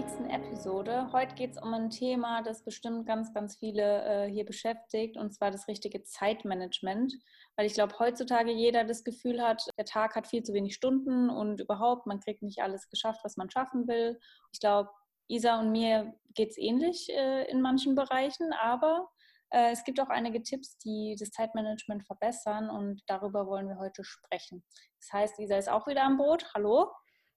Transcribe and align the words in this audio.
nächsten 0.00 0.30
Episode. 0.30 1.12
Heute 1.12 1.34
geht 1.34 1.50
es 1.50 1.58
um 1.58 1.74
ein 1.74 1.90
Thema, 1.90 2.40
das 2.40 2.64
bestimmt 2.64 3.06
ganz, 3.06 3.34
ganz 3.34 3.58
viele 3.58 4.02
äh, 4.04 4.30
hier 4.30 4.46
beschäftigt, 4.46 5.18
und 5.18 5.34
zwar 5.34 5.50
das 5.50 5.68
richtige 5.68 6.02
Zeitmanagement. 6.02 7.12
Weil 7.54 7.66
ich 7.66 7.74
glaube, 7.74 7.98
heutzutage 7.98 8.50
jeder 8.50 8.84
das 8.84 9.04
Gefühl 9.04 9.42
hat, 9.42 9.62
der 9.76 9.84
Tag 9.84 10.16
hat 10.16 10.26
viel 10.26 10.42
zu 10.42 10.54
wenig 10.54 10.74
Stunden 10.74 11.28
und 11.28 11.60
überhaupt, 11.60 12.06
man 12.06 12.18
kriegt 12.18 12.42
nicht 12.42 12.62
alles 12.62 12.88
geschafft, 12.88 13.20
was 13.24 13.36
man 13.36 13.50
schaffen 13.50 13.88
will. 13.88 14.18
Ich 14.54 14.60
glaube, 14.60 14.88
Isa 15.28 15.60
und 15.60 15.70
mir 15.70 16.14
geht 16.32 16.52
es 16.52 16.56
ähnlich 16.56 17.10
äh, 17.10 17.44
in 17.50 17.60
manchen 17.60 17.94
Bereichen, 17.94 18.54
aber 18.54 19.06
äh, 19.50 19.70
es 19.72 19.84
gibt 19.84 20.00
auch 20.00 20.08
einige 20.08 20.42
Tipps, 20.42 20.78
die 20.78 21.14
das 21.20 21.30
Zeitmanagement 21.30 22.06
verbessern 22.06 22.70
und 22.70 23.02
darüber 23.06 23.46
wollen 23.46 23.68
wir 23.68 23.78
heute 23.78 24.02
sprechen. 24.02 24.64
Das 24.98 25.12
heißt, 25.12 25.38
Isa 25.40 25.58
ist 25.58 25.68
auch 25.68 25.86
wieder 25.86 26.04
am 26.04 26.16
Boot. 26.16 26.46
Hallo. 26.54 26.90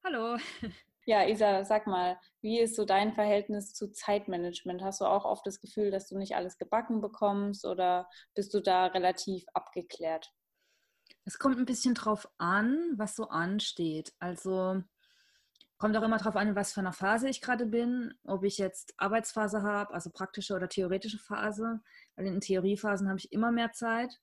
Hallo. 0.05 0.37
Ja, 1.05 1.27
Isa, 1.27 1.65
sag 1.65 1.85
mal, 1.85 2.17
wie 2.41 2.59
ist 2.59 2.75
so 2.77 2.85
dein 2.85 3.13
Verhältnis 3.13 3.73
zu 3.73 3.91
Zeitmanagement? 3.91 4.81
Hast 4.81 5.01
du 5.01 5.05
auch 5.05 5.25
oft 5.25 5.45
das 5.45 5.59
Gefühl, 5.59 5.91
dass 5.91 6.07
du 6.07 6.17
nicht 6.17 6.35
alles 6.35 6.57
gebacken 6.57 7.01
bekommst 7.01 7.65
oder 7.65 8.09
bist 8.35 8.53
du 8.53 8.61
da 8.61 8.85
relativ 8.85 9.45
abgeklärt? 9.53 10.33
Es 11.25 11.39
kommt 11.39 11.57
ein 11.57 11.65
bisschen 11.65 11.93
drauf 11.93 12.29
an, 12.37 12.93
was 12.95 13.15
so 13.15 13.27
ansteht. 13.27 14.13
Also 14.19 14.81
kommt 15.77 15.97
auch 15.97 16.03
immer 16.03 16.19
drauf 16.19 16.37
an, 16.37 16.55
was 16.55 16.71
für 16.71 16.79
eine 16.79 16.93
Phase 16.93 17.27
ich 17.27 17.41
gerade 17.41 17.65
bin, 17.65 18.13
ob 18.23 18.43
ich 18.43 18.57
jetzt 18.57 18.93
Arbeitsphase 18.95 19.61
habe, 19.61 19.93
also 19.93 20.09
praktische 20.09 20.55
oder 20.55 20.69
theoretische 20.69 21.19
Phase. 21.19 21.81
Weil 22.15 22.27
in 22.27 22.39
Theoriephasen 22.39 23.09
habe 23.09 23.19
ich 23.19 23.33
immer 23.33 23.51
mehr 23.51 23.73
Zeit. 23.73 24.21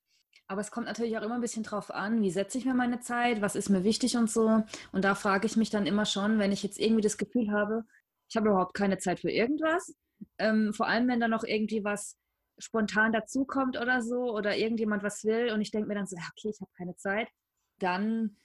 Aber 0.51 0.62
es 0.62 0.73
kommt 0.73 0.87
natürlich 0.87 1.17
auch 1.17 1.23
immer 1.23 1.37
ein 1.37 1.41
bisschen 1.41 1.62
drauf 1.62 1.93
an, 1.93 2.23
wie 2.23 2.31
setze 2.33 2.59
ich 2.59 2.65
mir 2.65 2.75
meine 2.75 2.98
Zeit, 2.98 3.41
was 3.41 3.55
ist 3.55 3.69
mir 3.69 3.84
wichtig 3.84 4.17
und 4.17 4.29
so. 4.29 4.65
Und 4.91 5.05
da 5.05 5.15
frage 5.15 5.47
ich 5.47 5.56
mich 5.56 5.70
dann 5.70 5.87
immer 5.87 6.06
schon, 6.06 6.41
wenn 6.41 6.51
ich 6.51 6.65
jetzt 6.65 6.81
irgendwie 6.81 7.03
das 7.03 7.19
Gefühl 7.19 7.53
habe, 7.53 7.84
ich 8.29 8.37
habe 8.37 8.48
überhaupt 8.48 8.75
keine 8.75 8.98
Zeit 8.98 9.21
für 9.21 9.31
irgendwas. 9.31 9.95
Ähm, 10.39 10.75
vor 10.75 10.89
allem, 10.89 11.06
wenn 11.06 11.21
da 11.21 11.28
noch 11.28 11.45
irgendwie 11.45 11.84
was 11.84 12.19
spontan 12.59 13.12
dazukommt 13.12 13.81
oder 13.81 14.03
so 14.03 14.34
oder 14.37 14.56
irgendjemand 14.56 15.05
was 15.05 15.23
will 15.23 15.53
und 15.53 15.61
ich 15.61 15.71
denke 15.71 15.87
mir 15.87 15.95
dann 15.95 16.09
so, 16.09 16.17
okay, 16.17 16.51
ich 16.53 16.61
habe 16.61 16.73
keine 16.77 16.97
Zeit, 16.97 17.28
dann 17.78 18.37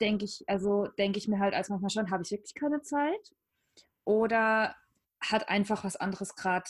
denke 0.00 0.24
ich, 0.24 0.42
also 0.48 0.88
denke 0.98 1.18
ich 1.18 1.28
mir 1.28 1.38
halt 1.38 1.54
als 1.54 1.68
manchmal 1.68 1.90
schon, 1.90 2.10
habe 2.10 2.24
ich 2.24 2.32
wirklich 2.32 2.54
keine 2.54 2.82
Zeit? 2.82 3.32
Oder 4.02 4.74
hat 5.20 5.48
einfach 5.48 5.84
was 5.84 5.94
anderes 5.94 6.34
gerade 6.34 6.68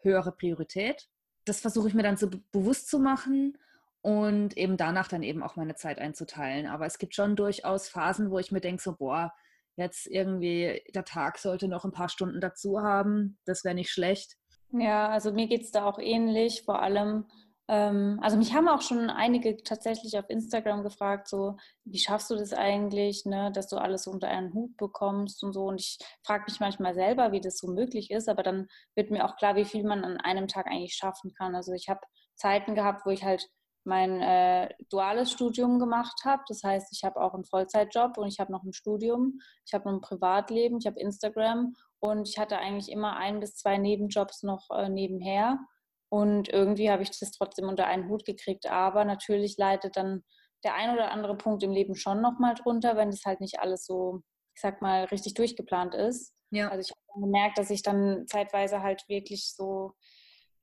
höhere 0.00 0.32
Priorität? 0.32 1.08
Das 1.46 1.62
versuche 1.62 1.88
ich 1.88 1.94
mir 1.94 2.02
dann 2.02 2.18
so 2.18 2.28
bewusst 2.50 2.90
zu 2.90 2.98
machen 2.98 3.56
und 4.02 4.56
eben 4.56 4.76
danach 4.76 5.08
dann 5.08 5.22
eben 5.22 5.42
auch 5.42 5.56
meine 5.56 5.76
Zeit 5.76 5.98
einzuteilen. 5.98 6.66
Aber 6.66 6.86
es 6.86 6.98
gibt 6.98 7.14
schon 7.14 7.36
durchaus 7.36 7.88
Phasen, 7.88 8.30
wo 8.30 8.38
ich 8.38 8.50
mir 8.50 8.60
denke, 8.60 8.82
so, 8.82 8.96
boah, 8.96 9.32
jetzt 9.76 10.06
irgendwie 10.06 10.82
der 10.94 11.04
Tag 11.04 11.38
sollte 11.38 11.68
noch 11.68 11.84
ein 11.84 11.92
paar 11.92 12.08
Stunden 12.08 12.40
dazu 12.40 12.82
haben. 12.82 13.38
Das 13.46 13.64
wäre 13.64 13.76
nicht 13.76 13.90
schlecht. 13.90 14.36
Ja, 14.72 15.08
also 15.08 15.32
mir 15.32 15.46
geht 15.46 15.62
es 15.62 15.70
da 15.70 15.84
auch 15.84 15.98
ähnlich. 15.98 16.62
Vor 16.64 16.82
allem, 16.82 17.26
ähm, 17.68 18.18
also 18.22 18.36
mich 18.36 18.54
haben 18.54 18.68
auch 18.68 18.82
schon 18.82 19.08
einige 19.08 19.56
tatsächlich 19.62 20.18
auf 20.18 20.28
Instagram 20.28 20.82
gefragt, 20.82 21.28
so, 21.28 21.56
wie 21.84 21.98
schaffst 21.98 22.28
du 22.30 22.34
das 22.34 22.52
eigentlich, 22.52 23.24
ne, 23.24 23.52
dass 23.52 23.68
du 23.68 23.76
alles 23.76 24.08
unter 24.08 24.26
einen 24.28 24.52
Hut 24.52 24.76
bekommst 24.76 25.44
und 25.44 25.52
so. 25.52 25.66
Und 25.66 25.80
ich 25.80 25.98
frage 26.24 26.44
mich 26.48 26.58
manchmal 26.58 26.94
selber, 26.94 27.30
wie 27.30 27.40
das 27.40 27.58
so 27.58 27.68
möglich 27.68 28.10
ist, 28.10 28.28
aber 28.28 28.42
dann 28.42 28.66
wird 28.96 29.12
mir 29.12 29.24
auch 29.24 29.36
klar, 29.36 29.54
wie 29.54 29.64
viel 29.64 29.84
man 29.84 30.04
an 30.04 30.16
einem 30.16 30.48
Tag 30.48 30.66
eigentlich 30.66 30.94
schaffen 30.94 31.32
kann. 31.34 31.54
Also 31.54 31.72
ich 31.72 31.88
habe 31.88 32.00
Zeiten 32.34 32.74
gehabt, 32.74 33.06
wo 33.06 33.10
ich 33.10 33.22
halt 33.22 33.48
mein 33.84 34.20
äh, 34.20 34.68
duales 34.90 35.32
Studium 35.32 35.78
gemacht 35.78 36.20
habe. 36.24 36.42
Das 36.48 36.62
heißt, 36.62 36.88
ich 36.92 37.04
habe 37.04 37.20
auch 37.20 37.34
einen 37.34 37.44
Vollzeitjob 37.44 38.18
und 38.18 38.28
ich 38.28 38.38
habe 38.38 38.52
noch 38.52 38.62
ein 38.62 38.72
Studium. 38.72 39.40
Ich 39.66 39.74
habe 39.74 39.88
noch 39.88 39.94
ein 39.98 40.00
Privatleben, 40.00 40.78
ich 40.78 40.86
habe 40.86 41.00
Instagram 41.00 41.74
und 42.00 42.28
ich 42.28 42.38
hatte 42.38 42.58
eigentlich 42.58 42.90
immer 42.90 43.16
ein 43.16 43.40
bis 43.40 43.56
zwei 43.56 43.78
Nebenjobs 43.78 44.42
noch 44.42 44.70
äh, 44.70 44.88
nebenher. 44.88 45.58
Und 46.08 46.48
irgendwie 46.48 46.90
habe 46.90 47.02
ich 47.02 47.18
das 47.18 47.32
trotzdem 47.32 47.68
unter 47.68 47.86
einen 47.86 48.08
Hut 48.08 48.24
gekriegt. 48.24 48.66
Aber 48.70 49.04
natürlich 49.04 49.56
leidet 49.56 49.96
dann 49.96 50.22
der 50.64 50.74
ein 50.74 50.90
oder 50.90 51.10
andere 51.10 51.36
Punkt 51.36 51.62
im 51.62 51.72
Leben 51.72 51.96
schon 51.96 52.20
nochmal 52.20 52.54
drunter, 52.54 52.96
wenn 52.96 53.10
das 53.10 53.24
halt 53.24 53.40
nicht 53.40 53.60
alles 53.60 53.84
so, 53.84 54.20
ich 54.54 54.60
sag 54.60 54.82
mal, 54.82 55.04
richtig 55.04 55.34
durchgeplant 55.34 55.94
ist. 55.94 56.34
Ja. 56.50 56.68
Also 56.68 56.80
ich 56.80 56.90
habe 56.90 57.24
gemerkt, 57.24 57.58
dass 57.58 57.70
ich 57.70 57.82
dann 57.82 58.26
zeitweise 58.28 58.82
halt 58.82 59.04
wirklich 59.08 59.52
so 59.54 59.94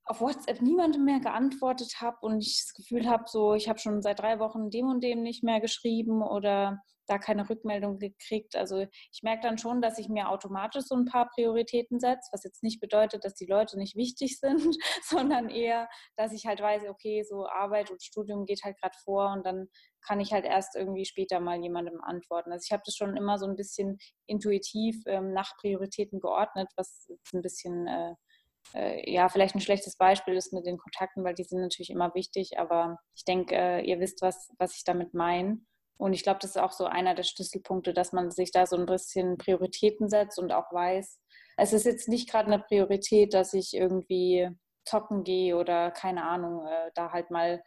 auf 0.10 0.22
WhatsApp 0.22 0.62
niemandem 0.62 1.06
mehr 1.06 1.20
geantwortet 1.20 2.02
habe 2.02 2.18
und 2.22 2.42
ich 2.42 2.64
das 2.66 2.74
Gefühl 2.74 3.08
habe, 3.08 3.26
so 3.28 3.54
ich 3.54 3.70
habe 3.70 3.78
schon 3.78 4.02
seit 4.02 4.20
drei 4.20 4.40
Wochen 4.40 4.72
dem 4.72 4.88
und 4.88 5.04
dem 5.04 5.22
nicht 5.22 5.44
mehr 5.44 5.60
geschrieben 5.62 6.24
oder 6.24 6.82
da 7.06 7.20
keine 7.20 7.48
Rückmeldung 7.48 8.00
gekriegt. 8.00 8.56
Also 8.56 8.86
ich 9.12 9.22
merke 9.24 9.42
dann 9.44 9.58
schon, 9.58 9.82
dass 9.82 10.00
ich 10.00 10.10
mir 10.10 10.30
automatisch 10.30 10.86
so 10.86 10.96
ein 10.96 11.06
paar 11.06 11.30
Prioritäten 11.30 12.00
setze, 12.00 12.30
was 12.32 12.44
jetzt 12.44 12.64
nicht 12.64 12.80
bedeutet, 12.80 13.24
dass 13.24 13.36
die 13.36 13.46
Leute 13.46 13.78
nicht 13.78 13.96
wichtig 13.96 14.40
sind, 14.40 14.78
sondern 15.04 15.50
eher, 15.50 15.88
dass 16.18 16.34
ich 16.34 16.46
halt 16.48 16.60
weiß, 16.60 16.84
okay, 16.88 17.24
so 17.24 17.48
Arbeit 17.48 17.92
und 17.92 18.02
Studium 18.04 18.46
geht 18.46 18.64
halt 18.64 18.80
gerade 18.80 18.98
vor 19.04 19.32
und 19.32 19.46
dann 19.46 19.68
kann 20.02 20.20
ich 20.20 20.34
halt 20.34 20.46
erst 20.46 20.76
irgendwie 20.76 21.06
später 21.06 21.40
mal 21.40 21.62
jemandem 21.62 22.02
antworten. 22.02 22.52
Also 22.52 22.66
ich 22.66 22.72
habe 22.72 22.84
das 22.86 22.96
schon 22.96 23.16
immer 23.16 23.38
so 23.38 23.46
ein 23.46 23.56
bisschen 23.56 24.00
intuitiv 24.26 25.04
ähm, 25.06 25.34
nach 25.34 25.56
Prioritäten 25.58 26.20
geordnet, 26.20 26.68
was 26.78 27.10
ein 27.34 27.42
bisschen 27.42 27.88
äh, 27.88 28.14
äh, 28.74 29.12
ja, 29.12 29.30
vielleicht 29.30 29.56
ein 29.56 29.62
schlechtes 29.62 29.96
Beispiel 29.98 30.36
ist 30.36 30.54
mit 30.54 30.66
den 30.66 30.78
Kontakten, 30.78 31.24
weil 31.24 31.34
die 31.34 31.44
sind 31.44 31.62
natürlich 31.62 31.90
immer 31.90 32.14
wichtig, 32.14 32.60
aber 32.60 32.98
ich 33.16 33.26
denke, 33.26 33.56
äh, 33.56 33.82
ihr 33.82 34.00
wisst, 34.00 34.22
was, 34.22 34.52
was 34.58 34.76
ich 34.76 34.84
damit 34.84 35.14
meine. 35.14 35.60
Und 35.98 36.14
ich 36.14 36.24
glaube, 36.24 36.40
das 36.42 36.52
ist 36.52 36.62
auch 36.62 36.72
so 36.72 36.86
einer 36.86 37.14
der 37.14 37.24
Schlüsselpunkte, 37.24 37.94
dass 37.94 38.14
man 38.14 38.32
sich 38.32 38.52
da 38.52 38.66
so 38.66 38.78
ein 38.78 38.86
bisschen 38.86 39.38
Prioritäten 39.38 40.08
setzt 40.08 40.40
und 40.40 40.54
auch 40.54 40.72
weiß, 40.72 41.20
es 41.58 41.74
ist 41.74 41.86
jetzt 41.86 42.08
nicht 42.08 42.30
gerade 42.30 42.48
eine 42.52 42.64
Priorität, 42.64 43.34
dass 43.34 43.54
ich 43.54 43.74
irgendwie 43.74 44.50
zocken 44.86 45.24
gehe 45.24 45.58
oder 45.58 45.92
keine 45.92 46.24
Ahnung, 46.24 46.66
äh, 46.66 46.92
da 46.96 47.12
halt 47.12 47.32
mal, 47.32 47.62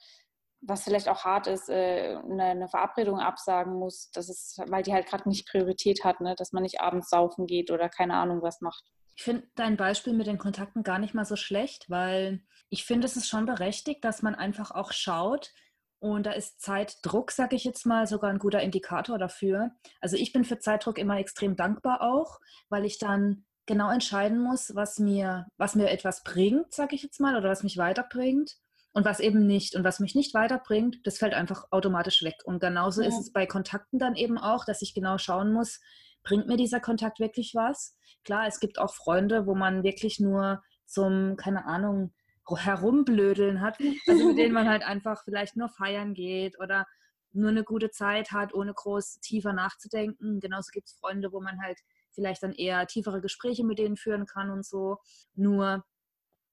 was 0.63 0.85
vielleicht 0.85 1.09
auch 1.09 1.25
hart 1.25 1.49
ist, 1.49 1.69
äh, 1.69 2.17
eine, 2.17 2.45
eine, 2.45 2.69
Verabredung 2.69 3.19
absagen 3.19 3.75
muss, 3.75 4.11
das 4.13 4.29
ist, 4.29 4.59
weil 4.69 4.83
die 4.83 4.93
halt 4.93 5.07
gerade 5.07 5.29
nicht 5.29 5.49
Priorität 5.49 6.05
hat, 6.05 6.21
ne? 6.21 6.35
dass 6.37 6.53
man 6.53 6.63
nicht 6.63 6.81
abends 6.81 7.11
saufen 7.11 7.47
geht 7.47 7.71
oder 7.71 7.89
keine 7.89 8.15
Ahnung 8.15 8.43
was 8.43 8.61
macht. 8.61 8.85
Ich 9.17 9.25
finde 9.25 9.47
dein 9.57 9.77
Beispiel 9.77 10.15
mit 10.15 10.27
den 10.27 10.39
Kontakten 10.39 10.85
gar 10.85 10.99
nicht 10.99 11.15
mal 11.15 11.25
so 11.25 11.37
schlecht, 11.37 11.91
weil 11.91 12.43
ich 12.71 12.85
finde, 12.85 13.07
es 13.07 13.17
ist 13.17 13.29
schon 13.29 13.45
berechtigt, 13.45 14.05
dass 14.05 14.23
man 14.23 14.35
einfach 14.35 14.71
auch 14.71 14.93
schaut, 14.93 15.53
und 15.99 16.27
da 16.27 16.33
ist 16.33 16.61
Zeitdruck, 16.61 17.31
sage 17.31 17.55
ich 17.55 17.63
jetzt 17.63 17.87
mal, 17.87 18.09
sogar 18.09 18.29
ein 18.31 18.41
guter 18.41 18.61
Indikator 18.61 19.19
dafür. 19.19 19.71
Also 20.01 20.17
ich 20.17 20.33
bin 20.33 20.43
für 20.43 20.59
Zeitdruck 20.59 20.99
immer 20.99 21.19
extrem 21.19 21.55
dankbar 21.55 22.01
auch, 22.01 22.41
weil 22.69 22.85
ich 22.85 22.99
dann 22.99 23.45
genau 23.67 23.89
entscheiden 23.89 24.41
muss, 24.41 24.75
was 24.75 24.99
mir, 24.99 25.47
was 25.59 25.77
mir 25.77 25.91
etwas 25.91 26.25
bringt, 26.25 26.75
sage 26.75 26.97
ich 26.97 27.05
jetzt 27.05 27.21
mal, 27.21 27.37
oder 27.37 27.49
was 27.49 27.63
mich 27.63 27.79
weiterbringt 27.79 28.57
und 28.93 29.05
was 29.05 29.21
eben 29.21 29.47
nicht. 29.47 29.75
Und 29.75 29.85
was 29.85 30.01
mich 30.01 30.15
nicht 30.15 30.35
weiterbringt, 30.35 30.99
das 31.05 31.19
fällt 31.19 31.35
einfach 31.35 31.65
automatisch 31.71 32.23
weg. 32.23 32.37
Und 32.45 32.61
genauso 32.61 33.03
ja. 33.03 33.09
ist 33.09 33.19
es 33.19 33.33
bei 33.33 33.47
Kontakten 33.47 33.99
dann 33.99 34.17
eben 34.17 34.39
auch, 34.39 34.65
dass 34.65 34.83
ich 34.83 34.95
genau 34.95 35.19
schauen 35.19 35.53
muss, 35.53 35.81
bringt 36.23 36.47
mir 36.47 36.57
dieser 36.57 36.81
Kontakt 36.81 37.19
wirklich 37.19 37.53
was? 37.55 37.97
Klar, 38.25 38.47
es 38.47 38.61
gibt 38.61 38.79
auch 38.79 38.95
Freunde, 38.95 39.47
wo 39.47 39.55
man 39.55 39.83
wirklich 39.83 40.21
nur 40.21 40.63
zum, 40.87 41.37
keine 41.37 41.65
Ahnung, 41.65 42.13
herumblödeln 42.55 43.61
hat, 43.61 43.79
also 44.07 44.29
mit 44.29 44.39
denen 44.39 44.53
man 44.53 44.69
halt 44.69 44.83
einfach 44.83 45.23
vielleicht 45.25 45.57
nur 45.57 45.69
feiern 45.69 46.13
geht 46.13 46.59
oder 46.59 46.87
nur 47.33 47.51
eine 47.51 47.65
gute 47.65 47.91
Zeit 47.91 48.33
hat, 48.33 48.53
ohne 48.53 48.75
groß 48.75 49.21
tiefer 49.21 49.53
nachzudenken. 49.53 50.41
Genauso 50.41 50.71
gibt 50.71 50.89
es 50.89 50.95
Freunde, 50.95 51.33
wo 51.33 51.41
man 51.41 51.63
halt 51.63 51.79
vielleicht 52.11 52.43
dann 52.43 52.53
eher 52.53 52.87
tiefere 52.87 53.21
Gespräche 53.21 53.65
mit 53.65 53.79
denen 53.79 53.97
führen 53.97 54.27
kann 54.27 54.51
und 54.51 54.67
so. 54.67 54.99
Nur 55.35 55.85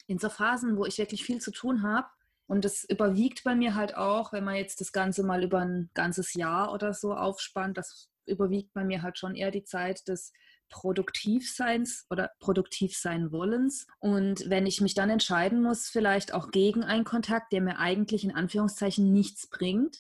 in 0.08 0.20
so 0.20 0.30
Phasen, 0.30 0.78
wo 0.78 0.86
ich 0.86 0.98
wirklich 0.98 1.24
viel 1.24 1.42
zu 1.42 1.52
tun 1.52 1.84
habe, 1.84 2.08
und 2.50 2.66
das 2.66 2.84
überwiegt 2.84 3.44
bei 3.44 3.56
mir 3.56 3.76
halt 3.76 3.96
auch, 3.96 4.34
wenn 4.34 4.44
man 4.44 4.56
jetzt 4.56 4.82
das 4.82 4.92
Ganze 4.92 5.24
mal 5.24 5.44
über 5.44 5.60
ein 5.60 5.92
ganzes 5.94 6.34
Jahr 6.34 6.74
oder 6.74 6.94
so 6.94 7.14
aufspannt, 7.14 7.78
das 7.78 8.10
überwiegt 8.26 8.74
bei 8.74 8.84
mir 8.84 9.02
halt 9.02 9.18
schon 9.20 9.36
eher 9.36 9.52
die 9.52 9.64
Zeit 9.64 10.08
des 10.08 10.34
Produktivseins 10.70 12.06
oder 12.10 12.32
produktiv 12.40 12.98
sein 12.98 13.32
wollens. 13.32 13.88
Und 14.00 14.50
wenn 14.50 14.66
ich 14.66 14.82
mich 14.82 14.96
dann 14.96 15.10
entscheiden 15.10 15.62
muss, 15.62 15.90
vielleicht 15.90 16.34
auch 16.34 16.50
gegen 16.52 16.84
einen 16.84 17.04
Kontakt, 17.04 17.54
der 17.54 17.62
mir 17.62 17.78
eigentlich 17.78 18.24
in 18.24 18.36
Anführungszeichen 18.36 19.12
nichts 19.12 19.48
bringt, 19.48 19.98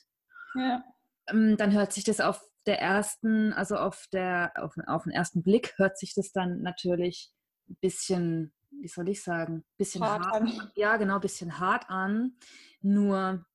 ja. 0.56 0.84
Ähm, 1.28 1.56
dann 1.58 1.72
hört 1.72 1.94
sich 1.94 2.04
das 2.04 2.20
auf 2.20 2.42
der 2.66 2.82
ersten, 2.82 3.54
also 3.54 3.76
auf 3.78 4.08
der, 4.12 4.54
auf, 4.56 4.74
auf 4.88 5.04
den 5.04 5.12
ersten 5.12 5.44
Blick 5.44 5.74
hört 5.78 6.00
sich 6.00 6.16
das 6.16 6.32
dann 6.32 6.62
natürlich 6.62 7.32
ein 7.70 7.78
bisschen, 7.80 8.54
wie 8.72 8.88
soll 8.88 9.10
ich 9.10 9.24
sagen, 9.24 9.64
bisschen 9.78 10.04
hart, 10.04 10.26
hart 10.26 10.42
an. 10.42 10.72
Ja, 10.76 10.98
genau, 10.98 11.16
ein 11.16 11.22
bisschen 11.22 11.60
hart 11.60 11.90
an. 11.90 12.36
Nur 12.82 13.46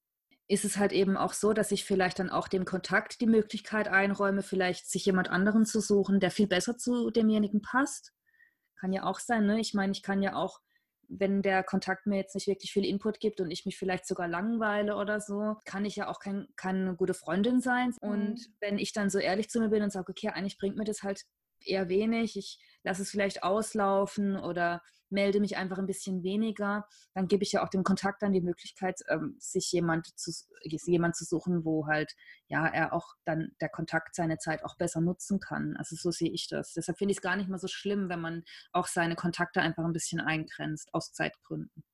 ist 0.47 0.65
es 0.65 0.77
halt 0.77 0.93
eben 0.93 1.17
auch 1.17 1.33
so, 1.33 1.53
dass 1.53 1.73
ich 1.73 1.85
vielleicht 1.85 2.19
dann 2.19 2.31
auch 2.31 2.49
dem 2.49 2.65
Kontakt 2.65 3.21
die 3.21 3.27
Möglichkeit 3.27 3.89
einräume, 3.89 4.43
vielleicht 4.43 4.91
sich 4.91 5.07
jemand 5.07 5.31
anderen 5.31 5.65
zu 5.65 5.81
suchen, 5.81 6.21
der 6.21 6.31
viel 6.31 6.47
besser 6.47 6.77
zu 6.77 7.11
demjenigen 7.11 7.63
passt. 7.63 8.13
Kann 8.79 8.93
ja 8.93 9.05
auch 9.05 9.21
sein, 9.21 9.47
ne? 9.47 9.59
Ich 9.61 9.73
meine, 9.73 9.93
ich 9.93 10.03
kann 10.03 10.23
ja 10.23 10.35
auch, 10.35 10.61
wenn 11.09 11.41
der 11.41 11.63
Kontakt 11.63 12.07
mir 12.07 12.17
jetzt 12.17 12.35
nicht 12.35 12.47
wirklich 12.47 12.73
viel 12.73 12.85
Input 12.85 13.21
gibt 13.21 13.41
und 13.41 13.51
ich 13.51 13.65
mich 13.65 13.79
vielleicht 13.79 14.07
sogar 14.07 14.29
langweile 14.29 14.97
oder 14.97 15.21
so, 15.21 15.57
kann 15.65 15.87
ich 15.87 15.97
ja 15.97 16.09
auch 16.09 16.19
kein, 16.19 16.49
keine 16.57 16.95
gute 16.95 17.15
Freundin 17.15 17.61
sein. 17.61 17.95
Und 18.01 18.35
mhm. 18.35 18.55
wenn 18.61 18.79
ich 18.79 18.93
dann 18.93 19.09
so 19.09 19.19
ehrlich 19.19 19.49
zu 19.49 19.61
mir 19.61 19.71
bin 19.71 19.83
und 19.83 19.93
sage, 19.93 20.11
okay, 20.11 20.29
eigentlich 20.29 20.59
bringt 20.59 20.77
mir 20.77 20.85
das 20.85 21.03
halt 21.03 21.25
eher 21.67 21.89
wenig. 21.89 22.37
Ich 22.37 22.59
lasse 22.83 23.03
es 23.03 23.11
vielleicht 23.11 23.43
auslaufen 23.43 24.37
oder 24.37 24.83
melde 25.11 25.41
mich 25.41 25.57
einfach 25.57 25.79
ein 25.79 25.87
bisschen 25.87 26.23
weniger. 26.23 26.87
Dann 27.15 27.29
gebe 27.29 27.45
ich 27.45 27.53
ja 27.53 27.65
auch 27.65 27.69
dem 27.69 27.85
Kontakt 27.85 28.23
dann 28.23 28.33
die 28.33 28.41
Möglichkeit, 28.41 29.01
ähm, 29.09 29.37
sich 29.39 29.71
jemand 29.73 30.09
zu, 30.19 30.33
jemand 30.87 31.17
zu 31.17 31.25
suchen, 31.25 31.65
wo 31.65 31.87
halt 31.87 32.13
ja 32.49 32.67
er 32.67 32.93
auch 32.93 33.15
dann 33.25 33.53
der 33.61 33.69
Kontakt 33.69 34.15
seine 34.15 34.39
Zeit 34.39 34.65
auch 34.65 34.77
besser 34.77 35.01
nutzen 35.01 35.41
kann. 35.41 35.77
Also 35.77 35.97
so 35.97 36.11
sehe 36.11 36.31
ich 36.31 36.49
das. 36.49 36.73
Deshalb 36.75 36.99
finde 36.99 37.13
ich 37.13 37.19
es 37.19 37.23
gar 37.23 37.37
nicht 37.37 37.49
mal 37.49 37.59
so 37.59 37.69
schlimm, 37.69 38.09
wenn 38.09 38.21
man 38.21 38.43
auch 38.73 38.87
seine 38.87 39.15
Kontakte 39.15 39.61
einfach 39.61 39.85
ein 39.85 39.93
bisschen 39.93 40.21
eingrenzt 40.21 40.93
aus 40.93 41.13
Zeitgründen. 41.13 41.85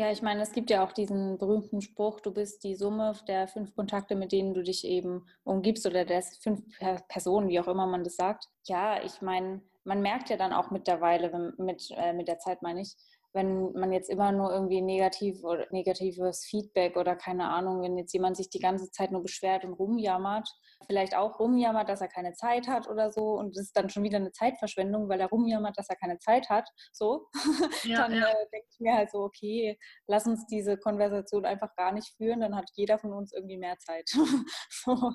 Ja, 0.00 0.10
ich 0.10 0.22
meine, 0.22 0.40
es 0.40 0.52
gibt 0.52 0.70
ja 0.70 0.82
auch 0.82 0.92
diesen 0.92 1.36
berühmten 1.36 1.82
Spruch, 1.82 2.20
du 2.20 2.32
bist 2.32 2.64
die 2.64 2.74
Summe 2.74 3.12
der 3.28 3.48
fünf 3.48 3.76
Kontakte, 3.76 4.14
mit 4.14 4.32
denen 4.32 4.54
du 4.54 4.62
dich 4.62 4.86
eben 4.86 5.26
umgibst 5.44 5.84
oder 5.84 6.06
der 6.06 6.22
fünf 6.22 6.62
Personen, 7.08 7.50
wie 7.50 7.60
auch 7.60 7.68
immer 7.68 7.86
man 7.86 8.02
das 8.02 8.16
sagt. 8.16 8.46
Ja, 8.64 9.02
ich 9.04 9.20
meine, 9.20 9.60
man 9.84 10.00
merkt 10.00 10.30
ja 10.30 10.38
dann 10.38 10.54
auch 10.54 10.70
mittlerweile, 10.70 11.52
mit, 11.58 11.90
äh, 11.90 12.14
mit 12.14 12.28
der 12.28 12.38
Zeit 12.38 12.62
meine 12.62 12.80
ich, 12.80 12.96
wenn 13.32 13.72
man 13.72 13.92
jetzt 13.92 14.10
immer 14.10 14.32
nur 14.32 14.52
irgendwie 14.52 14.82
negativ 14.82 15.44
oder 15.44 15.66
negatives 15.70 16.44
Feedback 16.44 16.96
oder 16.96 17.14
keine 17.14 17.48
Ahnung, 17.48 17.82
wenn 17.82 17.96
jetzt 17.96 18.12
jemand 18.12 18.36
sich 18.36 18.50
die 18.50 18.58
ganze 18.58 18.90
Zeit 18.90 19.12
nur 19.12 19.22
beschwert 19.22 19.64
und 19.64 19.74
rumjammert, 19.74 20.48
vielleicht 20.86 21.14
auch 21.14 21.38
rumjammert, 21.38 21.88
dass 21.88 22.00
er 22.00 22.08
keine 22.08 22.32
Zeit 22.32 22.66
hat 22.66 22.88
oder 22.88 23.12
so 23.12 23.38
und 23.38 23.56
das 23.56 23.66
ist 23.66 23.76
dann 23.76 23.88
schon 23.88 24.02
wieder 24.02 24.16
eine 24.16 24.32
Zeitverschwendung, 24.32 25.08
weil 25.08 25.20
er 25.20 25.28
rumjammert, 25.28 25.78
dass 25.78 25.88
er 25.88 25.96
keine 25.96 26.18
Zeit 26.18 26.48
hat, 26.50 26.68
so, 26.92 27.28
ja, 27.84 27.98
dann 27.98 28.14
ja. 28.14 28.28
äh, 28.28 28.46
denke 28.52 28.66
ich 28.70 28.80
mir 28.80 28.94
halt 28.94 29.10
so, 29.10 29.20
okay, 29.20 29.78
lass 30.08 30.26
uns 30.26 30.46
diese 30.46 30.76
Konversation 30.76 31.44
einfach 31.44 31.74
gar 31.76 31.92
nicht 31.92 32.16
führen, 32.16 32.40
dann 32.40 32.56
hat 32.56 32.68
jeder 32.74 32.98
von 32.98 33.12
uns 33.12 33.32
irgendwie 33.32 33.58
mehr 33.58 33.78
Zeit. 33.78 34.10
so. 34.70 35.12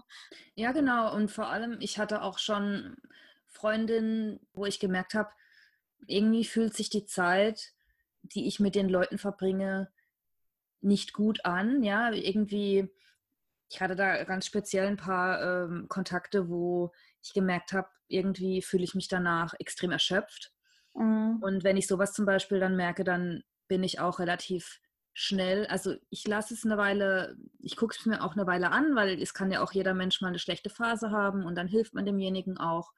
Ja, 0.56 0.72
genau 0.72 1.14
und 1.14 1.32
vor 1.32 1.48
allem, 1.48 1.78
ich 1.82 2.00
hatte 2.00 2.22
auch 2.22 2.38
schon 2.38 2.96
Freundinnen, 3.46 4.40
wo 4.54 4.66
ich 4.66 4.80
gemerkt 4.80 5.14
habe, 5.16 5.30
irgendwie 6.08 6.46
fühlt 6.46 6.74
sich 6.74 6.90
die 6.90 7.06
Zeit 7.06 7.75
die 8.34 8.48
ich 8.48 8.60
mit 8.60 8.76
den 8.76 8.90
Leuten 8.90 9.18
verbringe, 9.18 9.90
nicht 10.82 11.14
gut 11.14 11.44
an. 11.46 11.84
Ja, 11.84 12.12
irgendwie, 12.12 12.90
ich 13.70 13.82
hatte 13.82 13.96
da 13.96 14.24
ganz 14.24 14.46
speziell 14.46 14.88
ein 14.88 14.98
paar 14.98 15.42
ähm, 15.42 15.88
Kontakte, 15.88 16.50
wo 16.50 16.92
ich 17.22 17.34
gemerkt 17.34 17.74
habe, 17.74 17.90
irgendwie 18.08 18.62
fühle 18.62 18.84
ich 18.84 18.96
mich 18.96 19.08
danach 19.08 19.54
extrem 19.60 19.92
erschöpft. 19.92 20.54
Mhm. 20.94 21.40
Und 21.42 21.64
wenn 21.64 21.78
ich 21.78 21.88
sowas 21.88 22.14
zum 22.14 22.26
Beispiel 22.26 22.60
dann 22.60 22.76
merke, 22.76 23.04
dann 23.04 23.44
bin 23.68 23.84
ich 23.84 24.00
auch 24.00 24.20
relativ 24.20 24.80
schnell, 25.18 25.66
also 25.68 25.96
ich 26.10 26.28
lasse 26.28 26.54
es 26.54 26.66
eine 26.66 26.78
Weile, 26.78 27.38
ich 27.60 27.78
gucke 27.78 27.96
es 27.98 28.06
mir 28.06 28.22
auch 28.22 28.34
eine 28.34 28.46
Weile 28.46 28.72
an, 28.72 28.96
weil 28.96 29.20
es 29.22 29.34
kann 29.34 29.50
ja 29.50 29.64
auch 29.64 29.72
jeder 29.72 29.94
Mensch 29.94 30.20
mal 30.20 30.28
eine 30.28 30.40
schlechte 30.40 30.70
Phase 30.70 31.10
haben 31.10 31.46
und 31.46 31.56
dann 31.56 31.70
hilft 31.70 31.94
man 31.94 32.06
demjenigen 32.06 32.58
auch. 32.58 32.92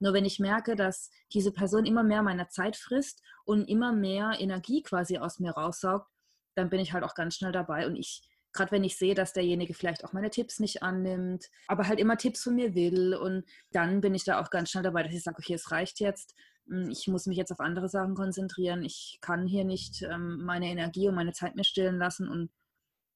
Nur 0.00 0.12
wenn 0.12 0.24
ich 0.24 0.40
merke, 0.40 0.74
dass 0.74 1.10
diese 1.32 1.52
Person 1.52 1.86
immer 1.86 2.02
mehr 2.02 2.22
meiner 2.22 2.48
Zeit 2.48 2.74
frisst 2.74 3.22
und 3.44 3.68
immer 3.68 3.92
mehr 3.92 4.32
Energie 4.40 4.82
quasi 4.82 5.18
aus 5.18 5.38
mir 5.38 5.52
raussaugt, 5.52 6.10
dann 6.56 6.70
bin 6.70 6.80
ich 6.80 6.92
halt 6.92 7.04
auch 7.04 7.14
ganz 7.14 7.36
schnell 7.36 7.52
dabei 7.52 7.86
und 7.86 7.94
ich 7.94 8.28
gerade 8.52 8.72
wenn 8.72 8.82
ich 8.82 8.96
sehe, 8.96 9.14
dass 9.14 9.32
derjenige 9.32 9.74
vielleicht 9.74 10.04
auch 10.04 10.12
meine 10.12 10.28
Tipps 10.28 10.58
nicht 10.58 10.82
annimmt, 10.82 11.48
aber 11.68 11.86
halt 11.86 12.00
immer 12.00 12.16
Tipps 12.16 12.42
von 12.42 12.56
mir 12.56 12.74
will 12.74 13.14
und 13.14 13.44
dann 13.70 14.00
bin 14.00 14.12
ich 14.12 14.24
da 14.24 14.40
auch 14.40 14.50
ganz 14.50 14.70
schnell 14.70 14.82
dabei, 14.82 15.04
dass 15.04 15.14
ich 15.14 15.22
sage, 15.22 15.38
okay, 15.38 15.54
es 15.54 15.70
reicht 15.70 16.00
jetzt, 16.00 16.34
ich 16.90 17.08
muss 17.08 17.26
mich 17.26 17.36
jetzt 17.36 17.52
auf 17.52 17.60
andere 17.60 17.88
Sachen 17.88 18.14
konzentrieren, 18.14 18.82
ich 18.82 19.18
kann 19.20 19.46
hier 19.46 19.64
nicht 19.64 20.02
ähm, 20.02 20.44
meine 20.44 20.66
Energie 20.66 21.08
und 21.08 21.14
meine 21.14 21.32
Zeit 21.32 21.56
mir 21.56 21.64
stillen 21.64 21.98
lassen 21.98 22.28
und 22.28 22.50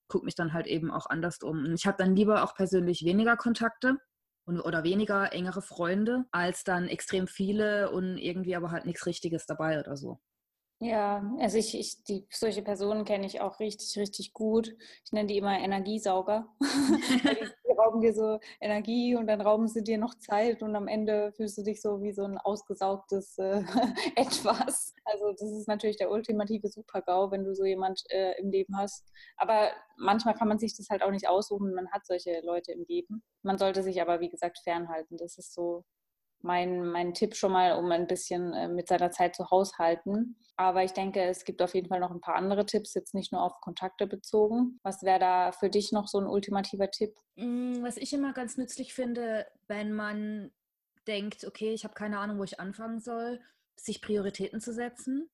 gucke 0.08 0.24
mich 0.24 0.34
dann 0.34 0.52
halt 0.52 0.66
eben 0.66 0.90
auch 0.90 1.06
anders 1.06 1.38
um. 1.42 1.64
Und 1.64 1.74
ich 1.74 1.86
habe 1.86 1.96
dann 1.98 2.16
lieber 2.16 2.44
auch 2.44 2.54
persönlich 2.54 3.04
weniger 3.04 3.36
Kontakte 3.36 3.98
und, 4.46 4.60
oder 4.60 4.84
weniger 4.84 5.32
engere 5.32 5.62
Freunde, 5.62 6.24
als 6.30 6.64
dann 6.64 6.88
extrem 6.88 7.26
viele 7.26 7.90
und 7.90 8.18
irgendwie 8.18 8.56
aber 8.56 8.70
halt 8.70 8.86
nichts 8.86 9.06
Richtiges 9.06 9.46
dabei 9.46 9.80
oder 9.80 9.96
so. 9.96 10.18
Ja, 10.80 11.24
also 11.38 11.56
ich, 11.56 11.78
ich 11.78 12.02
die, 12.04 12.26
solche 12.30 12.62
Personen 12.62 13.04
kenne 13.04 13.26
ich 13.26 13.40
auch 13.40 13.60
richtig, 13.60 13.96
richtig 13.96 14.32
gut. 14.32 14.74
Ich 15.04 15.12
nenne 15.12 15.28
die 15.28 15.38
immer 15.38 15.58
Energiesauger. 15.58 16.48
rauben 17.74 18.00
dir 18.00 18.14
so 18.14 18.38
Energie 18.60 19.14
und 19.16 19.26
dann 19.26 19.40
rauben 19.40 19.68
sie 19.68 19.82
dir 19.82 19.98
noch 19.98 20.14
Zeit 20.14 20.62
und 20.62 20.74
am 20.76 20.88
Ende 20.88 21.32
fühlst 21.32 21.58
du 21.58 21.62
dich 21.62 21.80
so 21.80 22.02
wie 22.02 22.12
so 22.12 22.24
ein 22.24 22.38
ausgesaugtes 22.38 23.38
äh, 23.38 23.62
Etwas. 24.16 24.94
Also 25.04 25.32
das 25.32 25.50
ist 25.50 25.68
natürlich 25.68 25.96
der 25.96 26.10
ultimative 26.10 26.68
Supergau, 26.68 27.30
wenn 27.30 27.44
du 27.44 27.54
so 27.54 27.64
jemand 27.64 28.02
äh, 28.10 28.38
im 28.40 28.50
Leben 28.50 28.76
hast. 28.76 29.12
Aber 29.36 29.70
manchmal 29.96 30.34
kann 30.34 30.48
man 30.48 30.58
sich 30.58 30.76
das 30.76 30.88
halt 30.90 31.02
auch 31.02 31.10
nicht 31.10 31.28
aussuchen. 31.28 31.74
Man 31.74 31.90
hat 31.90 32.06
solche 32.06 32.40
Leute 32.42 32.72
im 32.72 32.84
Leben. 32.88 33.22
Man 33.42 33.58
sollte 33.58 33.82
sich 33.82 34.00
aber, 34.00 34.20
wie 34.20 34.30
gesagt, 34.30 34.58
fernhalten. 34.58 35.16
Das 35.16 35.38
ist 35.38 35.52
so 35.52 35.84
mein, 36.44 36.86
mein 36.86 37.14
Tipp 37.14 37.34
schon 37.34 37.52
mal, 37.52 37.72
um 37.72 37.90
ein 37.90 38.06
bisschen 38.06 38.52
äh, 38.52 38.68
mit 38.68 38.86
seiner 38.86 39.10
Zeit 39.10 39.34
zu 39.34 39.50
haushalten. 39.50 40.36
Aber 40.56 40.84
ich 40.84 40.92
denke, 40.92 41.22
es 41.22 41.44
gibt 41.44 41.62
auf 41.62 41.74
jeden 41.74 41.88
Fall 41.88 42.00
noch 42.00 42.10
ein 42.10 42.20
paar 42.20 42.36
andere 42.36 42.66
Tipps, 42.66 42.94
jetzt 42.94 43.14
nicht 43.14 43.32
nur 43.32 43.42
auf 43.42 43.60
Kontakte 43.60 44.06
bezogen. 44.06 44.78
Was 44.82 45.02
wäre 45.02 45.18
da 45.18 45.52
für 45.52 45.70
dich 45.70 45.90
noch 45.90 46.06
so 46.06 46.18
ein 46.18 46.26
ultimativer 46.26 46.90
Tipp? 46.90 47.16
Mm, 47.36 47.82
was 47.82 47.96
ich 47.96 48.12
immer 48.12 48.32
ganz 48.34 48.56
nützlich 48.56 48.94
finde, 48.94 49.46
wenn 49.66 49.92
man 49.92 50.52
denkt, 51.06 51.44
okay, 51.44 51.72
ich 51.72 51.84
habe 51.84 51.94
keine 51.94 52.18
Ahnung, 52.18 52.38
wo 52.38 52.44
ich 52.44 52.60
anfangen 52.60 53.00
soll, 53.00 53.40
sich 53.76 54.00
Prioritäten 54.00 54.60
zu 54.60 54.72
setzen. 54.72 55.28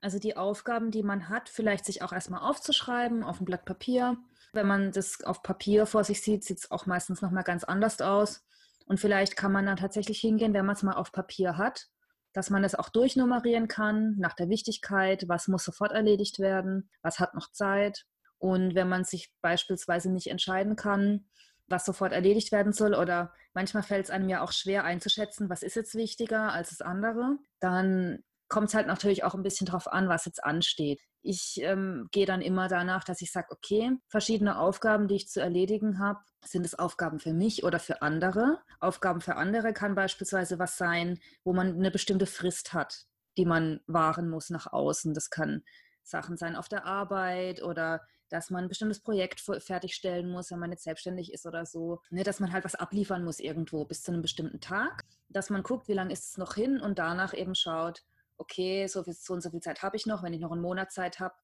Also 0.00 0.18
die 0.18 0.36
Aufgaben, 0.36 0.90
die 0.90 1.02
man 1.02 1.28
hat, 1.28 1.48
vielleicht 1.48 1.84
sich 1.84 2.02
auch 2.02 2.12
erstmal 2.12 2.42
aufzuschreiben 2.42 3.22
auf 3.22 3.40
ein 3.40 3.44
Blatt 3.44 3.64
Papier. 3.64 4.16
Wenn 4.52 4.66
man 4.66 4.92
das 4.92 5.24
auf 5.24 5.42
Papier 5.42 5.86
vor 5.86 6.04
sich 6.04 6.20
sieht, 6.20 6.44
sieht 6.44 6.58
es 6.58 6.70
auch 6.70 6.86
meistens 6.86 7.22
nochmal 7.22 7.44
ganz 7.44 7.64
anders 7.64 8.00
aus. 8.00 8.44
Und 8.92 8.98
vielleicht 8.98 9.38
kann 9.38 9.52
man 9.52 9.64
dann 9.64 9.78
tatsächlich 9.78 10.20
hingehen, 10.20 10.52
wenn 10.52 10.66
man 10.66 10.76
es 10.76 10.82
mal 10.82 10.96
auf 10.96 11.12
Papier 11.12 11.56
hat, 11.56 11.88
dass 12.34 12.50
man 12.50 12.62
es 12.62 12.74
auch 12.74 12.90
durchnummerieren 12.90 13.66
kann 13.66 14.16
nach 14.18 14.34
der 14.34 14.50
Wichtigkeit, 14.50 15.30
was 15.30 15.48
muss 15.48 15.64
sofort 15.64 15.92
erledigt 15.92 16.40
werden, 16.40 16.90
was 17.00 17.18
hat 17.18 17.32
noch 17.32 17.50
Zeit. 17.52 18.04
Und 18.36 18.74
wenn 18.74 18.90
man 18.90 19.04
sich 19.04 19.32
beispielsweise 19.40 20.12
nicht 20.12 20.26
entscheiden 20.26 20.76
kann, 20.76 21.24
was 21.68 21.86
sofort 21.86 22.12
erledigt 22.12 22.52
werden 22.52 22.74
soll 22.74 22.94
oder 22.94 23.32
manchmal 23.54 23.82
fällt 23.82 24.04
es 24.04 24.10
einem 24.10 24.28
ja 24.28 24.42
auch 24.42 24.52
schwer 24.52 24.84
einzuschätzen, 24.84 25.48
was 25.48 25.62
ist 25.62 25.76
jetzt 25.76 25.94
wichtiger 25.94 26.52
als 26.52 26.68
das 26.68 26.82
andere, 26.82 27.38
dann 27.60 28.22
kommt 28.52 28.68
es 28.68 28.74
halt 28.74 28.86
natürlich 28.86 29.24
auch 29.24 29.34
ein 29.34 29.42
bisschen 29.42 29.66
drauf 29.66 29.90
an, 29.90 30.10
was 30.10 30.26
jetzt 30.26 30.44
ansteht. 30.44 31.00
Ich 31.22 31.58
ähm, 31.62 32.08
gehe 32.12 32.26
dann 32.26 32.42
immer 32.42 32.68
danach, 32.68 33.02
dass 33.02 33.22
ich 33.22 33.32
sage, 33.32 33.48
okay, 33.50 33.92
verschiedene 34.08 34.58
Aufgaben, 34.58 35.08
die 35.08 35.16
ich 35.16 35.28
zu 35.28 35.40
erledigen 35.40 35.98
habe, 35.98 36.20
sind 36.44 36.66
es 36.66 36.78
Aufgaben 36.78 37.18
für 37.18 37.32
mich 37.32 37.64
oder 37.64 37.78
für 37.78 38.02
andere? 38.02 38.58
Aufgaben 38.78 39.22
für 39.22 39.36
andere 39.36 39.72
kann 39.72 39.94
beispielsweise 39.94 40.58
was 40.58 40.76
sein, 40.76 41.18
wo 41.44 41.54
man 41.54 41.74
eine 41.74 41.90
bestimmte 41.90 42.26
Frist 42.26 42.74
hat, 42.74 43.06
die 43.38 43.46
man 43.46 43.80
wahren 43.86 44.28
muss 44.28 44.50
nach 44.50 44.70
außen. 44.70 45.14
Das 45.14 45.30
kann 45.30 45.62
Sachen 46.02 46.36
sein 46.36 46.54
auf 46.54 46.68
der 46.68 46.84
Arbeit 46.84 47.62
oder 47.62 48.02
dass 48.28 48.50
man 48.50 48.64
ein 48.64 48.68
bestimmtes 48.68 49.00
Projekt 49.00 49.40
fertigstellen 49.40 50.30
muss, 50.30 50.50
wenn 50.50 50.58
man 50.58 50.72
jetzt 50.72 50.84
selbstständig 50.84 51.32
ist 51.32 51.46
oder 51.46 51.64
so. 51.64 52.00
Ne, 52.10 52.22
dass 52.22 52.40
man 52.40 52.52
halt 52.52 52.64
was 52.64 52.74
abliefern 52.74 53.24
muss 53.24 53.38
irgendwo 53.38 53.86
bis 53.86 54.02
zu 54.02 54.12
einem 54.12 54.20
bestimmten 54.20 54.60
Tag. 54.60 55.04
Dass 55.30 55.48
man 55.48 55.62
guckt, 55.62 55.88
wie 55.88 55.94
lange 55.94 56.12
ist 56.12 56.30
es 56.30 56.36
noch 56.36 56.54
hin 56.54 56.80
und 56.80 56.98
danach 56.98 57.32
eben 57.32 57.54
schaut, 57.54 58.02
okay, 58.42 58.86
so, 58.86 59.04
viel, 59.04 59.14
so 59.14 59.34
und 59.34 59.40
so 59.40 59.50
viel 59.50 59.60
Zeit 59.60 59.82
habe 59.82 59.96
ich 59.96 60.06
noch. 60.06 60.22
Wenn 60.22 60.34
ich 60.34 60.40
noch 60.40 60.52
einen 60.52 60.60
Monat 60.60 60.92
Zeit 60.92 61.20
habe 61.20 61.34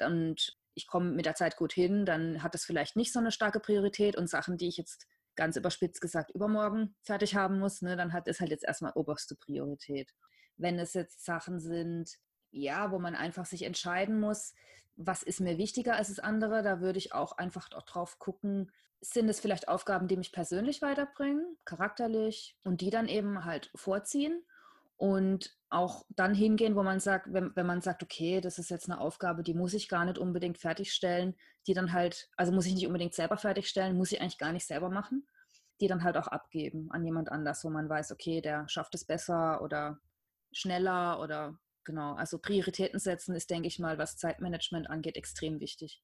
und 0.00 0.56
ich 0.74 0.86
komme 0.86 1.10
mit 1.10 1.26
der 1.26 1.34
Zeit 1.34 1.56
gut 1.56 1.72
hin, 1.72 2.06
dann 2.06 2.42
hat 2.42 2.54
das 2.54 2.64
vielleicht 2.64 2.96
nicht 2.96 3.12
so 3.12 3.18
eine 3.18 3.32
starke 3.32 3.60
Priorität 3.60 4.16
und 4.16 4.28
Sachen, 4.28 4.56
die 4.56 4.68
ich 4.68 4.76
jetzt 4.76 5.06
ganz 5.36 5.56
überspitzt 5.56 6.00
gesagt 6.00 6.30
übermorgen 6.30 6.94
fertig 7.02 7.34
haben 7.34 7.58
muss, 7.58 7.82
ne, 7.82 7.96
dann 7.96 8.12
hat 8.12 8.28
es 8.28 8.40
halt 8.40 8.50
jetzt 8.50 8.64
erstmal 8.64 8.92
oberste 8.94 9.34
Priorität. 9.34 10.14
Wenn 10.56 10.78
es 10.78 10.94
jetzt 10.94 11.24
Sachen 11.24 11.58
sind, 11.58 12.18
ja, 12.50 12.92
wo 12.92 13.00
man 13.00 13.16
einfach 13.16 13.46
sich 13.46 13.62
entscheiden 13.62 14.20
muss, 14.20 14.54
was 14.96 15.24
ist 15.24 15.40
mir 15.40 15.58
wichtiger 15.58 15.96
als 15.96 16.08
das 16.08 16.20
andere, 16.20 16.62
da 16.62 16.80
würde 16.80 16.98
ich 16.98 17.12
auch 17.12 17.32
einfach 17.32 17.68
drauf 17.68 18.20
gucken, 18.20 18.70
sind 19.00 19.28
es 19.28 19.40
vielleicht 19.40 19.66
Aufgaben, 19.68 20.06
die 20.06 20.16
mich 20.16 20.32
persönlich 20.32 20.82
weiterbringen, 20.82 21.58
charakterlich 21.64 22.56
und 22.62 22.80
die 22.80 22.90
dann 22.90 23.08
eben 23.08 23.44
halt 23.44 23.70
vorziehen 23.74 24.44
und 24.96 25.56
auch 25.70 26.04
dann 26.10 26.34
hingehen, 26.34 26.76
wo 26.76 26.82
man 26.82 27.00
sagt, 27.00 27.32
wenn, 27.32 27.54
wenn 27.56 27.66
man 27.66 27.80
sagt, 27.80 28.02
okay, 28.02 28.40
das 28.40 28.58
ist 28.58 28.70
jetzt 28.70 28.88
eine 28.88 29.00
Aufgabe, 29.00 29.42
die 29.42 29.54
muss 29.54 29.74
ich 29.74 29.88
gar 29.88 30.04
nicht 30.04 30.18
unbedingt 30.18 30.58
fertigstellen, 30.58 31.34
die 31.66 31.74
dann 31.74 31.92
halt, 31.92 32.30
also 32.36 32.52
muss 32.52 32.66
ich 32.66 32.74
nicht 32.74 32.86
unbedingt 32.86 33.14
selber 33.14 33.36
fertigstellen, 33.36 33.96
muss 33.96 34.12
ich 34.12 34.20
eigentlich 34.20 34.38
gar 34.38 34.52
nicht 34.52 34.66
selber 34.66 34.90
machen, 34.90 35.26
die 35.80 35.88
dann 35.88 36.04
halt 36.04 36.16
auch 36.16 36.28
abgeben 36.28 36.90
an 36.90 37.04
jemand 37.04 37.30
anders, 37.32 37.64
wo 37.64 37.70
man 37.70 37.88
weiß, 37.88 38.12
okay, 38.12 38.40
der 38.40 38.68
schafft 38.68 38.94
es 38.94 39.04
besser 39.04 39.62
oder 39.62 39.98
schneller 40.52 41.20
oder 41.20 41.58
genau. 41.82 42.14
Also 42.14 42.38
Prioritäten 42.38 43.00
setzen 43.00 43.34
ist, 43.34 43.50
denke 43.50 43.66
ich 43.66 43.78
mal, 43.78 43.98
was 43.98 44.16
Zeitmanagement 44.16 44.88
angeht, 44.88 45.16
extrem 45.16 45.60
wichtig. 45.60 46.02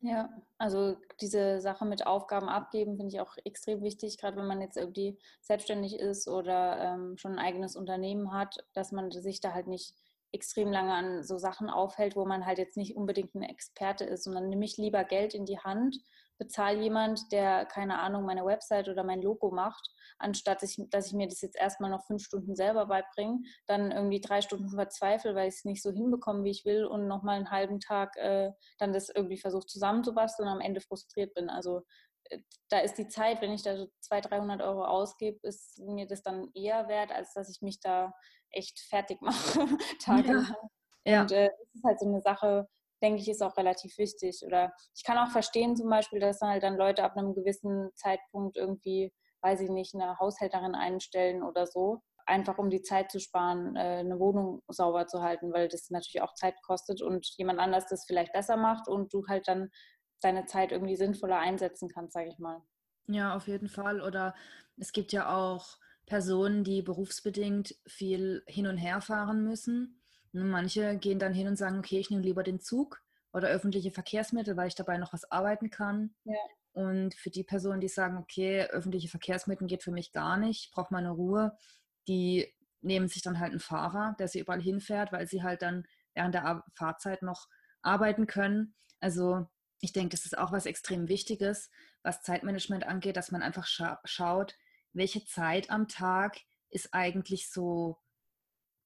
Ja, 0.00 0.30
also 0.58 0.96
diese 1.20 1.60
Sache 1.60 1.84
mit 1.84 2.06
Aufgaben 2.06 2.48
abgeben 2.48 2.96
finde 2.96 3.14
ich 3.14 3.20
auch 3.20 3.36
extrem 3.44 3.82
wichtig, 3.82 4.16
gerade 4.18 4.36
wenn 4.36 4.46
man 4.46 4.60
jetzt 4.60 4.76
irgendwie 4.76 5.18
selbstständig 5.40 5.98
ist 5.98 6.28
oder 6.28 6.78
ähm, 6.78 7.16
schon 7.16 7.32
ein 7.32 7.44
eigenes 7.44 7.74
Unternehmen 7.74 8.32
hat, 8.32 8.64
dass 8.74 8.92
man 8.92 9.10
sich 9.10 9.40
da 9.40 9.54
halt 9.54 9.66
nicht 9.66 9.94
extrem 10.30 10.70
lange 10.70 10.92
an 10.92 11.24
so 11.24 11.36
Sachen 11.36 11.68
aufhält, 11.68 12.14
wo 12.14 12.24
man 12.26 12.46
halt 12.46 12.58
jetzt 12.58 12.76
nicht 12.76 12.96
unbedingt 12.96 13.34
ein 13.34 13.42
Experte 13.42 14.04
ist, 14.04 14.24
sondern 14.24 14.48
nehme 14.48 14.64
ich 14.64 14.76
lieber 14.76 15.02
Geld 15.02 15.34
in 15.34 15.46
die 15.46 15.58
Hand 15.58 15.96
bezahle 16.38 16.80
jemand, 16.80 17.32
der, 17.32 17.66
keine 17.66 17.98
Ahnung, 17.98 18.24
meine 18.24 18.44
Website 18.44 18.88
oder 18.88 19.04
mein 19.04 19.20
Logo 19.20 19.50
macht, 19.50 19.90
anstatt 20.18 20.62
ich, 20.62 20.76
dass 20.90 21.08
ich 21.08 21.12
mir 21.12 21.28
das 21.28 21.40
jetzt 21.40 21.56
erstmal 21.56 21.90
noch 21.90 22.06
fünf 22.06 22.22
Stunden 22.22 22.54
selber 22.54 22.86
beibringe, 22.86 23.40
dann 23.66 23.90
irgendwie 23.90 24.20
drei 24.20 24.40
Stunden 24.40 24.70
verzweifle, 24.70 25.34
weil 25.34 25.48
ich 25.48 25.56
es 25.56 25.64
nicht 25.64 25.82
so 25.82 25.90
hinbekomme, 25.90 26.44
wie 26.44 26.50
ich 26.50 26.64
will 26.64 26.84
und 26.84 27.06
nochmal 27.06 27.36
einen 27.36 27.50
halben 27.50 27.80
Tag 27.80 28.16
äh, 28.16 28.52
dann 28.78 28.92
das 28.92 29.08
irgendwie 29.08 29.38
versuche 29.38 29.66
zusammenzubasteln 29.66 30.48
und 30.48 30.54
am 30.54 30.60
Ende 30.60 30.80
frustriert 30.80 31.34
bin. 31.34 31.50
Also 31.50 31.82
äh, 32.30 32.38
da 32.68 32.78
ist 32.78 32.94
die 32.94 33.08
Zeit, 33.08 33.42
wenn 33.42 33.52
ich 33.52 33.62
da 33.62 33.76
so 33.76 33.88
200, 34.00 34.30
300 34.32 34.62
Euro 34.62 34.84
ausgebe, 34.84 35.38
ist 35.42 35.78
mir 35.80 36.06
das 36.06 36.22
dann 36.22 36.50
eher 36.54 36.88
wert, 36.88 37.12
als 37.12 37.32
dass 37.34 37.50
ich 37.50 37.62
mich 37.62 37.80
da 37.80 38.12
echt 38.50 38.78
fertig 38.88 39.20
mache, 39.22 39.66
tagelang. 40.02 40.54
Ja. 41.04 41.22
Und 41.22 41.32
äh, 41.32 41.48
das 41.48 41.74
ist 41.74 41.84
halt 41.84 42.00
so 42.00 42.06
eine 42.06 42.20
Sache, 42.20 42.68
denke 43.02 43.20
ich, 43.20 43.28
ist 43.28 43.42
auch 43.42 43.56
relativ 43.56 43.96
wichtig. 43.98 44.42
Oder 44.46 44.72
ich 44.94 45.04
kann 45.04 45.18
auch 45.18 45.30
verstehen 45.30 45.76
zum 45.76 45.88
Beispiel, 45.88 46.20
dass 46.20 46.40
halt 46.40 46.62
dann 46.62 46.76
Leute 46.76 47.04
ab 47.04 47.16
einem 47.16 47.34
gewissen 47.34 47.90
Zeitpunkt 47.94 48.56
irgendwie, 48.56 49.12
weiß 49.42 49.60
ich 49.60 49.70
nicht, 49.70 49.94
eine 49.94 50.18
Haushälterin 50.18 50.74
einstellen 50.74 51.42
oder 51.42 51.66
so, 51.66 52.00
einfach 52.26 52.58
um 52.58 52.70
die 52.70 52.82
Zeit 52.82 53.10
zu 53.10 53.20
sparen, 53.20 53.76
äh, 53.76 53.98
eine 54.00 54.18
Wohnung 54.18 54.62
sauber 54.68 55.06
zu 55.06 55.22
halten, 55.22 55.52
weil 55.52 55.68
das 55.68 55.90
natürlich 55.90 56.22
auch 56.22 56.34
Zeit 56.34 56.54
kostet 56.62 57.02
und 57.02 57.26
jemand 57.36 57.58
anders 57.60 57.86
das 57.88 58.04
vielleicht 58.06 58.32
besser 58.32 58.56
macht 58.56 58.88
und 58.88 59.12
du 59.12 59.26
halt 59.28 59.48
dann 59.48 59.70
deine 60.20 60.46
Zeit 60.46 60.72
irgendwie 60.72 60.96
sinnvoller 60.96 61.38
einsetzen 61.38 61.88
kannst, 61.88 62.12
sage 62.12 62.28
ich 62.28 62.38
mal. 62.38 62.62
Ja, 63.06 63.34
auf 63.34 63.48
jeden 63.48 63.68
Fall. 63.68 64.00
Oder 64.00 64.34
es 64.76 64.92
gibt 64.92 65.12
ja 65.12 65.34
auch 65.34 65.78
Personen, 66.06 66.64
die 66.64 66.82
berufsbedingt 66.82 67.74
viel 67.86 68.42
hin 68.46 68.66
und 68.66 68.76
her 68.78 69.00
fahren 69.00 69.44
müssen. 69.44 69.97
Manche 70.32 70.96
gehen 70.98 71.18
dann 71.18 71.32
hin 71.32 71.48
und 71.48 71.56
sagen, 71.56 71.78
okay, 71.78 71.98
ich 71.98 72.10
nehme 72.10 72.22
lieber 72.22 72.42
den 72.42 72.60
Zug 72.60 73.02
oder 73.32 73.48
öffentliche 73.48 73.90
Verkehrsmittel, 73.90 74.56
weil 74.56 74.68
ich 74.68 74.74
dabei 74.74 74.98
noch 74.98 75.12
was 75.12 75.30
arbeiten 75.30 75.70
kann. 75.70 76.14
Ja. 76.24 76.36
Und 76.72 77.14
für 77.14 77.30
die 77.30 77.44
Personen, 77.44 77.80
die 77.80 77.88
sagen, 77.88 78.18
okay, 78.18 78.64
öffentliche 78.66 79.08
Verkehrsmittel 79.08 79.66
geht 79.66 79.82
für 79.82 79.90
mich 79.90 80.12
gar 80.12 80.36
nicht, 80.36 80.66
ich 80.66 80.70
brauche 80.70 80.92
meine 80.92 81.10
Ruhe, 81.10 81.56
die 82.06 82.54
nehmen 82.80 83.08
sich 83.08 83.22
dann 83.22 83.40
halt 83.40 83.50
einen 83.50 83.60
Fahrer, 83.60 84.14
der 84.18 84.28
sie 84.28 84.40
überall 84.40 84.62
hinfährt, 84.62 85.12
weil 85.12 85.26
sie 85.26 85.42
halt 85.42 85.62
dann 85.62 85.86
während 86.14 86.34
der 86.34 86.64
Fahrzeit 86.74 87.22
noch 87.22 87.48
arbeiten 87.82 88.26
können. 88.26 88.74
Also 89.00 89.46
ich 89.80 89.92
denke, 89.92 90.10
das 90.10 90.24
ist 90.24 90.36
auch 90.36 90.52
was 90.52 90.66
extrem 90.66 91.08
Wichtiges, 91.08 91.70
was 92.02 92.22
Zeitmanagement 92.22 92.86
angeht, 92.86 93.16
dass 93.16 93.30
man 93.30 93.42
einfach 93.42 93.66
scha 93.66 94.00
schaut, 94.04 94.56
welche 94.92 95.24
Zeit 95.24 95.70
am 95.70 95.88
Tag 95.88 96.38
ist 96.70 96.94
eigentlich 96.94 97.50
so 97.50 97.98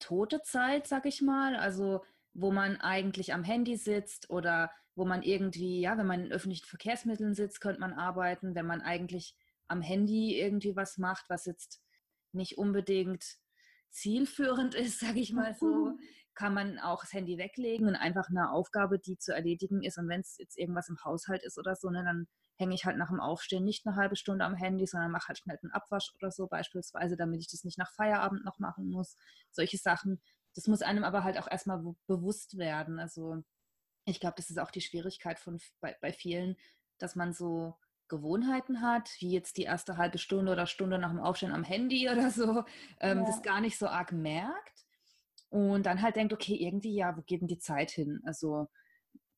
tote 0.02 0.42
Zeit, 0.42 0.86
sag 0.86 1.06
ich 1.06 1.22
mal. 1.22 1.56
Also 1.56 2.02
wo 2.34 2.50
man 2.50 2.80
eigentlich 2.80 3.34
am 3.34 3.44
Handy 3.44 3.76
sitzt 3.76 4.30
oder 4.30 4.70
wo 4.94 5.04
man 5.04 5.22
irgendwie, 5.22 5.80
ja, 5.80 5.96
wenn 5.96 6.06
man 6.06 6.26
in 6.26 6.32
öffentlichen 6.32 6.66
Verkehrsmitteln 6.66 7.34
sitzt, 7.34 7.60
könnte 7.60 7.80
man 7.80 7.92
arbeiten. 7.92 8.54
Wenn 8.54 8.66
man 8.66 8.82
eigentlich 8.82 9.34
am 9.68 9.80
Handy 9.80 10.38
irgendwie 10.38 10.76
was 10.76 10.98
macht, 10.98 11.28
was 11.28 11.46
jetzt 11.46 11.82
nicht 12.32 12.58
unbedingt 12.58 13.38
zielführend 13.90 14.74
ist, 14.74 15.00
sage 15.00 15.20
ich 15.20 15.32
mal 15.32 15.54
so, 15.54 15.96
kann 16.34 16.54
man 16.54 16.78
auch 16.78 17.02
das 17.02 17.12
Handy 17.12 17.36
weglegen 17.36 17.86
und 17.86 17.96
einfach 17.96 18.28
eine 18.30 18.50
Aufgabe, 18.50 18.98
die 18.98 19.18
zu 19.18 19.34
erledigen 19.34 19.82
ist. 19.82 19.98
Und 19.98 20.08
wenn 20.08 20.22
es 20.22 20.36
jetzt 20.38 20.58
irgendwas 20.58 20.88
im 20.88 20.96
Haushalt 21.04 21.42
ist 21.44 21.58
oder 21.58 21.76
so, 21.76 21.90
ne, 21.90 22.02
dann 22.04 22.26
hänge 22.56 22.74
ich 22.74 22.84
halt 22.84 22.96
nach 22.96 23.08
dem 23.08 23.20
Aufstehen 23.20 23.64
nicht 23.64 23.86
eine 23.86 23.96
halbe 23.96 24.16
Stunde 24.16 24.44
am 24.44 24.54
Handy, 24.54 24.86
sondern 24.86 25.10
mache 25.10 25.28
halt 25.28 25.38
schnell 25.38 25.58
einen 25.62 25.72
Abwasch 25.72 26.12
oder 26.16 26.30
so 26.30 26.46
beispielsweise, 26.46 27.16
damit 27.16 27.40
ich 27.40 27.48
das 27.50 27.64
nicht 27.64 27.78
nach 27.78 27.90
Feierabend 27.92 28.44
noch 28.44 28.58
machen 28.58 28.88
muss. 28.88 29.16
Solche 29.50 29.78
Sachen. 29.78 30.20
Das 30.54 30.66
muss 30.66 30.82
einem 30.82 31.04
aber 31.04 31.24
halt 31.24 31.38
auch 31.38 31.50
erstmal 31.50 31.82
bewusst 32.06 32.58
werden. 32.58 32.98
Also 32.98 33.42
ich 34.04 34.20
glaube, 34.20 34.34
das 34.36 34.50
ist 34.50 34.58
auch 34.58 34.70
die 34.70 34.80
Schwierigkeit 34.80 35.38
von, 35.38 35.58
bei, 35.80 35.96
bei 36.00 36.12
vielen, 36.12 36.56
dass 36.98 37.16
man 37.16 37.32
so 37.32 37.78
Gewohnheiten 38.08 38.82
hat, 38.82 39.08
wie 39.20 39.30
jetzt 39.30 39.56
die 39.56 39.62
erste 39.62 39.96
halbe 39.96 40.18
Stunde 40.18 40.52
oder 40.52 40.66
Stunde 40.66 40.98
nach 40.98 41.10
dem 41.10 41.20
Aufstehen 41.20 41.52
am 41.52 41.64
Handy 41.64 42.08
oder 42.12 42.30
so, 42.30 42.64
ähm, 43.00 43.20
ja. 43.20 43.24
das 43.24 43.42
gar 43.42 43.60
nicht 43.60 43.78
so 43.78 43.86
arg 43.88 44.12
merkt. 44.12 44.84
Und 45.48 45.84
dann 45.84 46.00
halt 46.00 46.16
denkt, 46.16 46.32
okay, 46.32 46.54
irgendwie, 46.54 46.94
ja, 46.94 47.16
wo 47.16 47.22
geht 47.22 47.42
denn 47.42 47.48
die 47.48 47.58
Zeit 47.58 47.90
hin? 47.90 48.22
Also 48.24 48.68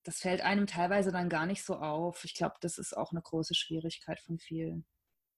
das 0.04 0.18
fällt 0.18 0.42
einem 0.42 0.66
teilweise 0.66 1.10
dann 1.10 1.28
gar 1.28 1.46
nicht 1.46 1.64
so 1.64 1.76
auf. 1.76 2.24
Ich 2.24 2.34
glaube, 2.34 2.54
das 2.60 2.78
ist 2.78 2.96
auch 2.96 3.10
eine 3.10 3.22
große 3.22 3.54
Schwierigkeit 3.54 4.20
von 4.20 4.38
vielen. 4.38 4.86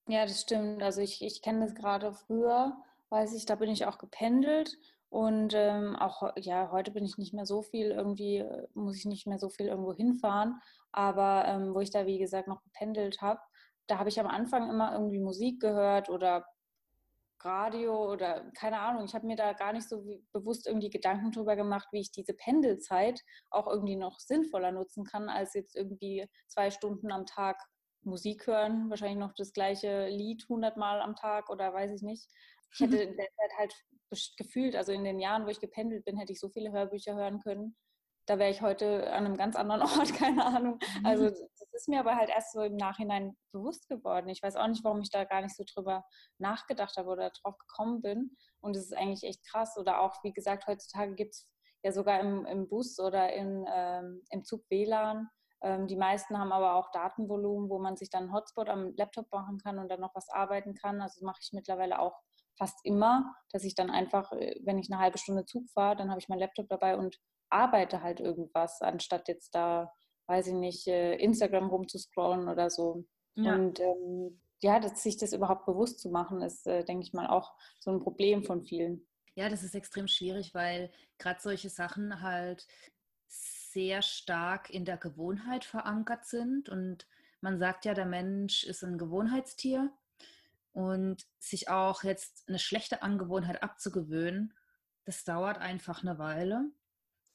Ja, 0.09 0.25
das 0.25 0.43
stimmt. 0.43 0.83
Also 0.83 1.01
ich, 1.01 1.23
ich 1.23 1.43
kenne 1.43 1.65
das 1.65 1.75
gerade 1.75 2.13
früher, 2.13 2.77
weiß 3.11 3.35
ich, 3.35 3.47
da 3.47 3.55
bin 3.55 3.71
ich 3.71 3.87
auch 3.87 3.99
gependelt 3.99 4.77
und 5.09 5.55
ähm, 5.55 5.97
auch, 5.97 6.33
ja, 6.37 6.71
heute 6.71 6.91
bin 6.91 7.05
ich 7.05 7.17
nicht 7.17 7.33
mehr 7.33 7.47
so 7.47 7.63
viel 7.63 7.91
irgendwie, 7.91 8.39
äh, 8.39 8.67
muss 8.75 8.97
ich 8.97 9.05
nicht 9.05 9.27
mehr 9.27 9.39
so 9.39 9.49
viel 9.49 9.67
irgendwo 9.67 9.95
hinfahren. 9.95 10.61
Aber 10.93 11.45
ähm, 11.47 11.75
wo 11.75 11.81
ich 11.81 11.91
da, 11.91 12.07
wie 12.07 12.19
gesagt, 12.19 12.49
noch 12.49 12.63
gependelt 12.63 13.21
habe, 13.23 13.41
da 13.87 13.99
habe 13.99 14.09
ich 14.09 14.19
am 14.19 14.27
Anfang 14.27 14.69
immer 14.69 14.93
irgendwie 14.93 15.21
Musik 15.21 15.61
gehört 15.61 16.09
oder 16.09 16.45
Radio 17.45 18.13
oder 18.13 18.51
keine 18.59 18.81
Ahnung. 18.81 19.05
Ich 19.05 19.15
habe 19.15 19.27
mir 19.27 19.37
da 19.37 19.53
gar 19.53 19.73
nicht 19.73 19.89
so 19.89 20.05
bewusst 20.33 20.67
irgendwie 20.67 20.91
Gedanken 20.91 21.33
drüber 21.33 21.57
gemacht, 21.57 21.89
wie 21.93 22.01
ich 22.01 22.11
diese 22.11 22.35
Pendelzeit 22.35 23.21
auch 23.51 23.67
irgendwie 23.67 23.97
noch 23.97 24.19
sinnvoller 24.19 24.73
nutzen 24.73 25.05
kann, 25.05 25.29
als 25.29 25.55
jetzt 25.55 25.77
irgendwie 25.77 26.29
zwei 26.49 26.71
Stunden 26.71 27.13
am 27.13 27.27
Tag 27.27 27.57
Musik 28.03 28.47
hören, 28.47 28.89
wahrscheinlich 28.89 29.19
noch 29.19 29.35
das 29.35 29.53
gleiche 29.53 30.09
Lied 30.09 30.47
hundertmal 30.49 31.01
am 31.01 31.17
Tag 31.17 31.51
oder 31.51 31.73
weiß 31.73 31.91
ich 31.93 32.03
nicht. 32.03 32.29
Ich 32.73 32.81
hätte 32.81 32.99
in 32.99 33.17
der 33.17 33.27
Zeit 33.27 33.59
halt 33.59 33.75
gefühlt, 34.39 34.77
also 34.77 34.93
in 34.93 35.05
den 35.05 35.19
Jahren, 35.19 35.45
wo 35.45 35.49
ich 35.49 35.61
gependelt 35.61 36.05
bin, 36.05 36.17
hätte 36.17 36.33
ich 36.33 36.41
so 36.41 36.49
viele 36.49 36.73
Hörbücher 36.73 37.15
hören 37.15 37.41
können. 37.41 37.77
Da 38.27 38.39
wäre 38.39 38.51
ich 38.51 38.63
heute 38.63 39.13
an 39.13 39.25
einem 39.25 39.37
ganz 39.37 39.57
anderen 39.57 39.83
Ort, 40.01 40.15
keine 40.15 40.45
Ahnung. 40.45 40.79
Also 41.05 41.31
ist 41.77 41.89
mir 41.89 42.01
aber 42.01 42.17
halt 42.17 42.31
erst 42.31 42.53
so 42.53 42.63
im 42.63 42.77
Nachhinein 42.77 43.37
bewusst 43.53 43.89
geworden. 43.89 44.29
Ich 44.29 44.43
weiß 44.43 44.57
auch 44.57 44.67
nicht, 44.67 44.85
warum 44.85 45.01
ich 45.01 45.11
da 45.11 45.25
gar 45.25 45.43
nicht 45.43 45.57
so 45.57 45.65
drüber 45.65 46.05
nachgedacht 46.39 46.97
habe 46.97 47.09
oder 47.09 47.31
drauf 47.31 47.57
gekommen 47.59 48.03
bin. 48.03 48.37
Und 48.61 48.77
es 48.77 48.87
ist 48.87 48.97
eigentlich 48.97 49.25
echt 49.25 49.45
krass. 49.47 49.77
Oder 49.77 50.01
auch, 50.01 50.23
wie 50.25 50.33
gesagt, 50.33 50.67
heutzutage 50.67 51.15
gibt 51.15 51.35
es 51.35 51.49
ja 51.83 51.93
sogar 51.93 52.21
im, 52.21 52.45
im 52.47 52.69
Bus 52.69 52.99
oder 52.99 53.33
in, 53.33 53.65
ähm, 53.73 54.23
im 54.31 54.45
Zug 54.45 54.65
WLAN. 54.71 55.29
Ähm, 55.63 55.87
die 55.87 55.97
meisten 55.97 56.39
haben 56.39 56.53
aber 56.53 56.75
auch 56.75 56.91
Datenvolumen, 56.91 57.71
wo 57.71 57.79
man 57.79 57.97
sich 57.97 58.11
dann 58.11 58.25
einen 58.25 58.33
Hotspot 58.33 58.69
am 58.69 58.95
Laptop 58.97 59.31
machen 59.33 59.59
kann 59.59 59.79
und 59.79 59.89
dann 59.89 60.01
noch 60.01 60.15
was 60.15 60.29
arbeiten 60.29 60.75
kann. 60.75 61.01
Also 61.01 61.25
mache 61.25 61.41
ich 61.41 61.53
mittlerweile 61.53 61.99
auch 61.99 62.21
fast 62.59 62.79
immer, 62.85 63.35
dass 63.53 63.65
ich 63.65 63.75
dann 63.75 63.91
einfach, 63.91 64.33
äh, 64.33 64.61
wenn 64.65 64.79
ich 64.79 64.91
eine 64.91 65.01
halbe 65.01 65.19
Stunde 65.19 65.45
Zug 65.45 65.69
fahre, 65.71 65.97
dann 65.97 66.11
habe 66.11 66.21
ich 66.21 66.29
mein 66.29 66.39
Laptop 66.39 66.69
dabei 66.69 66.97
und 66.97 67.19
arbeite 67.51 68.03
halt 68.03 68.21
irgendwas, 68.21 68.83
anstatt 68.83 69.29
jetzt 69.29 69.55
da, 69.55 69.93
weiß 70.27 70.49
ich 70.49 70.55
nicht, 70.55 70.87
äh, 70.89 71.17
Instagram 71.17 71.69
rumzuscrollen 71.69 72.49
oder 72.49 72.71
so. 72.71 73.05
Ja. 73.35 73.55
Und 73.55 73.81
ähm, 73.81 74.41
ja, 74.61 74.81
dass 74.81 75.03
sich 75.03 75.17
das 75.17 75.33
überhaupt 75.33 75.67
bewusst 75.67 76.01
zu 76.01 76.11
machen, 76.11 76.43
ist, 76.43 76.67
äh, 76.67 76.85
denke 76.85 77.05
ich 77.05 77.13
mal, 77.13 77.27
auch 77.27 77.55
so 77.79 77.91
ein 77.91 78.01
Problem 78.01 78.43
von 78.45 78.63
vielen. 78.63 79.07
Ja, 79.35 79.49
das 79.49 79.63
ist 79.63 79.75
extrem 79.75 80.09
schwierig, 80.09 80.55
weil 80.55 80.91
gerade 81.19 81.41
solche 81.41 81.69
Sachen 81.69 82.23
halt 82.23 82.67
sehr 83.29 84.01
stark 84.01 84.71
in 84.71 84.87
der 84.87 84.97
Gewohnheit 84.97 85.65
verankert 85.65 86.25
sind. 86.25 86.71
Und 86.71 87.07
man 87.43 87.59
sagt 87.59 87.85
ja, 87.85 87.93
der 87.93 88.07
Mensch 88.07 88.65
ist 88.65 88.83
ein 88.83 88.99
Gewohnheitstier. 88.99 89.93
Und 90.73 91.27
sich 91.39 91.71
auch 91.71 92.03
jetzt 92.03 92.47
eine 92.49 92.59
schlechte 92.59 93.03
Angewohnheit 93.03 93.63
abzugewöhnen, 93.63 94.53
das 95.07 95.25
dauert 95.25 95.57
einfach 95.59 96.03
eine 96.03 96.19
Weile. 96.19 96.71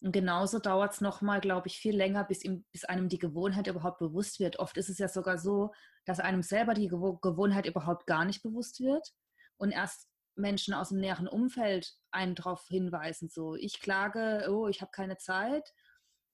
Und 0.02 0.14
genauso 0.14 0.58
dauert 0.58 0.94
es 0.94 1.02
nochmal, 1.02 1.42
glaube 1.42 1.68
ich, 1.68 1.78
viel 1.78 1.96
länger, 1.96 2.24
bis, 2.24 2.44
ihm, 2.44 2.66
bis 2.72 2.86
einem 2.86 3.08
die 3.08 3.20
Gewohnheit 3.20 3.68
überhaupt 3.68 4.00
bewusst 4.00 4.40
wird. 4.40 4.58
Oft 4.58 4.76
ist 4.78 4.90
es 4.90 4.98
ja 4.98 5.08
sogar 5.08 5.38
so, 5.38 5.72
dass 6.06 6.20
einem 6.20 6.42
selber 6.42 6.74
die 6.74 6.88
Gewohnheit 6.88 7.68
überhaupt 7.68 8.08
gar 8.08 8.26
nicht 8.26 8.42
bewusst 8.42 8.80
wird 8.80 9.14
und 9.58 9.72
erst 9.72 10.10
Menschen 10.36 10.74
aus 10.74 10.90
dem 10.90 11.00
näheren 11.00 11.28
Umfeld 11.28 11.94
einen 12.10 12.34
darauf 12.34 12.68
hinweisen, 12.68 13.30
so 13.30 13.56
ich 13.56 13.80
klage, 13.80 14.48
oh, 14.50 14.68
ich 14.68 14.82
habe 14.82 14.92
keine 14.92 15.18
Zeit. 15.18 15.72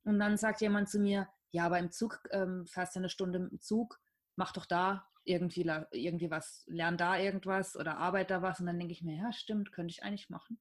Und 0.05 0.19
dann 0.19 0.37
sagt 0.37 0.61
jemand 0.61 0.89
zu 0.89 0.99
mir, 0.99 1.27
ja, 1.51 1.65
aber 1.65 1.79
im 1.79 1.91
Zug 1.91 2.21
ähm, 2.31 2.65
fährst 2.67 2.95
du 2.95 2.99
eine 2.99 3.09
Stunde 3.09 3.49
im 3.51 3.59
Zug, 3.59 3.99
mach 4.37 4.53
doch 4.53 4.65
da 4.65 5.05
irgendwie, 5.25 5.69
irgendwie 5.91 6.31
was, 6.31 6.63
lern 6.67 6.97
da 6.97 7.17
irgendwas 7.17 7.75
oder 7.75 7.97
arbeite 7.97 8.35
da 8.35 8.41
was. 8.41 8.61
Und 8.61 8.67
dann 8.67 8.79
denke 8.79 8.93
ich 8.93 9.03
mir, 9.03 9.17
ja, 9.17 9.33
stimmt, 9.33 9.73
könnte 9.73 9.91
ich 9.91 10.03
eigentlich 10.03 10.29
machen. 10.29 10.57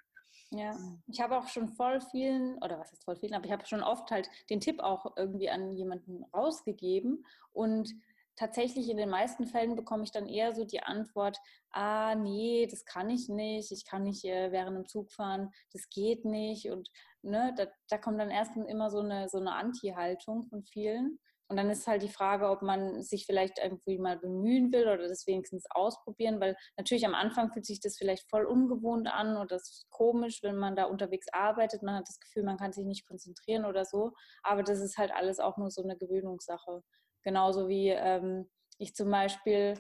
Ja, 0.51 0.77
ich 1.09 1.21
habe 1.21 1.37
auch 1.37 1.49
schon 1.49 1.69
voll 1.69 2.01
vielen, 2.01 2.57
oder 2.63 2.79
was 2.79 2.93
ist 2.93 3.05
voll 3.05 3.17
vielen, 3.17 3.35
aber 3.35 3.47
ich 3.47 3.53
habe 3.53 3.67
schon 3.67 3.83
oft 3.83 4.11
halt 4.11 4.31
den 4.49 4.61
Tipp 4.61 4.81
auch 4.81 5.17
irgendwie 5.17 5.51
an 5.51 5.73
jemanden 5.73 6.25
rausgegeben. 6.33 7.27
Und 7.53 7.93
tatsächlich 8.37 8.89
in 8.89 8.97
den 8.97 9.09
meisten 9.11 9.47
Fällen 9.47 9.75
bekomme 9.75 10.05
ich 10.05 10.13
dann 10.13 10.29
eher 10.29 10.55
so 10.55 10.65
die 10.65 10.83
Antwort, 10.83 11.39
ah 11.71 12.15
nee, 12.15 12.69
das 12.71 12.85
kann 12.85 13.11
ich 13.11 13.29
nicht, 13.29 13.73
ich 13.73 13.85
kann 13.85 14.05
nicht 14.05 14.25
äh, 14.25 14.53
während 14.53 14.77
dem 14.77 14.87
Zug 14.87 15.11
fahren, 15.11 15.53
das 15.73 15.89
geht 15.91 16.25
nicht. 16.25 16.71
Und 16.71 16.91
ne, 17.23 17.53
da, 17.57 17.67
da 17.89 17.99
kommt 17.99 18.21
dann 18.21 18.31
erst 18.31 18.57
immer 18.57 18.91
so 18.91 19.01
eine, 19.01 19.29
so 19.29 19.39
eine 19.39 19.55
Anti-Haltung 19.55 20.45
von 20.45 20.63
vielen 20.63 21.19
und 21.49 21.57
dann 21.57 21.71
ist 21.71 21.87
halt 21.87 22.03
die 22.03 22.09
Frage, 22.09 22.49
ob 22.49 22.63
man 22.63 23.03
sich 23.03 23.25
vielleicht 23.25 23.59
irgendwie 23.63 23.99
mal 23.99 24.19
bemühen 24.19 24.73
will 24.73 24.89
oder 24.89 25.09
das 25.09 25.27
wenigstens 25.27 25.65
ausprobieren, 25.71 26.41
weil 26.41 26.57
natürlich 26.77 27.07
am 27.07 27.15
Anfang 27.15 27.53
fühlt 27.53 27.67
sich 27.67 27.81
das 27.81 27.97
vielleicht 27.97 28.29
voll 28.29 28.45
ungewohnt 28.45 29.07
an 29.07 29.37
oder 29.37 29.47
das 29.47 29.71
ist 29.71 29.91
komisch, 29.91 30.43
wenn 30.43 30.57
man 30.57 30.75
da 30.75 30.85
unterwegs 30.85 31.27
arbeitet. 31.33 31.83
Man 31.83 31.95
hat 31.95 32.09
das 32.09 32.19
Gefühl, 32.19 32.43
man 32.43 32.57
kann 32.57 32.73
sich 32.73 32.85
nicht 32.85 33.07
konzentrieren 33.07 33.65
oder 33.65 33.85
so. 33.85 34.13
Aber 34.43 34.65
das 34.65 34.81
ist 34.81 34.99
halt 34.99 35.13
alles 35.13 35.39
auch 35.39 35.57
nur 35.57 35.71
so 35.71 35.83
eine 35.83 35.97
Gewöhnungssache. 35.97 36.83
Genauso 37.23 37.69
wie 37.69 37.91
ähm, 37.91 38.51
ich 38.79 38.95
zum 38.95 39.11
Beispiel 39.11 39.75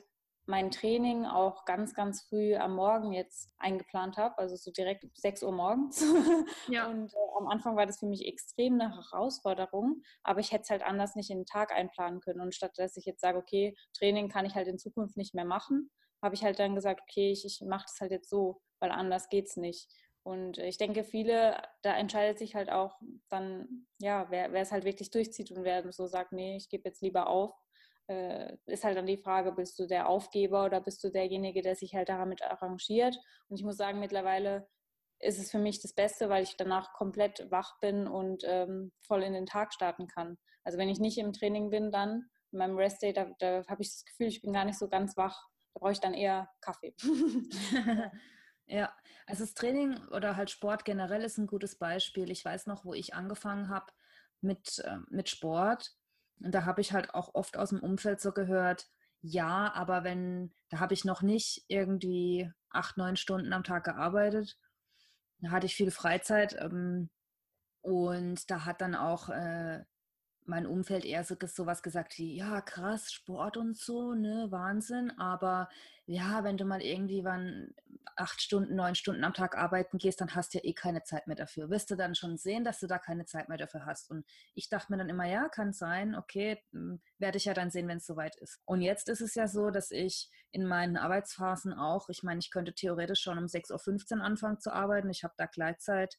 mein 0.47 0.71
Training 0.71 1.27
auch 1.27 1.65
ganz, 1.65 1.93
ganz 1.93 2.23
früh 2.23 2.55
am 2.55 2.77
Morgen 2.77 3.13
jetzt 3.13 3.51
eingeplant 3.59 4.17
habe, 4.17 4.39
also 4.39 4.55
so 4.57 4.71
direkt 4.71 5.05
6 5.15 5.43
Uhr 5.43 5.53
morgens. 5.53 6.03
Ja. 6.69 6.89
Und 6.89 7.13
äh, 7.13 7.39
am 7.39 7.47
Anfang 7.49 7.77
war 7.77 7.87
das 7.87 7.99
für 8.01 8.07
mich 8.07 8.27
extrem 8.27 8.81
eine 8.81 8.95
Herausforderung, 8.95 10.03
aber 10.23 10.41
ich 10.41 10.53
hätte 10.53 10.63
es 10.63 10.71
halt 10.71 10.83
anders 10.83 11.15
nicht 11.15 11.31
in 11.31 11.41
den 11.41 11.47
Tag 11.47 11.73
einplanen 11.73 12.21
können. 12.21 12.41
Und 12.41 12.55
statt 12.55 12.73
dass 12.77 12.97
ich 12.97 13.05
jetzt 13.05 13.21
sage, 13.21 13.39
okay, 13.39 13.77
Training 13.97 14.29
kann 14.29 14.47
ich 14.47 14.55
halt 14.55 14.69
in 14.69 14.79
Zukunft 14.79 15.17
nicht 15.17 15.35
mehr 15.35 15.45
machen, 15.45 15.91
habe 16.23 16.35
ich 16.35 16.43
halt 16.43 16.59
dann 16.59 16.75
gesagt, 16.75 17.03
okay, 17.03 17.31
ich, 17.31 17.45
ich 17.45 17.61
mache 17.67 17.85
das 17.87 18.01
halt 18.01 18.11
jetzt 18.11 18.31
so, 18.31 18.61
weil 18.81 18.91
anders 18.91 19.29
geht 19.29 19.47
es 19.47 19.57
nicht. 19.57 19.89
Und 20.23 20.59
ich 20.59 20.77
denke, 20.77 21.05
viele, 21.05 21.63
da 21.83 21.97
entscheidet 21.97 22.39
sich 22.39 22.57
halt 22.57 22.69
auch 22.69 22.99
dann, 23.29 23.87
ja, 24.01 24.27
wer, 24.29 24.53
wer 24.53 24.63
es 24.63 24.73
halt 24.73 24.85
wirklich 24.85 25.11
durchzieht 25.13 25.53
und 25.53 25.63
wer 25.63 25.93
so 25.93 26.09
sagt, 26.09 26.33
nee, 26.33 26.57
ich 26.57 26.69
gebe 26.69 26.89
jetzt 26.89 27.01
lieber 27.01 27.29
auf, 27.29 27.53
äh, 28.09 28.57
ist 28.67 28.85
halt 28.85 28.97
dann 28.97 29.07
die 29.07 29.17
Frage, 29.17 29.53
bist 29.53 29.79
du 29.79 29.87
der 29.87 30.09
Aufgeber 30.09 30.65
oder 30.65 30.81
bist 30.81 31.03
du 31.03 31.11
derjenige, 31.11 31.63
der 31.63 31.77
sich 31.77 31.95
halt 31.95 32.09
damit 32.09 32.43
arrangiert? 32.43 33.17
Und 33.49 33.59
ich 33.59 33.65
muss 33.65 33.77
sagen, 33.77 34.01
mittlerweile 34.01 34.69
ist 35.19 35.39
es 35.39 35.51
für 35.51 35.59
mich 35.59 35.81
das 35.81 35.93
Beste, 35.93 36.29
weil 36.29 36.43
ich 36.43 36.57
danach 36.57 36.93
komplett 36.93 37.51
wach 37.51 37.79
bin 37.81 38.07
und 38.07 38.43
ähm, 38.47 38.93
voll 39.07 39.23
in 39.23 39.33
den 39.33 39.47
Tag 39.47 39.73
starten 39.73 40.07
kann. 40.07 40.37
Also 40.65 40.79
wenn 40.79 40.89
ich 40.89 40.99
nicht 40.99 41.19
im 41.19 41.33
Training 41.33 41.71
bin, 41.71 41.91
dann 41.91 42.29
in 42.53 42.59
meinem 42.59 42.77
Rest 42.77 43.03
Day, 43.03 43.13
da, 43.13 43.27
da 43.39 43.65
habe 43.67 43.83
ich 43.83 43.91
das 43.91 44.05
Gefühl, 44.05 44.27
ich 44.27 44.43
bin 44.43 44.53
gar 44.53 44.65
nicht 44.65 44.79
so 44.79 44.89
ganz 44.89 45.17
wach. 45.17 45.49
Da 45.75 45.81
brauche 45.81 45.93
ich 45.93 46.01
dann 46.01 46.15
eher 46.15 46.49
Kaffee. 46.61 46.95
ja, 48.67 48.95
also 49.27 49.45
das 49.45 49.55
Training 49.55 49.97
oder 50.09 50.37
halt 50.37 50.51
Sport 50.51 50.85
generell 50.85 51.23
ist 51.23 51.39
ein 51.39 51.47
gutes 51.47 51.77
Beispiel. 51.77 52.31
Ich 52.31 52.45
weiß 52.45 52.67
noch, 52.67 52.85
wo 52.85 52.95
ich 52.95 53.15
angefangen 53.15 53.69
habe 53.69 53.87
mit, 54.41 54.79
äh, 54.85 54.99
mit 55.09 55.29
Sport 55.29 55.97
und 56.41 56.55
da 56.55 56.65
habe 56.65 56.81
ich 56.81 56.93
halt 56.93 57.15
auch 57.15 57.35
oft 57.35 57.57
aus 57.57 57.71
dem 57.71 57.81
Umfeld 57.81 58.21
so 58.21 58.33
gehört, 58.33 58.87
ja, 59.23 59.73
aber 59.75 60.05
wenn, 60.05 60.53
da 60.69 60.79
habe 60.79 60.95
ich 60.95 61.05
noch 61.05 61.23
nicht 61.23 61.65
irgendwie 61.69 62.51
acht, 62.71 62.97
neun 62.97 63.17
Stunden 63.17 63.53
am 63.53 63.65
Tag 63.65 63.85
gearbeitet. 63.85 64.57
Da 65.41 65.51
hatte 65.51 65.67
ich 65.67 65.75
viel 65.75 65.91
Freizeit 65.91 66.57
ähm, 66.61 67.11
und 67.81 68.51
da 68.51 68.65
hat 68.65 68.81
dann 68.81 68.95
auch 68.95 69.29
äh, 69.29 69.85
mein 70.49 70.67
Umfeld 70.67 71.05
eher 71.05 71.25
so 71.25 71.37
sowas 71.47 71.83
gesagt 71.83 72.19
wie, 72.19 72.37
ja, 72.37 72.61
krass, 72.61 73.13
Sport 73.13 73.57
und 73.57 73.77
so, 73.77 74.15
ne, 74.15 74.47
Wahnsinn. 74.51 75.11
Aber 75.19 75.69
ja, 76.07 76.45
wenn 76.45 76.57
du 76.57 76.65
mal 76.65 76.83
irgendwie 76.83 77.25
wann 77.25 77.75
acht 78.17 78.41
Stunden, 78.41 78.77
neun 78.77 78.95
Stunden 78.95 79.25
am 79.25 79.35
Tag 79.35 79.57
arbeiten 79.59 79.99
gehst, 79.99 80.21
dann 80.21 80.35
hast 80.35 80.55
du 80.55 80.59
ja 80.59 80.65
eh 80.65 80.73
keine 80.73 81.03
Zeit 81.03 81.27
mehr 81.27 81.37
dafür. 81.37 81.69
Wirst 81.71 81.91
du 81.91 81.97
dann 81.97 82.15
schon 82.15 82.39
sehen, 82.39 82.65
dass 82.65 82.81
du 82.81 82.87
da 82.87 82.99
keine 82.99 83.27
Zeit 83.27 83.49
mehr 83.49 83.59
dafür 83.59 83.85
hast. 83.85 84.11
Und 84.11 84.25
ich 84.55 84.69
dachte 84.69 84.93
mir 84.93 84.99
dann 84.99 85.09
immer, 85.09 85.27
ja, 85.27 85.49
kann 85.49 85.73
sein, 85.73 86.15
okay, 86.15 86.63
hm, 86.73 87.01
werde 87.19 87.39
ich 87.39 87.45
ja 87.45 87.55
dann 87.55 87.71
sehen, 87.71 87.89
wenn 87.89 87.99
es 87.99 88.07
soweit 88.07 88.37
ist. 88.37 88.61
Und 88.65 88.81
jetzt 88.81 89.09
ist 89.09 89.21
es 89.21 89.35
ja 89.35 89.49
so, 89.49 89.71
dass 89.71 89.91
ich 89.91 90.31
in 90.53 90.65
meinen 90.67 90.97
Arbeitsphasen 90.97 91.73
auch, 91.75 92.09
ich 92.09 92.23
meine, 92.23 92.39
ich 92.39 92.51
könnte 92.51 92.73
theoretisch 92.73 93.21
schon 93.21 93.39
um 93.39 93.45
6.15 93.47 94.19
Uhr 94.19 94.25
anfangen 94.25 94.61
zu 94.61 94.73
arbeiten. 94.73 95.11
Ich 95.11 95.25
habe 95.25 95.35
da 95.37 95.47
Gleitzeit, 95.47 96.19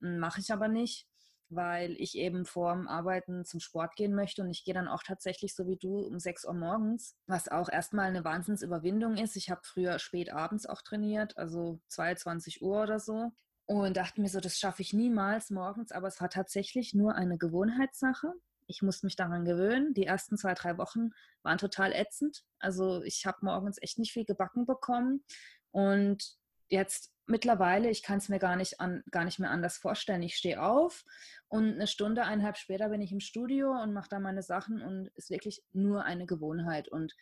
hm, 0.00 0.18
mache 0.18 0.40
ich 0.40 0.52
aber 0.52 0.68
nicht 0.68 1.09
weil 1.50 1.92
ich 1.98 2.16
eben 2.16 2.46
vorm 2.46 2.88
Arbeiten 2.88 3.44
zum 3.44 3.60
Sport 3.60 3.96
gehen 3.96 4.14
möchte 4.14 4.42
und 4.42 4.50
ich 4.50 4.64
gehe 4.64 4.74
dann 4.74 4.88
auch 4.88 5.02
tatsächlich 5.02 5.54
so 5.54 5.66
wie 5.66 5.76
du 5.76 5.98
um 5.98 6.18
6 6.18 6.46
Uhr 6.46 6.54
morgens, 6.54 7.16
was 7.26 7.48
auch 7.48 7.68
erstmal 7.68 8.06
eine 8.06 8.24
Wahnsinnsüberwindung 8.24 9.16
ist. 9.16 9.36
Ich 9.36 9.50
habe 9.50 9.60
früher 9.64 9.98
spät 9.98 10.32
abends 10.32 10.66
auch 10.66 10.82
trainiert, 10.82 11.36
also 11.36 11.80
22 11.88 12.62
Uhr 12.62 12.82
oder 12.82 13.00
so 13.00 13.32
und 13.66 13.96
dachte 13.96 14.20
mir 14.20 14.28
so, 14.28 14.40
das 14.40 14.58
schaffe 14.58 14.82
ich 14.82 14.92
niemals 14.92 15.50
morgens, 15.50 15.92
aber 15.92 16.08
es 16.08 16.20
war 16.20 16.28
tatsächlich 16.28 16.94
nur 16.94 17.14
eine 17.14 17.38
Gewohnheitssache. 17.38 18.32
Ich 18.66 18.82
musste 18.82 19.06
mich 19.06 19.16
daran 19.16 19.44
gewöhnen. 19.44 19.94
Die 19.94 20.06
ersten 20.06 20.36
zwei, 20.36 20.54
drei 20.54 20.78
Wochen 20.78 21.10
waren 21.42 21.58
total 21.58 21.92
ätzend. 21.92 22.44
Also 22.58 23.02
ich 23.02 23.26
habe 23.26 23.38
morgens 23.42 23.78
echt 23.80 23.98
nicht 23.98 24.12
viel 24.12 24.24
gebacken 24.24 24.66
bekommen 24.66 25.24
und 25.70 26.36
jetzt 26.68 27.12
mittlerweile, 27.30 27.88
ich 27.88 28.02
kann 28.02 28.18
es 28.18 28.28
mir 28.28 28.38
gar 28.38 28.56
nicht, 28.56 28.80
an, 28.80 29.02
gar 29.10 29.24
nicht 29.24 29.38
mehr 29.38 29.50
anders 29.50 29.78
vorstellen. 29.78 30.22
Ich 30.22 30.36
stehe 30.36 30.62
auf 30.62 31.04
und 31.48 31.74
eine 31.74 31.86
Stunde, 31.86 32.24
eineinhalb 32.24 32.56
später 32.56 32.88
bin 32.88 33.00
ich 33.00 33.12
im 33.12 33.20
Studio 33.20 33.72
und 33.82 33.92
mache 33.92 34.08
da 34.08 34.18
meine 34.18 34.42
Sachen 34.42 34.82
und 34.82 35.08
ist 35.16 35.30
wirklich 35.30 35.62
nur 35.72 36.04
eine 36.04 36.26
Gewohnheit. 36.26 36.88
Und 36.88 37.14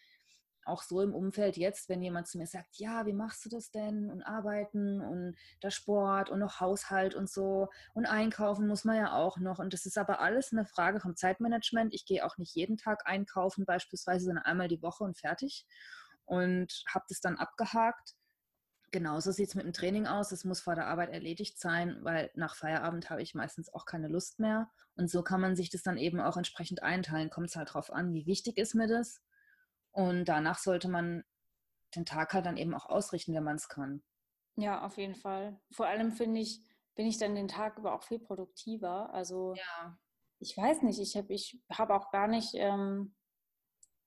auch 0.69 0.83
so 0.83 1.01
im 1.01 1.15
Umfeld 1.15 1.57
jetzt, 1.57 1.89
wenn 1.89 2.03
jemand 2.03 2.29
zu 2.29 2.39
mir 2.39 2.47
sagt, 2.47 2.77
ja, 2.77 3.07
wie 3.07 3.13
machst 3.13 3.45
du 3.45 3.49
das 3.49 3.71
denn? 3.71 4.11
Und 4.11 4.23
arbeiten 4.23 5.01
und 5.01 5.37
der 5.63 5.71
Sport 5.71 6.31
und 6.31 6.39
noch 6.39 6.61
Haushalt 6.61 7.15
und 7.15 7.29
so. 7.29 7.69
Und 7.95 8.07
einkaufen 8.07 8.69
muss 8.69 8.85
man 8.85 8.97
ja 8.97 9.13
auch 9.15 9.39
noch. 9.39 9.59
Und 9.59 9.73
das 9.73 9.87
ist 9.87 9.99
aber 9.99 10.21
alles 10.21 10.53
eine 10.53 10.67
Frage 10.67 11.01
vom 11.01 11.17
Zeitmanagement. 11.17 11.95
Ich 11.95 12.05
gehe 12.05 12.25
auch 12.25 12.37
nicht 12.37 12.55
jeden 12.55 12.77
Tag 12.77 13.07
einkaufen, 13.07 13.65
beispielsweise, 13.65 14.27
sondern 14.27 14.45
einmal 14.45 14.69
die 14.69 14.83
Woche 14.83 15.05
und 15.05 15.19
fertig. 15.19 15.67
Und 16.27 16.85
habe 16.93 17.07
das 17.09 17.21
dann 17.21 17.39
abgehakt. 17.39 18.15
Genauso 18.91 19.33
sieht 19.33 19.49
es 19.49 19.55
mit 19.55 19.67
dem 19.67 19.73
Training 19.73 20.07
aus. 20.07 20.33
Es 20.33 20.45
muss 20.45 20.61
vor 20.61 20.75
der 20.75 20.87
Arbeit 20.87 21.11
erledigt 21.11 21.61
sein, 21.61 21.99
weil 22.03 22.31
nach 22.35 22.55
Feierabend 22.55 23.11
habe 23.11 23.23
ich 23.23 23.35
meistens 23.35 23.73
auch 23.73 23.85
keine 23.85 24.09
Lust 24.09 24.39
mehr. 24.39 24.71
Und 24.97 25.11
so 25.11 25.23
kann 25.23 25.41
man 25.41 25.57
sich 25.57 25.69
das 25.69 25.83
dann 25.83 25.99
eben 25.99 26.21
auch 26.21 26.37
entsprechend 26.37 26.83
einteilen. 26.83 27.31
Kommt 27.31 27.49
es 27.49 27.57
halt 27.57 27.75
drauf 27.75 27.93
an, 27.93 28.15
wie 28.15 28.27
wichtig 28.27 28.57
ist 28.57 28.75
mir 28.75 28.89
das. 28.89 29.21
Und 29.93 30.27
danach 30.27 30.59
sollte 30.59 30.89
man 30.89 31.25
den 31.95 32.07
Tag 32.07 32.33
halt 32.33 32.47
dann 32.47 32.57
eben 32.57 32.75
auch 32.75 32.87
ausrichten, 32.87 33.35
wenn 33.35 33.45
man 33.45 33.57
es 33.57 33.69
kann. 33.69 34.03
Ja, 34.57 34.85
auf 34.85 34.97
jeden 34.97 35.15
Fall. 35.15 35.61
Vor 35.71 35.87
allem 35.87 36.13
finde 36.13 36.41
ich, 36.41 36.63
bin 36.95 37.07
ich 37.07 37.19
dann 37.19 37.35
den 37.35 37.49
Tag 37.49 37.79
über 37.79 37.95
auch 37.95 38.03
viel 38.03 38.19
produktiver. 38.19 39.13
Also 39.13 39.55
ja. 39.55 39.99
ich 40.41 40.57
weiß 40.57 40.83
nicht, 40.83 40.99
ich 40.99 41.17
habe 41.17 41.33
ich 41.33 41.61
hab 41.71 41.91
auch 41.91 42.11
gar 42.11 42.27
nicht 42.27 42.55
ähm, 42.55 43.15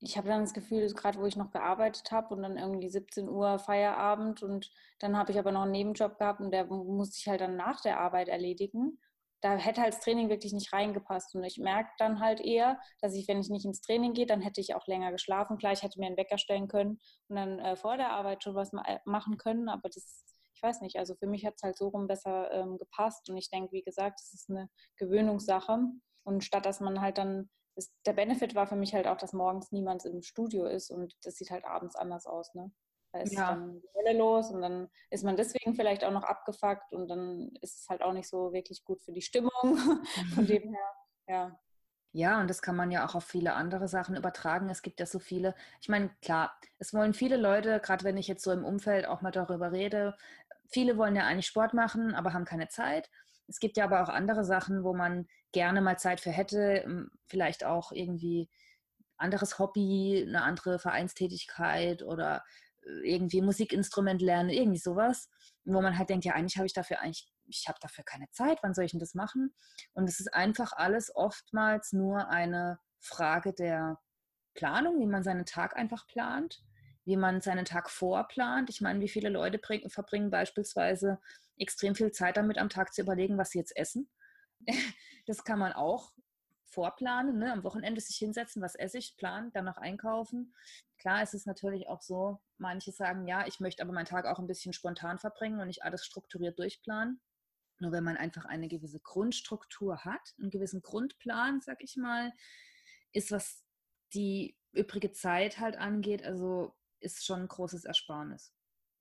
ich 0.02 0.18
habe 0.18 0.28
dann 0.28 0.42
das 0.42 0.54
Gefühl, 0.54 0.92
gerade 0.94 1.20
wo 1.20 1.26
ich 1.28 1.36
noch 1.36 1.52
gearbeitet 1.52 2.12
habe 2.12 2.34
und 2.34 2.42
dann 2.42 2.58
irgendwie 2.58 2.90
17 2.90 3.30
Uhr 3.30 3.60
Feierabend 3.60 4.42
und 4.42 4.72
dann 5.00 5.16
habe 5.16 5.32
ich 5.32 5.38
aber 5.38 5.52
noch 5.52 5.62
einen 5.62 5.72
Nebenjob 5.72 6.18
gehabt 6.18 6.40
und 6.42 6.52
der 6.52 6.66
musste 6.66 7.20
ich 7.20 7.28
halt 7.28 7.42
dann 7.42 7.56
nach 7.56 7.82
der 7.82 8.00
Arbeit 8.00 8.28
erledigen. 8.28 9.00
Da 9.42 9.56
hätte 9.56 9.82
halt 9.82 9.94
das 9.94 10.02
Training 10.02 10.30
wirklich 10.30 10.54
nicht 10.54 10.72
reingepasst. 10.72 11.34
Und 11.34 11.44
ich 11.44 11.58
merke 11.58 11.90
dann 11.98 12.20
halt 12.20 12.42
eher, 12.42 12.80
dass 13.00 13.16
ich, 13.16 13.28
wenn 13.28 13.40
ich 13.40 13.50
nicht 13.50 13.66
ins 13.66 13.82
Training 13.82 14.14
gehe, 14.14 14.28
dann 14.28 14.42
hätte 14.42 14.62
ich 14.62 14.76
auch 14.76 14.86
länger 14.86 15.12
geschlafen. 15.12 15.58
Klar, 15.58 15.74
ich 15.74 15.82
hätte 15.82 16.00
mir 16.00 16.06
einen 16.06 16.18
Wecker 16.18 16.38
stellen 16.38 16.68
können 16.68 17.00
und 17.28 17.36
dann 17.36 17.60
äh, 17.60 17.76
vor 17.76 17.98
der 17.98 18.12
Arbeit 18.12 18.44
schon 18.44 18.54
was 18.54 18.72
äh, 18.74 19.00
machen 19.06 19.38
können, 19.38 19.68
aber 19.68 19.90
das, 19.90 20.26
ich 20.54 20.62
weiß 20.62 20.82
nicht, 20.82 20.98
also 20.98 21.16
für 21.16 21.26
mich 21.26 21.46
hat 21.46 21.56
es 21.58 21.64
halt 21.64 21.78
so 21.78 21.88
rum 21.88 22.08
besser 22.08 22.52
ähm, 22.52 22.78
gepasst. 22.78 23.30
Und 23.30 23.38
ich 23.38 23.50
denke, 23.50 23.72
wie 23.72 23.84
gesagt, 23.84 24.20
das 24.20 24.34
ist 24.34 24.50
eine 24.50 24.70
Gewöhnungssache. 24.98 25.80
Und 26.24 26.44
statt 26.44 26.66
dass 26.68 26.80
man 26.80 27.02
halt 27.02 27.18
dann 27.18 27.50
das, 27.82 27.92
der 28.06 28.14
Benefit 28.14 28.56
war 28.56 28.68
für 28.68 28.76
mich 28.76 28.94
halt 28.94 29.08
auch, 29.08 29.18
dass 29.18 29.34
morgens 29.34 29.72
niemand 29.72 30.06
im 30.06 30.22
Studio 30.22 30.66
ist 30.66 30.92
und 30.92 31.16
das 31.24 31.36
sieht 31.36 31.52
halt 31.52 31.66
abends 31.66 31.96
anders 31.96 32.26
aus. 32.26 32.54
Ne? 32.54 32.72
Da 33.12 33.22
ist 33.22 33.34
ja. 33.34 33.52
dann 33.52 33.82
die 33.82 33.88
Welle 33.94 34.18
los 34.18 34.52
und 34.52 34.62
dann 34.62 34.90
ist 35.10 35.24
man 35.24 35.36
deswegen 35.36 35.76
vielleicht 35.76 36.04
auch 36.04 36.12
noch 36.12 36.24
abgefuckt 36.24 36.94
und 36.94 37.08
dann 37.08 37.52
ist 37.62 37.82
es 37.82 37.90
halt 37.90 38.02
auch 38.02 38.14
nicht 38.14 38.30
so 38.30 38.54
wirklich 38.54 38.84
gut 38.86 39.02
für 39.02 39.12
die 39.12 39.22
Stimmung. 39.22 39.52
Von 40.36 40.46
dem 40.46 40.74
her, 40.74 40.96
ja. 41.28 41.60
Ja, 42.14 42.42
und 42.42 42.50
das 42.50 42.62
kann 42.62 42.76
man 42.76 42.92
ja 42.92 43.06
auch 43.08 43.16
auf 43.16 43.24
viele 43.24 43.54
andere 43.54 43.88
Sachen 43.88 44.18
übertragen. 44.18 44.70
Es 44.70 44.82
gibt 44.82 45.00
ja 45.00 45.06
so 45.06 45.20
viele, 45.20 45.56
ich 45.80 45.88
meine, 45.88 46.10
klar, 46.22 46.54
es 46.78 46.94
wollen 46.94 47.14
viele 47.14 47.38
Leute, 47.38 47.80
gerade 47.80 48.04
wenn 48.04 48.18
ich 48.18 48.28
jetzt 48.28 48.44
so 48.44 48.52
im 48.52 48.66
Umfeld 48.66 49.08
auch 49.08 49.22
mal 49.22 49.32
darüber 49.32 49.72
rede, 49.72 50.18
viele 50.68 50.98
wollen 50.98 51.16
ja 51.16 51.24
eigentlich 51.24 51.48
Sport 51.48 51.74
machen, 51.74 52.14
aber 52.14 52.34
haben 52.34 52.44
keine 52.44 52.68
Zeit. 52.68 53.10
Es 53.52 53.60
gibt 53.60 53.76
ja 53.76 53.84
aber 53.84 54.02
auch 54.02 54.08
andere 54.08 54.46
Sachen, 54.46 54.86
wo 54.86 54.94
man 54.94 55.28
gerne 55.52 55.82
mal 55.82 56.00
Zeit 56.00 56.22
für 56.22 56.32
hätte, 56.32 56.84
ähm, 56.86 57.12
vielleicht 57.28 57.66
auch 57.66 57.92
irgendwie 57.92 58.50
anderes 59.18 59.60
Hobby, 59.60 60.26
eine 60.26 60.42
andere 60.44 60.80
Vereinstätigkeit 60.80 62.02
oder 62.02 62.44
äh, 62.84 63.12
irgendwie 63.12 63.42
Musikinstrument 63.42 64.22
lernen, 64.22 64.50
irgendwie 64.50 64.80
sowas, 64.80 65.30
wo 65.66 65.82
man 65.82 65.98
halt 65.98 66.10
denkt, 66.10 66.24
ja, 66.24 66.34
eigentlich 66.34 66.56
habe 66.56 66.66
ich 66.66 66.74
dafür 66.74 67.02
eigentlich, 67.02 67.28
ich 67.46 67.68
habe 67.68 67.78
dafür 67.82 68.06
keine 68.06 68.30
Zeit, 68.32 68.60
wann 68.62 68.74
soll 68.74 68.86
ich 68.86 68.92
denn 68.92 69.02
das 69.02 69.16
machen? 69.16 69.54
Und 69.92 70.08
es 70.08 70.22
ist 70.22 70.34
einfach 70.34 70.72
alles 70.72 71.14
oftmals 71.14 71.92
nur 71.92 72.30
eine 72.30 72.80
Frage 73.00 73.52
der 73.54 74.00
Planung, 74.54 75.02
wie 75.02 75.08
man 75.08 75.24
seinen 75.24 75.46
Tag 75.46 75.76
einfach 75.76 76.08
plant, 76.08 76.64
wie 77.06 77.18
man 77.18 77.42
seinen 77.42 77.66
Tag 77.66 77.90
vorplant. 77.90 78.70
Ich 78.70 78.82
meine, 78.82 79.00
wie 79.00 79.10
viele 79.10 79.30
Leute 79.30 79.58
bring, 79.58 79.90
verbringen 79.90 80.30
beispielsweise 80.30 81.20
extrem 81.58 81.96
viel 81.96 82.12
Zeit 82.12 82.38
damit, 82.38 82.58
am 82.58 82.70
Tag 82.70 82.94
zu 82.94 83.02
überlegen, 83.02 83.38
was 83.38 83.52
sie 83.52 83.60
jetzt 83.60 83.76
essen. 83.76 84.10
Das 85.28 85.44
kann 85.44 85.60
man 85.60 85.72
auch 85.72 86.14
vorplanen, 86.66 87.38
ne? 87.38 87.54
am 87.54 87.64
Wochenende 87.64 88.02
sich 88.02 88.18
hinsetzen, 88.18 88.62
was 88.62 88.74
esse 88.74 88.98
ich, 88.98 89.16
planen, 89.18 89.52
dann 89.54 89.66
noch 89.66 89.78
einkaufen. 89.78 90.56
Klar 90.98 91.22
ist 91.22 91.36
es 91.36 91.46
natürlich 91.46 91.88
auch 91.88 92.02
so, 92.02 92.42
manche 92.58 92.92
sagen, 92.92 93.28
ja, 93.28 93.46
ich 93.46 93.60
möchte 93.60 93.84
aber 93.84 93.92
meinen 93.92 94.06
Tag 94.06 94.26
auch 94.26 94.40
ein 94.40 94.48
bisschen 94.48 94.74
spontan 94.74 95.20
verbringen 95.20 95.60
und 95.60 95.68
nicht 95.68 95.84
alles 95.84 96.04
strukturiert 96.06 96.58
durchplanen. 96.58 97.22
Nur 97.80 97.92
wenn 97.92 98.04
man 98.04 98.18
einfach 98.18 98.46
eine 98.46 98.68
gewisse 98.68 99.00
Grundstruktur 99.00 100.06
hat, 100.06 100.34
einen 100.40 100.50
gewissen 100.50 100.82
Grundplan, 100.82 101.62
sag 101.62 101.84
ich 101.84 101.98
mal, 101.98 102.34
ist 103.12 103.32
was 103.32 103.64
die 104.14 104.58
übrige 104.72 105.12
Zeit 105.12 105.60
halt 105.60 105.78
angeht, 105.78 106.24
also 106.24 106.76
ist 107.02 107.26
schon 107.26 107.42
ein 107.42 107.48
großes 107.48 107.86
Ersparnis. 107.86 108.54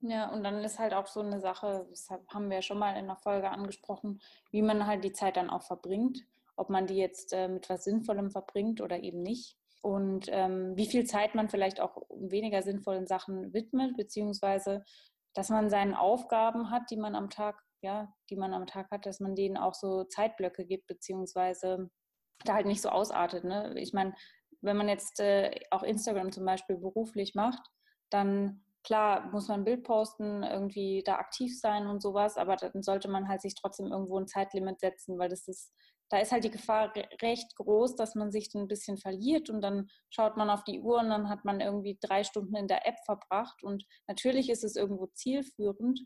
Ja, 0.02 0.30
und 0.30 0.42
dann 0.42 0.64
ist 0.64 0.78
halt 0.78 0.94
auch 0.94 1.06
so 1.06 1.20
eine 1.20 1.40
Sache, 1.40 1.86
das 1.90 2.08
haben 2.28 2.48
wir 2.48 2.56
ja 2.56 2.62
schon 2.62 2.78
mal 2.78 2.96
in 2.96 3.06
der 3.06 3.16
Folge 3.16 3.50
angesprochen, 3.50 4.20
wie 4.50 4.62
man 4.62 4.86
halt 4.86 5.04
die 5.04 5.12
Zeit 5.12 5.36
dann 5.36 5.50
auch 5.50 5.62
verbringt, 5.62 6.24
ob 6.56 6.70
man 6.70 6.86
die 6.86 6.96
jetzt 6.96 7.32
äh, 7.34 7.48
mit 7.48 7.68
was 7.68 7.84
Sinnvollem 7.84 8.30
verbringt 8.30 8.80
oder 8.80 9.00
eben 9.00 9.22
nicht. 9.22 9.56
und 9.82 10.26
ähm, 10.28 10.76
wie 10.76 10.86
viel 10.86 11.04
Zeit 11.04 11.34
man 11.34 11.48
vielleicht 11.48 11.80
auch 11.80 12.02
weniger 12.10 12.62
sinnvollen 12.62 13.06
Sachen 13.06 13.52
widmet, 13.54 13.96
beziehungsweise 13.96 14.84
dass 15.34 15.48
man 15.48 15.70
seinen 15.70 15.94
Aufgaben 15.94 16.70
hat, 16.70 16.90
die 16.90 16.96
man 16.96 17.14
am 17.14 17.30
Tag, 17.30 17.62
ja, 17.82 18.12
die 18.30 18.36
man 18.36 18.52
am 18.52 18.66
Tag 18.66 18.90
hat, 18.90 19.06
dass 19.06 19.20
man 19.20 19.34
denen 19.34 19.56
auch 19.56 19.74
so 19.74 20.04
Zeitblöcke 20.04 20.66
gibt, 20.66 20.86
beziehungsweise 20.86 21.90
da 22.44 22.54
halt 22.54 22.66
nicht 22.66 22.82
so 22.82 22.88
ausartet. 22.88 23.44
Ne? 23.44 23.74
Ich 23.78 23.92
meine, 23.92 24.14
wenn 24.60 24.76
man 24.76 24.88
jetzt 24.88 25.20
äh, 25.20 25.50
auch 25.70 25.82
Instagram 25.82 26.32
zum 26.32 26.44
Beispiel 26.44 26.76
beruflich 26.76 27.34
macht, 27.34 27.60
dann 28.10 28.62
klar 28.82 29.30
muss 29.30 29.48
man 29.48 29.60
ein 29.60 29.64
Bild 29.64 29.84
posten, 29.84 30.42
irgendwie 30.42 31.02
da 31.04 31.16
aktiv 31.16 31.58
sein 31.58 31.86
und 31.86 32.00
sowas, 32.00 32.36
aber 32.36 32.56
dann 32.56 32.82
sollte 32.82 33.08
man 33.08 33.28
halt 33.28 33.42
sich 33.42 33.54
trotzdem 33.54 33.86
irgendwo 33.86 34.18
ein 34.18 34.26
Zeitlimit 34.26 34.80
setzen, 34.80 35.18
weil 35.18 35.28
das 35.28 35.48
ist, 35.48 35.72
da 36.08 36.18
ist 36.18 36.32
halt 36.32 36.44
die 36.44 36.50
Gefahr 36.50 36.92
recht 37.22 37.54
groß, 37.56 37.94
dass 37.96 38.14
man 38.14 38.32
sich 38.32 38.52
ein 38.54 38.68
bisschen 38.68 38.96
verliert 38.96 39.50
und 39.50 39.60
dann 39.60 39.88
schaut 40.08 40.36
man 40.36 40.50
auf 40.50 40.64
die 40.64 40.80
Uhr 40.80 40.98
und 40.98 41.10
dann 41.10 41.28
hat 41.28 41.44
man 41.44 41.60
irgendwie 41.60 41.98
drei 42.00 42.24
Stunden 42.24 42.56
in 42.56 42.68
der 42.68 42.86
App 42.86 42.96
verbracht 43.04 43.62
und 43.62 43.84
natürlich 44.08 44.50
ist 44.50 44.64
es 44.64 44.76
irgendwo 44.76 45.06
zielführend, 45.08 46.00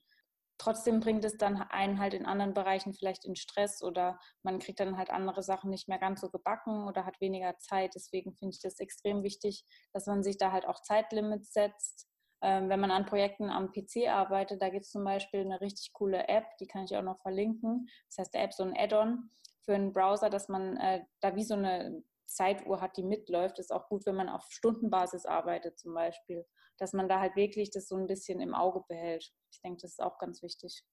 trotzdem 0.59 1.01
bringt 1.01 1.25
es 1.25 1.37
dann 1.37 1.61
einen 1.63 1.99
halt 1.99 2.15
in 2.15 2.27
anderen 2.27 2.55
Bereichen 2.55 2.95
vielleicht 2.95 3.25
in 3.25 3.37
Stress 3.37 3.83
oder 3.83 4.19
man 4.43 4.59
kriegt 4.59 4.81
dann 4.81 4.97
halt 4.97 5.11
andere 5.11 5.43
Sachen 5.43 5.71
nicht 5.71 5.89
mehr 5.89 5.99
ganz 5.99 6.21
so 6.21 6.31
gebacken 6.31 6.87
oder 6.87 7.05
hat 7.05 7.21
weniger 7.21 7.59
Zeit. 7.59 7.95
Deswegen 7.95 8.35
finde 8.35 8.55
ich 8.55 8.61
das 8.61 8.79
extrem 8.79 9.23
wichtig, 9.23 9.65
dass 9.93 10.07
man 10.07 10.23
sich 10.23 10.39
da 10.39 10.53
halt 10.53 10.67
auch 10.67 10.81
Zeitlimits 10.81 11.53
setzt. 11.53 12.09
Ähm, 12.43 12.69
wenn 12.69 12.81
man 12.81 12.91
an 12.91 13.07
Projekten 13.07 13.51
am 13.51 13.73
PC 13.73 14.09
arbeitet, 14.09 14.61
da 14.61 14.69
gibt 14.69 14.85
es 14.85 14.91
zum 14.91 15.05
Beispiel 15.05 15.41
eine 15.41 15.61
richtig 15.61 15.93
coole 15.93 16.29
App, 16.29 16.45
die 16.61 16.67
kann 16.67 16.85
ich 16.85 16.97
auch 16.97 17.03
noch 17.03 17.21
verlinken. 17.21 17.89
Das 18.09 18.19
heißt, 18.19 18.35
der 18.35 18.43
App 18.43 18.53
so 18.53 18.65
ein 18.65 18.77
Add-on 18.77 19.31
für 19.65 19.75
einen 19.75 19.93
Browser, 19.93 20.31
dass 20.31 20.49
man 20.49 20.77
äh, 20.77 21.05
da 21.21 21.35
wie 21.37 21.45
so 21.45 21.55
eine 21.55 22.03
Zeituhr 22.27 22.81
hat, 22.81 22.97
die 22.97 23.03
mitläuft. 23.03 23.59
ist 23.59 23.73
auch 23.73 23.89
gut, 23.89 24.07
wenn 24.07 24.17
man 24.17 24.29
auf 24.29 24.51
Stundenbasis 24.51 25.27
arbeitet 25.27 25.79
zum 25.79 25.95
Beispiel, 25.95 26.47
dass 26.79 26.93
man 26.93 27.09
da 27.09 27.21
halt 27.21 27.37
wirklich 27.37 27.71
das 27.71 27.89
so 27.89 27.97
ein 27.97 28.07
bisschen 28.07 28.41
im 28.41 28.55
Auge 28.55 28.83
behält. 28.89 29.33
Ich 29.51 29.61
denke, 29.61 29.83
das 29.83 29.93
ist 29.93 30.03
auch 30.03 30.19
ganz 30.19 30.43
wichtig. 30.43 30.85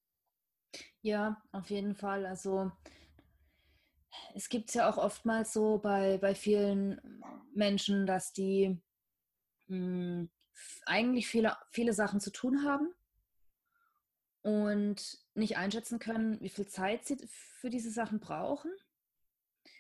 Ja, 1.02 1.42
auf 1.52 1.70
jeden 1.70 1.96
Fall. 1.96 2.26
Also 2.26 2.72
es 4.36 4.50
gibt 4.50 4.70
es 4.70 4.76
ja 4.76 4.90
auch 4.90 4.98
oftmals 4.98 5.54
so 5.54 5.80
bei, 5.80 6.18
bei 6.18 6.36
vielen 6.36 7.22
Menschen, 7.54 8.06
dass 8.06 8.34
die 8.34 8.82
mh, 9.68 9.78
hm, 9.78 10.30
eigentlich 10.86 11.28
viele, 11.28 11.58
viele 11.72 11.94
Sachen 11.94 12.20
zu 12.20 12.32
tun 12.32 12.64
haben 12.64 12.94
und 14.42 15.20
nicht 15.34 15.58
einschätzen 15.58 16.00
können, 16.00 16.40
wie 16.42 16.50
viel 16.50 16.68
Zeit 16.68 17.06
sie 17.06 17.18
für 17.28 17.70
diese 17.70 17.92
Sachen 17.92 18.20
brauchen, 18.20 18.72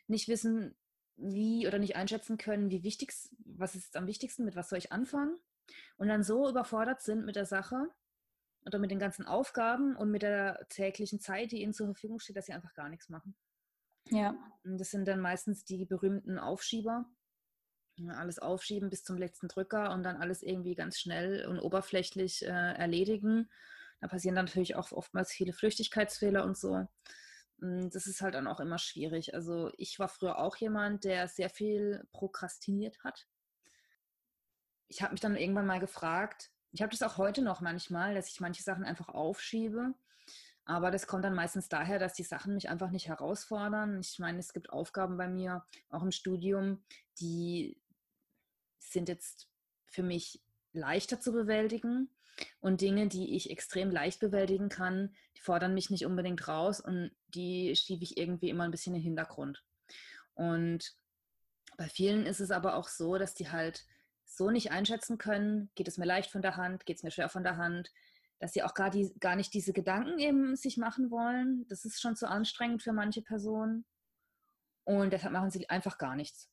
nicht 0.07 0.27
wissen, 0.27 0.75
wie 1.21 1.67
oder 1.67 1.79
nicht 1.79 1.95
einschätzen 1.95 2.37
können, 2.37 2.69
wie 2.69 2.83
wichtig, 2.83 3.13
was 3.45 3.75
ist 3.75 3.95
am 3.95 4.07
wichtigsten, 4.07 4.45
mit 4.45 4.55
was 4.55 4.69
soll 4.69 4.79
ich 4.79 4.91
anfangen 4.91 5.37
und 5.97 6.07
dann 6.07 6.23
so 6.23 6.49
überfordert 6.49 7.01
sind 7.01 7.25
mit 7.25 7.35
der 7.35 7.45
Sache 7.45 7.87
oder 8.65 8.79
mit 8.79 8.91
den 8.91 8.99
ganzen 8.99 9.25
Aufgaben 9.25 9.95
und 9.95 10.11
mit 10.11 10.21
der 10.21 10.65
täglichen 10.69 11.19
Zeit, 11.19 11.51
die 11.51 11.61
ihnen 11.61 11.73
zur 11.73 11.87
Verfügung 11.87 12.19
steht, 12.19 12.35
dass 12.35 12.45
sie 12.45 12.53
einfach 12.53 12.73
gar 12.73 12.89
nichts 12.89 13.09
machen. 13.09 13.35
Ja. 14.09 14.35
Und 14.63 14.79
das 14.79 14.91
sind 14.91 15.07
dann 15.07 15.19
meistens 15.19 15.63
die 15.63 15.85
berühmten 15.85 16.37
Aufschieber. 16.37 17.05
Alles 18.09 18.39
aufschieben 18.39 18.89
bis 18.89 19.03
zum 19.03 19.17
letzten 19.17 19.47
Drücker 19.47 19.91
und 19.91 20.03
dann 20.03 20.17
alles 20.17 20.41
irgendwie 20.41 20.75
ganz 20.75 20.99
schnell 20.99 21.45
und 21.45 21.59
oberflächlich 21.59 22.43
äh, 22.43 22.47
erledigen. 22.47 23.49
Da 23.99 24.07
passieren 24.07 24.35
dann 24.35 24.45
natürlich 24.45 24.75
auch 24.75 24.91
oftmals 24.91 25.31
viele 25.31 25.53
Flüchtigkeitsfehler 25.53 26.43
und 26.43 26.57
so. 26.57 26.87
Hm, 27.61 27.89
das 27.91 28.07
ist 28.07 28.21
halt 28.21 28.35
dann 28.35 28.47
auch 28.47 28.59
immer 28.59 28.77
schwierig. 28.77 29.33
Also 29.33 29.71
ich 29.77 29.99
war 29.99 30.09
früher 30.09 30.39
auch 30.39 30.57
jemand, 30.57 31.03
der 31.03 31.27
sehr 31.27 31.49
viel 31.49 32.07
prokrastiniert 32.11 33.03
hat. 33.03 33.27
Ich 34.87 35.01
habe 35.01 35.13
mich 35.13 35.21
dann 35.21 35.37
irgendwann 35.37 35.67
mal 35.67 35.79
gefragt, 35.79 36.51
ich 36.73 36.81
habe 36.81 36.91
das 36.91 37.01
auch 37.01 37.17
heute 37.17 37.41
noch 37.41 37.61
manchmal, 37.61 38.15
dass 38.15 38.29
ich 38.29 38.39
manche 38.39 38.63
Sachen 38.63 38.83
einfach 38.83 39.09
aufschiebe. 39.09 39.93
Aber 40.65 40.91
das 40.91 41.07
kommt 41.07 41.25
dann 41.25 41.33
meistens 41.33 41.69
daher, 41.69 41.99
dass 41.99 42.13
die 42.13 42.23
Sachen 42.23 42.53
mich 42.53 42.69
einfach 42.69 42.91
nicht 42.91 43.07
herausfordern. 43.07 43.99
Ich 43.99 44.19
meine, 44.19 44.39
es 44.39 44.53
gibt 44.53 44.69
Aufgaben 44.69 45.17
bei 45.17 45.27
mir, 45.27 45.65
auch 45.89 46.03
im 46.03 46.11
Studium, 46.11 46.83
die 47.19 47.81
sind 48.79 49.09
jetzt 49.09 49.49
für 49.85 50.03
mich 50.03 50.41
leichter 50.73 51.19
zu 51.19 51.31
bewältigen. 51.31 52.09
Und 52.59 52.81
Dinge, 52.81 53.07
die 53.07 53.35
ich 53.35 53.51
extrem 53.51 53.91
leicht 53.91 54.19
bewältigen 54.19 54.69
kann, 54.69 55.13
die 55.37 55.41
fordern 55.41 55.73
mich 55.73 55.89
nicht 55.89 56.05
unbedingt 56.05 56.47
raus 56.47 56.79
und 56.79 57.11
die 57.27 57.75
schiebe 57.75 58.03
ich 58.03 58.17
irgendwie 58.17 58.49
immer 58.49 58.63
ein 58.63 58.71
bisschen 58.71 58.95
in 58.95 59.01
den 59.01 59.05
Hintergrund. 59.05 59.63
Und 60.33 60.95
bei 61.77 61.87
vielen 61.87 62.25
ist 62.25 62.39
es 62.39 62.51
aber 62.51 62.75
auch 62.75 62.87
so, 62.87 63.17
dass 63.17 63.33
die 63.33 63.51
halt 63.51 63.85
so 64.25 64.49
nicht 64.49 64.71
einschätzen 64.71 65.17
können, 65.17 65.69
geht 65.75 65.87
es 65.87 65.97
mir 65.97 66.05
leicht 66.05 66.31
von 66.31 66.41
der 66.41 66.55
Hand, 66.55 66.85
geht 66.85 66.97
es 66.97 67.03
mir 67.03 67.11
schwer 67.11 67.29
von 67.29 67.43
der 67.43 67.57
Hand, 67.57 67.91
dass 68.39 68.53
sie 68.53 68.63
auch 68.63 68.73
gar, 68.73 68.89
die, 68.89 69.13
gar 69.19 69.35
nicht 69.35 69.53
diese 69.53 69.73
Gedanken 69.73 70.17
eben 70.17 70.55
sich 70.55 70.77
machen 70.77 71.11
wollen. 71.11 71.65
Das 71.67 71.85
ist 71.85 72.01
schon 72.01 72.15
zu 72.15 72.27
anstrengend 72.27 72.81
für 72.81 72.93
manche 72.93 73.21
Personen. 73.21 73.85
Und 74.83 75.13
deshalb 75.13 75.33
machen 75.33 75.51
sie 75.51 75.69
einfach 75.69 75.97
gar 75.97 76.15
nichts. 76.15 76.50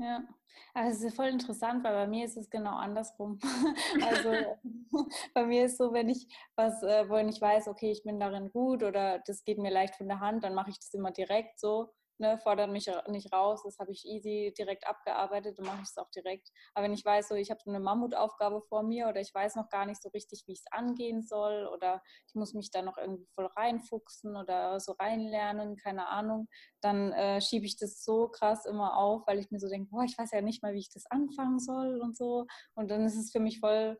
Ja, 0.00 0.24
also 0.72 0.96
es 0.96 1.02
ist 1.12 1.16
voll 1.16 1.28
interessant, 1.28 1.84
weil 1.84 1.92
bei 1.92 2.06
mir 2.06 2.24
ist 2.24 2.36
es 2.38 2.48
genau 2.48 2.74
andersrum. 2.76 3.38
also 4.02 4.56
bei 5.34 5.44
mir 5.44 5.66
ist 5.66 5.76
so, 5.76 5.92
wenn 5.92 6.08
ich 6.08 6.26
was, 6.56 6.82
äh, 6.82 7.06
wo 7.08 7.16
ich 7.16 7.40
weiß, 7.40 7.68
okay, 7.68 7.92
ich 7.92 8.02
bin 8.02 8.18
darin 8.18 8.50
gut 8.50 8.82
oder 8.82 9.18
das 9.26 9.44
geht 9.44 9.58
mir 9.58 9.70
leicht 9.70 9.96
von 9.96 10.08
der 10.08 10.20
Hand, 10.20 10.42
dann 10.42 10.54
mache 10.54 10.70
ich 10.70 10.78
das 10.78 10.94
immer 10.94 11.10
direkt 11.10 11.60
so 11.60 11.92
ne, 12.20 12.38
fordert 12.38 12.70
mich 12.70 12.90
nicht 13.08 13.32
raus, 13.32 13.62
das 13.64 13.78
habe 13.78 13.90
ich 13.90 14.04
easy 14.04 14.54
direkt 14.56 14.86
abgearbeitet 14.86 15.58
und 15.58 15.66
mache 15.66 15.82
ich 15.82 15.88
es 15.88 15.96
auch 15.98 16.10
direkt. 16.10 16.50
Aber 16.74 16.84
wenn 16.84 16.92
ich 16.92 17.04
weiß, 17.04 17.28
so 17.28 17.34
ich 17.34 17.50
habe 17.50 17.60
so 17.64 17.70
eine 17.70 17.80
Mammutaufgabe 17.80 18.62
vor 18.62 18.82
mir 18.82 19.08
oder 19.08 19.20
ich 19.20 19.34
weiß 19.34 19.56
noch 19.56 19.68
gar 19.68 19.86
nicht 19.86 20.00
so 20.02 20.10
richtig, 20.10 20.44
wie 20.46 20.52
ich 20.52 20.60
es 20.60 20.72
angehen 20.72 21.22
soll 21.22 21.66
oder 21.66 22.02
ich 22.28 22.34
muss 22.34 22.54
mich 22.54 22.70
da 22.70 22.82
noch 22.82 22.98
irgendwie 22.98 23.26
voll 23.34 23.46
reinfuchsen 23.46 24.36
oder 24.36 24.78
so 24.78 24.92
reinlernen, 24.92 25.76
keine 25.76 26.08
Ahnung, 26.08 26.48
dann 26.80 27.12
äh, 27.12 27.40
schiebe 27.40 27.66
ich 27.66 27.76
das 27.76 28.04
so 28.04 28.28
krass 28.28 28.66
immer 28.66 28.96
auf, 28.96 29.26
weil 29.26 29.38
ich 29.38 29.50
mir 29.50 29.58
so 29.58 29.68
denke, 29.68 29.90
boah, 29.90 30.04
ich 30.04 30.16
weiß 30.16 30.30
ja 30.32 30.42
nicht 30.42 30.62
mal, 30.62 30.74
wie 30.74 30.78
ich 30.78 30.90
das 30.90 31.06
anfangen 31.06 31.58
soll 31.58 32.00
und 32.00 32.16
so. 32.16 32.46
Und 32.74 32.90
dann 32.90 33.04
ist 33.04 33.16
es 33.16 33.32
für 33.32 33.40
mich 33.40 33.60
voll 33.60 33.98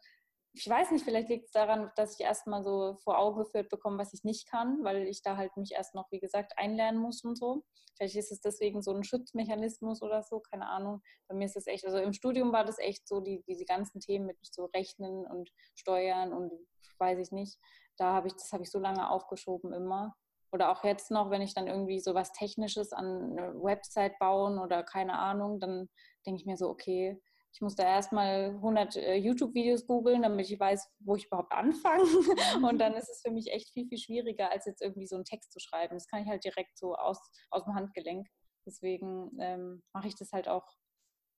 ich 0.52 0.68
weiß 0.68 0.90
nicht, 0.90 1.04
vielleicht 1.04 1.28
liegt 1.28 1.46
es 1.46 1.52
daran, 1.52 1.90
dass 1.96 2.18
ich 2.18 2.24
erstmal 2.24 2.62
so 2.64 2.96
vor 3.04 3.18
Augen 3.18 3.38
geführt 3.38 3.68
bekomme, 3.68 3.98
was 3.98 4.12
ich 4.12 4.24
nicht 4.24 4.48
kann, 4.48 4.82
weil 4.82 5.06
ich 5.06 5.22
da 5.22 5.36
halt 5.36 5.56
mich 5.56 5.72
erst 5.72 5.94
noch, 5.94 6.10
wie 6.10 6.18
gesagt, 6.18 6.52
einlernen 6.56 7.00
muss 7.00 7.22
und 7.22 7.36
so. 7.36 7.62
Vielleicht 7.96 8.16
ist 8.16 8.32
es 8.32 8.40
deswegen 8.40 8.82
so 8.82 8.92
ein 8.92 9.04
Schutzmechanismus 9.04 10.02
oder 10.02 10.22
so, 10.22 10.40
keine 10.40 10.68
Ahnung. 10.68 11.02
Bei 11.28 11.34
mir 11.34 11.44
ist 11.44 11.56
es 11.56 11.66
echt, 11.66 11.84
also 11.84 11.98
im 11.98 12.12
Studium 12.12 12.52
war 12.52 12.64
das 12.64 12.78
echt 12.78 13.06
so, 13.06 13.20
die, 13.20 13.44
diese 13.46 13.64
ganzen 13.64 14.00
Themen 14.00 14.26
mit 14.26 14.38
so 14.42 14.64
Rechnen 14.66 15.26
und 15.26 15.50
Steuern 15.74 16.32
und 16.32 16.52
weiß 16.98 17.18
ich 17.18 17.30
nicht. 17.30 17.58
Da 17.96 18.12
habe 18.12 18.28
ich, 18.28 18.34
das 18.34 18.52
habe 18.52 18.62
ich 18.62 18.70
so 18.70 18.78
lange 18.78 19.08
aufgeschoben 19.10 19.72
immer. 19.72 20.16
Oder 20.52 20.72
auch 20.72 20.82
jetzt 20.82 21.12
noch, 21.12 21.30
wenn 21.30 21.42
ich 21.42 21.54
dann 21.54 21.68
irgendwie 21.68 22.00
so 22.00 22.14
was 22.14 22.32
Technisches 22.32 22.92
an 22.92 23.38
eine 23.38 23.54
Website 23.62 24.18
bauen 24.18 24.58
oder 24.58 24.82
keine 24.82 25.18
Ahnung, 25.18 25.60
dann 25.60 25.88
denke 26.26 26.40
ich 26.40 26.46
mir 26.46 26.56
so, 26.56 26.68
okay, 26.68 27.20
ich 27.52 27.60
muss 27.60 27.74
da 27.74 27.82
erstmal 27.82 28.50
100 28.50 28.96
äh, 28.96 29.14
YouTube-Videos 29.16 29.86
googeln, 29.86 30.22
damit 30.22 30.50
ich 30.50 30.58
weiß, 30.58 30.88
wo 31.00 31.16
ich 31.16 31.26
überhaupt 31.26 31.52
anfange. 31.52 32.04
Und 32.70 32.78
dann 32.78 32.94
ist 32.94 33.08
es 33.08 33.22
für 33.22 33.32
mich 33.32 33.50
echt 33.52 33.70
viel, 33.72 33.88
viel 33.88 33.98
schwieriger, 33.98 34.50
als 34.50 34.66
jetzt 34.66 34.82
irgendwie 34.82 35.06
so 35.06 35.16
einen 35.16 35.24
Text 35.24 35.52
zu 35.52 35.58
schreiben. 35.58 35.96
Das 35.96 36.06
kann 36.06 36.22
ich 36.22 36.28
halt 36.28 36.44
direkt 36.44 36.78
so 36.78 36.94
aus, 36.94 37.18
aus 37.50 37.64
dem 37.64 37.74
Handgelenk. 37.74 38.28
Deswegen 38.66 39.30
ähm, 39.40 39.82
mache 39.92 40.08
ich 40.08 40.14
das 40.14 40.32
halt 40.32 40.48
auch 40.48 40.66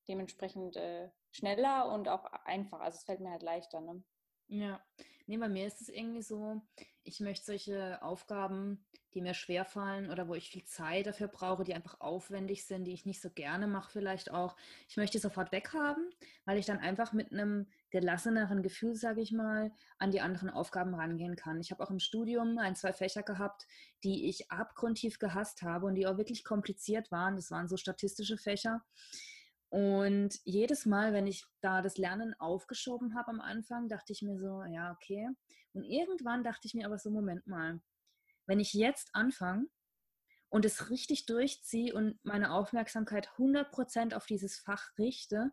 dementsprechend 0.08 0.76
äh, 0.76 1.08
schneller 1.30 1.90
und 1.92 2.08
auch 2.08 2.24
einfacher. 2.44 2.82
Also 2.82 2.96
es 2.96 3.04
fällt 3.04 3.20
mir 3.20 3.30
halt 3.30 3.42
leichter. 3.42 3.80
Ne? 3.80 4.02
Ja, 4.48 4.84
nee, 5.32 5.38
bei 5.38 5.48
mir 5.48 5.66
ist 5.66 5.80
es 5.80 5.88
irgendwie 5.88 6.20
so, 6.20 6.60
ich 7.04 7.20
möchte 7.20 7.46
solche 7.46 8.02
Aufgaben, 8.02 8.84
die 9.14 9.22
mir 9.22 9.32
schwerfallen 9.32 10.10
oder 10.10 10.28
wo 10.28 10.34
ich 10.34 10.50
viel 10.50 10.64
Zeit 10.64 11.06
dafür 11.06 11.28
brauche, 11.28 11.64
die 11.64 11.72
einfach 11.72 12.00
aufwendig 12.00 12.66
sind, 12.66 12.84
die 12.84 12.92
ich 12.92 13.06
nicht 13.06 13.22
so 13.22 13.30
gerne 13.30 13.66
mache 13.66 13.90
vielleicht 13.90 14.30
auch, 14.30 14.56
ich 14.88 14.98
möchte 14.98 15.18
sofort 15.18 15.50
weghaben, 15.50 16.10
weil 16.44 16.58
ich 16.58 16.66
dann 16.66 16.78
einfach 16.78 17.14
mit 17.14 17.32
einem 17.32 17.66
gelasseneren 17.90 18.62
Gefühl, 18.62 18.94
sage 18.94 19.22
ich 19.22 19.32
mal, 19.32 19.72
an 19.98 20.10
die 20.10 20.20
anderen 20.20 20.50
Aufgaben 20.50 20.94
rangehen 20.94 21.36
kann. 21.36 21.60
Ich 21.60 21.70
habe 21.70 21.82
auch 21.82 21.90
im 21.90 21.98
Studium 21.98 22.58
ein, 22.58 22.76
zwei 22.76 22.92
Fächer 22.92 23.22
gehabt, 23.22 23.66
die 24.04 24.28
ich 24.28 24.50
abgrundtief 24.50 25.18
gehasst 25.18 25.62
habe 25.62 25.86
und 25.86 25.94
die 25.94 26.06
auch 26.06 26.18
wirklich 26.18 26.44
kompliziert 26.44 27.10
waren. 27.10 27.36
Das 27.36 27.50
waren 27.50 27.68
so 27.68 27.78
statistische 27.78 28.36
Fächer 28.36 28.84
und 29.72 30.38
jedes 30.44 30.84
Mal, 30.84 31.14
wenn 31.14 31.26
ich 31.26 31.46
da 31.62 31.80
das 31.80 31.96
Lernen 31.96 32.38
aufgeschoben 32.38 33.14
habe 33.14 33.30
am 33.30 33.40
Anfang, 33.40 33.88
dachte 33.88 34.12
ich 34.12 34.20
mir 34.20 34.36
so, 34.36 34.62
ja, 34.64 34.92
okay. 34.92 35.26
Und 35.72 35.84
irgendwann 35.84 36.44
dachte 36.44 36.68
ich 36.68 36.74
mir 36.74 36.84
aber 36.84 36.98
so, 36.98 37.10
Moment 37.10 37.46
mal, 37.46 37.80
wenn 38.46 38.60
ich 38.60 38.74
jetzt 38.74 39.14
anfange 39.14 39.64
und 40.50 40.66
es 40.66 40.90
richtig 40.90 41.24
durchziehe 41.24 41.94
und 41.94 42.22
meine 42.22 42.52
Aufmerksamkeit 42.52 43.30
100% 43.38 44.12
auf 44.12 44.26
dieses 44.26 44.58
Fach 44.58 44.90
richte 44.98 45.52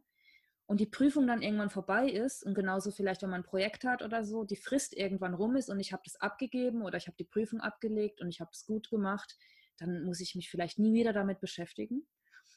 und 0.66 0.82
die 0.82 0.86
Prüfung 0.86 1.26
dann 1.26 1.42
irgendwann 1.42 1.70
vorbei 1.70 2.10
ist 2.10 2.44
und 2.44 2.56
genauso 2.56 2.92
vielleicht, 2.92 3.22
wenn 3.22 3.30
man 3.30 3.40
ein 3.44 3.50
Projekt 3.50 3.86
hat 3.86 4.02
oder 4.02 4.26
so, 4.26 4.44
die 4.44 4.58
Frist 4.58 4.98
irgendwann 4.98 5.34
rum 5.34 5.56
ist 5.56 5.70
und 5.70 5.80
ich 5.80 5.94
habe 5.94 6.04
das 6.04 6.20
abgegeben 6.20 6.82
oder 6.82 6.98
ich 6.98 7.08
habe 7.08 7.16
die 7.16 7.24
Prüfung 7.24 7.62
abgelegt 7.62 8.20
und 8.20 8.28
ich 8.28 8.42
habe 8.42 8.52
es 8.52 8.66
gut 8.66 8.90
gemacht, 8.90 9.38
dann 9.78 10.04
muss 10.04 10.20
ich 10.20 10.36
mich 10.36 10.50
vielleicht 10.50 10.78
nie 10.78 10.94
wieder 10.94 11.14
damit 11.14 11.40
beschäftigen. 11.40 12.06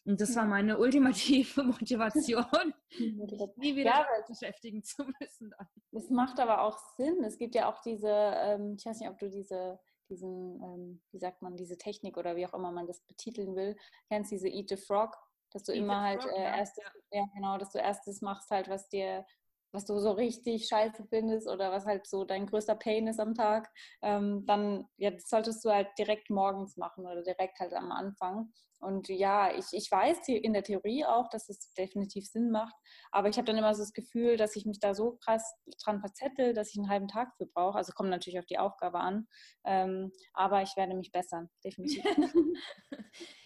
Und 0.05 0.21
das 0.21 0.35
war 0.35 0.47
meine 0.47 0.79
ultimative 0.79 1.63
Motivation, 1.81 2.75
mich 2.99 3.57
nie 3.57 3.77
wieder 3.77 3.91
ja, 3.91 4.07
beschäftigen 4.27 4.83
zu 4.83 5.05
müssen. 5.21 5.51
Dann. 5.51 5.69
Das 5.93 6.11
macht 6.11 6.41
aber 6.41 6.63
auch 6.63 6.79
Sinn. 6.97 7.23
Es 7.25 7.39
gibt 7.39 7.55
ja 7.55 7.71
auch 7.71 7.81
diese, 7.81 8.09
ähm, 8.11 8.77
ich 8.79 8.85
weiß 8.85 8.99
nicht, 8.99 9.09
ob 9.09 9.19
du 9.19 9.31
diese, 9.31 9.79
diesen, 10.09 10.61
ähm, 10.63 11.03
wie 11.13 11.19
sagt 11.19 11.43
man, 11.43 11.57
diese 11.57 11.79
Technik 11.79 12.17
oder 12.17 12.35
wie 12.37 12.47
auch 12.47 12.55
immer 12.55 12.73
man 12.73 12.87
das 12.87 13.01
betiteln 13.03 13.55
will, 13.55 13.77
kennst 14.09 14.33
diese 14.33 14.49
Eat 14.49 14.71
the 14.71 14.77
Frog, 14.77 15.17
dass 15.53 15.63
du 15.63 15.73
Eat 15.73 15.79
immer 15.79 16.01
halt 16.01 16.23
Frog, 16.23 16.33
äh, 16.33 16.43
ja. 16.43 16.57
erstes, 16.57 16.85
ja 17.13 17.25
genau, 17.35 17.59
dass 17.59 17.71
du 17.71 17.79
erstes 17.79 18.23
machst 18.23 18.51
halt, 18.51 18.69
was 18.69 18.89
dir 18.89 19.25
was 19.73 19.87
du 19.87 19.99
so 19.99 20.13
richtig 20.13 20.69
scheiße 20.69 21.07
findest 21.09 21.49
oder 21.49 21.73
was 21.73 21.87
halt 21.87 22.07
so 22.07 22.25
dein 22.25 22.47
größter 22.47 22.75
Pain 22.75 23.07
ist 23.07 23.19
am 23.19 23.35
Tag, 23.35 23.71
ähm, 24.03 24.45
dann 24.47 24.87
ja, 24.99 25.13
solltest 25.19 25.65
du 25.65 25.71
halt 25.71 25.89
direkt 25.99 26.31
morgens 26.31 26.77
machen 26.77 27.07
oder 27.07 27.23
direkt 27.23 27.59
halt 27.59 27.73
am 27.73 27.91
Anfang. 27.91 28.53
Und 28.83 29.09
ja, 29.09 29.55
ich, 29.55 29.67
ich 29.73 29.91
weiß 29.91 30.29
in 30.29 30.53
der 30.53 30.65
Theorie 30.65 31.05
auch, 31.05 31.29
dass 31.29 31.49
es 31.49 31.73
definitiv 31.75 32.27
Sinn 32.27 32.51
macht, 32.51 32.75
aber 33.11 33.29
ich 33.29 33.37
habe 33.37 33.47
dann 33.47 33.57
immer 33.57 33.75
so 33.75 33.83
das 33.83 33.93
Gefühl, 33.93 34.37
dass 34.37 34.57
ich 34.57 34.67
mich 34.67 34.81
da 34.81 34.95
so 34.95 35.19
krass 35.25 35.55
dran 35.85 36.01
verzettel, 36.01 36.53
dass 36.53 36.71
ich 36.71 36.79
einen 36.79 36.91
halben 36.91 37.09
Tag 37.09 37.33
für 37.37 37.47
brauche. 37.47 37.79
Also 37.79 37.93
kommt 37.93 38.11
natürlich 38.11 38.41
auf 38.41 38.47
die 38.47 38.59
Aufgabe 38.59 38.99
an, 38.99 39.29
ähm, 39.65 40.11
aber 40.35 40.63
ich 40.63 40.77
werde 40.77 40.95
mich 40.95 41.13
bessern, 41.13 41.49
definitiv. 41.65 42.05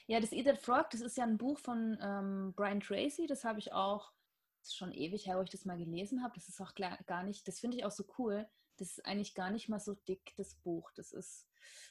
ja, 0.06 0.20
das 0.20 0.32
Eat 0.32 0.46
That 0.46 0.58
Frog, 0.58 0.88
das 0.90 1.02
ist 1.02 1.18
ja 1.18 1.24
ein 1.24 1.38
Buch 1.38 1.58
von 1.58 1.98
ähm, 2.00 2.54
Brian 2.56 2.80
Tracy, 2.80 3.26
das 3.26 3.44
habe 3.44 3.58
ich 3.58 3.72
auch 3.72 4.12
ist 4.66 4.76
schon 4.76 4.92
ewig 4.92 5.26
her, 5.26 5.38
wo 5.38 5.42
ich 5.42 5.50
das 5.50 5.64
mal 5.64 5.78
gelesen 5.78 6.22
habe. 6.22 6.34
Das 6.34 6.48
ist 6.48 6.60
auch 6.60 6.74
gar 6.74 7.22
nicht, 7.22 7.46
das 7.46 7.60
finde 7.60 7.76
ich 7.76 7.84
auch 7.84 7.90
so 7.90 8.04
cool. 8.18 8.48
Das 8.76 8.92
ist 8.92 9.04
eigentlich 9.04 9.34
gar 9.34 9.50
nicht 9.50 9.68
mal 9.68 9.80
so 9.80 9.94
dick, 10.08 10.34
das 10.36 10.54
Buch. 10.56 10.90
Das 10.96 11.12
ist 11.12 11.46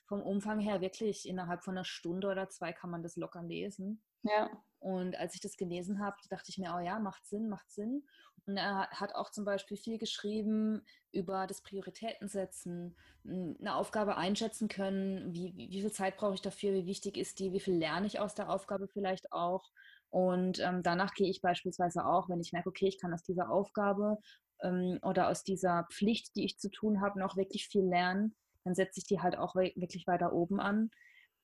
vom 0.06 0.22
Umfang 0.22 0.60
her 0.60 0.82
wirklich 0.82 1.28
innerhalb 1.28 1.64
von 1.64 1.76
einer 1.76 1.86
Stunde 1.86 2.28
oder 2.28 2.50
zwei 2.50 2.74
kann 2.74 2.90
man 2.90 3.04
das 3.04 3.16
locker 3.16 3.44
lesen. 3.44 4.02
Ja. 4.24 4.50
Und 4.80 5.16
als 5.16 5.34
ich 5.36 5.42
das 5.42 5.58
gelesen 5.58 6.00
habe, 6.00 6.16
dachte 6.30 6.50
ich 6.50 6.58
mir, 6.58 6.74
oh 6.76 6.80
ja, 6.80 7.00
macht 7.00 7.26
Sinn, 7.26 7.50
macht 7.50 7.72
Sinn. 7.72 8.06
Und 8.46 8.58
er 8.58 8.88
hat 8.92 9.16
auch 9.16 9.32
zum 9.32 9.46
Beispiel 9.46 9.78
viel 9.78 9.98
geschrieben 9.98 10.86
über 11.12 11.48
das 11.48 11.62
Prioritätensetzen, 11.62 12.96
eine 13.24 13.76
Aufgabe 13.76 14.18
einschätzen 14.18 14.68
können, 14.68 15.34
wie, 15.34 15.54
wie, 15.56 15.82
viel 15.82 15.92
Zeit 15.92 16.18
brauche 16.18 16.36
ich 16.36 16.42
dafür, 16.42 16.74
wie 16.74 16.86
wichtig 16.86 17.18
ist 17.18 17.40
die, 17.40 17.54
wie 17.54 17.60
viel 17.60 17.76
lerne 17.76 18.06
ich 18.06 18.20
aus 18.20 18.36
der 18.36 18.50
Aufgabe 18.52 18.88
vielleicht 18.88 19.32
auch. 19.32 19.64
Und 20.10 20.60
ähm, 20.60 20.84
danach 20.84 21.14
gehe 21.16 21.30
ich 21.30 21.42
beispielsweise 21.42 22.06
auch, 22.06 22.30
wenn 22.30 22.40
ich 22.40 22.54
merke, 22.54 22.70
okay, 22.70 22.88
ich 22.88 23.00
kann 23.00 23.14
aus 23.14 23.24
dieser 23.24 23.50
Aufgabe 23.50 24.20
ähm, 24.66 25.00
oder 25.02 25.30
aus 25.30 25.44
dieser 25.44 25.88
Pflicht, 25.92 26.36
die 26.36 26.46
ich 26.46 26.58
zu 26.58 26.70
tun 26.70 27.02
habe, 27.02 27.20
noch 27.20 27.38
wirklich 27.38 27.68
viel 27.68 27.84
lernen, 27.86 28.36
dann 28.64 28.76
setze 28.76 29.00
ich 29.00 29.06
die 29.06 29.22
halt 29.22 29.38
auch 29.38 29.56
wirklich 29.56 30.08
weiter 30.08 30.34
oben 30.34 30.60
an. 30.60 30.90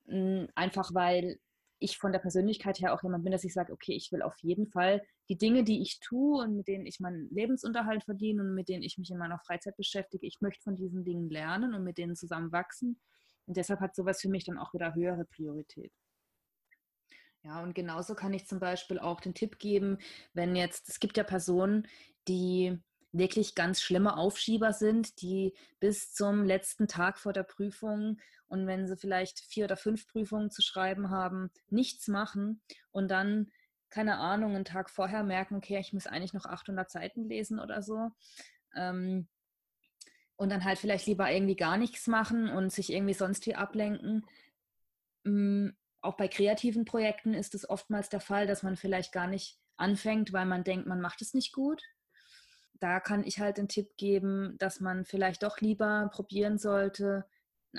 Ähm, 0.08 0.48
einfach 0.54 0.92
weil 0.94 1.38
ich 1.78 1.98
von 1.98 2.12
der 2.12 2.20
Persönlichkeit 2.20 2.80
her 2.80 2.94
auch 2.94 3.02
jemand 3.02 3.24
bin, 3.24 3.32
dass 3.32 3.44
ich 3.44 3.52
sage, 3.52 3.72
okay, 3.72 3.92
ich 3.92 4.12
will 4.12 4.22
auf 4.22 4.36
jeden 4.40 4.66
Fall 4.68 5.02
die 5.28 5.36
Dinge, 5.36 5.64
die 5.64 5.82
ich 5.82 5.98
tue 6.00 6.42
und 6.42 6.56
mit 6.56 6.68
denen 6.68 6.86
ich 6.86 7.00
meinen 7.00 7.28
Lebensunterhalt 7.30 8.04
verdiene 8.04 8.42
und 8.42 8.54
mit 8.54 8.68
denen 8.68 8.82
ich 8.82 8.98
mich 8.98 9.10
in 9.10 9.18
meiner 9.18 9.38
Freizeit 9.40 9.76
beschäftige, 9.76 10.26
ich 10.26 10.40
möchte 10.40 10.62
von 10.62 10.76
diesen 10.76 11.04
Dingen 11.04 11.28
lernen 11.28 11.74
und 11.74 11.82
mit 11.82 11.98
denen 11.98 12.14
zusammen 12.14 12.52
wachsen. 12.52 13.00
Und 13.46 13.56
deshalb 13.56 13.80
hat 13.80 13.96
sowas 13.96 14.20
für 14.20 14.28
mich 14.28 14.44
dann 14.44 14.58
auch 14.58 14.72
wieder 14.72 14.94
höhere 14.94 15.24
Priorität. 15.24 15.92
Ja, 17.44 17.60
und 17.60 17.74
genauso 17.74 18.14
kann 18.14 18.32
ich 18.32 18.46
zum 18.46 18.60
Beispiel 18.60 19.00
auch 19.00 19.20
den 19.20 19.34
Tipp 19.34 19.58
geben, 19.58 19.98
wenn 20.32 20.54
jetzt, 20.54 20.88
es 20.88 21.00
gibt 21.00 21.16
ja 21.16 21.24
Personen, 21.24 21.88
die 22.28 22.78
wirklich 23.12 23.54
ganz 23.54 23.80
schlimme 23.80 24.16
Aufschieber 24.16 24.72
sind, 24.72 25.20
die 25.20 25.54
bis 25.80 26.12
zum 26.12 26.44
letzten 26.44 26.88
Tag 26.88 27.18
vor 27.18 27.32
der 27.32 27.42
Prüfung 27.42 28.18
und 28.48 28.66
wenn 28.66 28.86
sie 28.86 28.96
vielleicht 28.96 29.40
vier 29.40 29.64
oder 29.64 29.76
fünf 29.76 30.06
Prüfungen 30.08 30.50
zu 30.50 30.62
schreiben 30.62 31.10
haben, 31.10 31.50
nichts 31.68 32.08
machen 32.08 32.60
und 32.90 33.10
dann, 33.10 33.50
keine 33.90 34.18
Ahnung, 34.18 34.54
einen 34.54 34.64
Tag 34.64 34.90
vorher 34.90 35.22
merken, 35.22 35.56
okay, 35.56 35.78
ich 35.78 35.92
muss 35.92 36.06
eigentlich 36.06 36.32
noch 36.32 36.46
800 36.46 36.90
Seiten 36.90 37.28
lesen 37.28 37.60
oder 37.60 37.82
so. 37.82 38.10
Ähm, 38.74 39.28
und 40.36 40.50
dann 40.50 40.64
halt 40.64 40.78
vielleicht 40.78 41.06
lieber 41.06 41.30
irgendwie 41.30 41.56
gar 41.56 41.76
nichts 41.76 42.06
machen 42.06 42.48
und 42.48 42.72
sich 42.72 42.92
irgendwie 42.92 43.14
sonst 43.14 43.46
wie 43.46 43.54
ablenken. 43.54 44.26
Mm, 45.24 45.68
auch 46.00 46.16
bei 46.16 46.28
kreativen 46.28 46.84
Projekten 46.84 47.32
ist 47.32 47.54
es 47.54 47.68
oftmals 47.68 48.08
der 48.08 48.20
Fall, 48.20 48.46
dass 48.46 48.62
man 48.62 48.76
vielleicht 48.76 49.12
gar 49.12 49.28
nicht 49.28 49.58
anfängt, 49.76 50.32
weil 50.32 50.46
man 50.46 50.64
denkt, 50.64 50.86
man 50.86 51.00
macht 51.00 51.22
es 51.22 51.32
nicht 51.32 51.52
gut. 51.52 51.82
Da 52.82 52.98
kann 52.98 53.22
ich 53.22 53.38
halt 53.38 53.58
den 53.58 53.68
Tipp 53.68 53.96
geben, 53.96 54.56
dass 54.58 54.80
man 54.80 55.04
vielleicht 55.04 55.44
doch 55.44 55.60
lieber 55.60 56.10
probieren 56.12 56.58
sollte, 56.58 57.24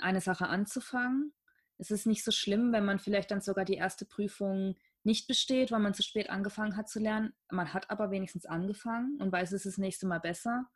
eine 0.00 0.22
Sache 0.22 0.46
anzufangen. 0.46 1.34
Es 1.76 1.90
ist 1.90 2.06
nicht 2.06 2.24
so 2.24 2.30
schlimm, 2.30 2.72
wenn 2.72 2.86
man 2.86 2.98
vielleicht 2.98 3.30
dann 3.30 3.42
sogar 3.42 3.66
die 3.66 3.74
erste 3.74 4.06
Prüfung 4.06 4.76
nicht 5.02 5.28
besteht, 5.28 5.70
weil 5.70 5.80
man 5.80 5.92
zu 5.92 6.02
spät 6.02 6.30
angefangen 6.30 6.74
hat 6.74 6.88
zu 6.88 7.00
lernen. 7.00 7.34
Man 7.50 7.74
hat 7.74 7.90
aber 7.90 8.10
wenigstens 8.10 8.46
angefangen 8.46 9.20
und 9.20 9.30
weiß, 9.30 9.52
es 9.52 9.66
ist 9.66 9.74
das 9.74 9.78
nächste 9.78 10.06
Mal 10.06 10.20
besser. 10.20 10.70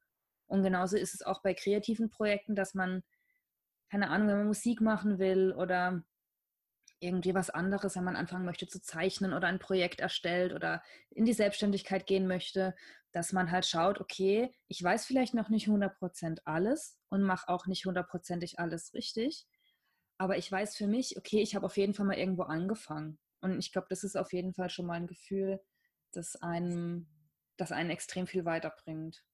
Und 0.46 0.62
genauso 0.62 0.98
ist 0.98 1.14
es 1.14 1.22
auch 1.22 1.40
bei 1.40 1.54
kreativen 1.54 2.10
Projekten, 2.10 2.54
dass 2.54 2.74
man, 2.74 3.02
keine 3.90 4.10
Ahnung, 4.10 4.28
wenn 4.28 4.36
man 4.36 4.46
Musik 4.48 4.82
machen 4.82 5.18
will 5.18 5.54
oder 5.56 6.04
irgendwie 7.00 7.34
was 7.34 7.50
anderes, 7.50 7.96
wenn 7.96 8.04
man 8.04 8.16
anfangen 8.16 8.44
möchte 8.44 8.66
zu 8.66 8.80
zeichnen 8.80 9.32
oder 9.32 9.48
ein 9.48 9.58
Projekt 9.58 10.00
erstellt 10.00 10.52
oder 10.52 10.82
in 11.10 11.24
die 11.24 11.32
Selbstständigkeit 11.32 12.06
gehen 12.06 12.26
möchte, 12.26 12.74
dass 13.12 13.32
man 13.32 13.50
halt 13.50 13.66
schaut, 13.66 14.00
okay, 14.00 14.52
ich 14.66 14.82
weiß 14.82 15.06
vielleicht 15.06 15.34
noch 15.34 15.48
nicht 15.48 15.68
100% 15.68 16.40
alles 16.44 16.98
und 17.08 17.22
mache 17.22 17.48
auch 17.48 17.66
nicht 17.66 17.86
hundertprozentig 17.86 18.58
alles 18.58 18.94
richtig, 18.94 19.46
aber 20.18 20.36
ich 20.36 20.50
weiß 20.50 20.76
für 20.76 20.88
mich, 20.88 21.16
okay, 21.16 21.40
ich 21.40 21.54
habe 21.54 21.66
auf 21.66 21.76
jeden 21.76 21.94
Fall 21.94 22.06
mal 22.06 22.18
irgendwo 22.18 22.42
angefangen. 22.42 23.18
Und 23.40 23.58
ich 23.58 23.72
glaube, 23.72 23.86
das 23.88 24.02
ist 24.02 24.16
auf 24.16 24.32
jeden 24.32 24.52
Fall 24.52 24.68
schon 24.68 24.86
mal 24.86 24.94
ein 24.94 25.06
Gefühl, 25.06 25.60
das 26.12 26.36
einem, 26.36 27.06
das 27.56 27.70
einen 27.70 27.90
extrem 27.90 28.26
viel 28.26 28.44
weiterbringt. 28.44 29.24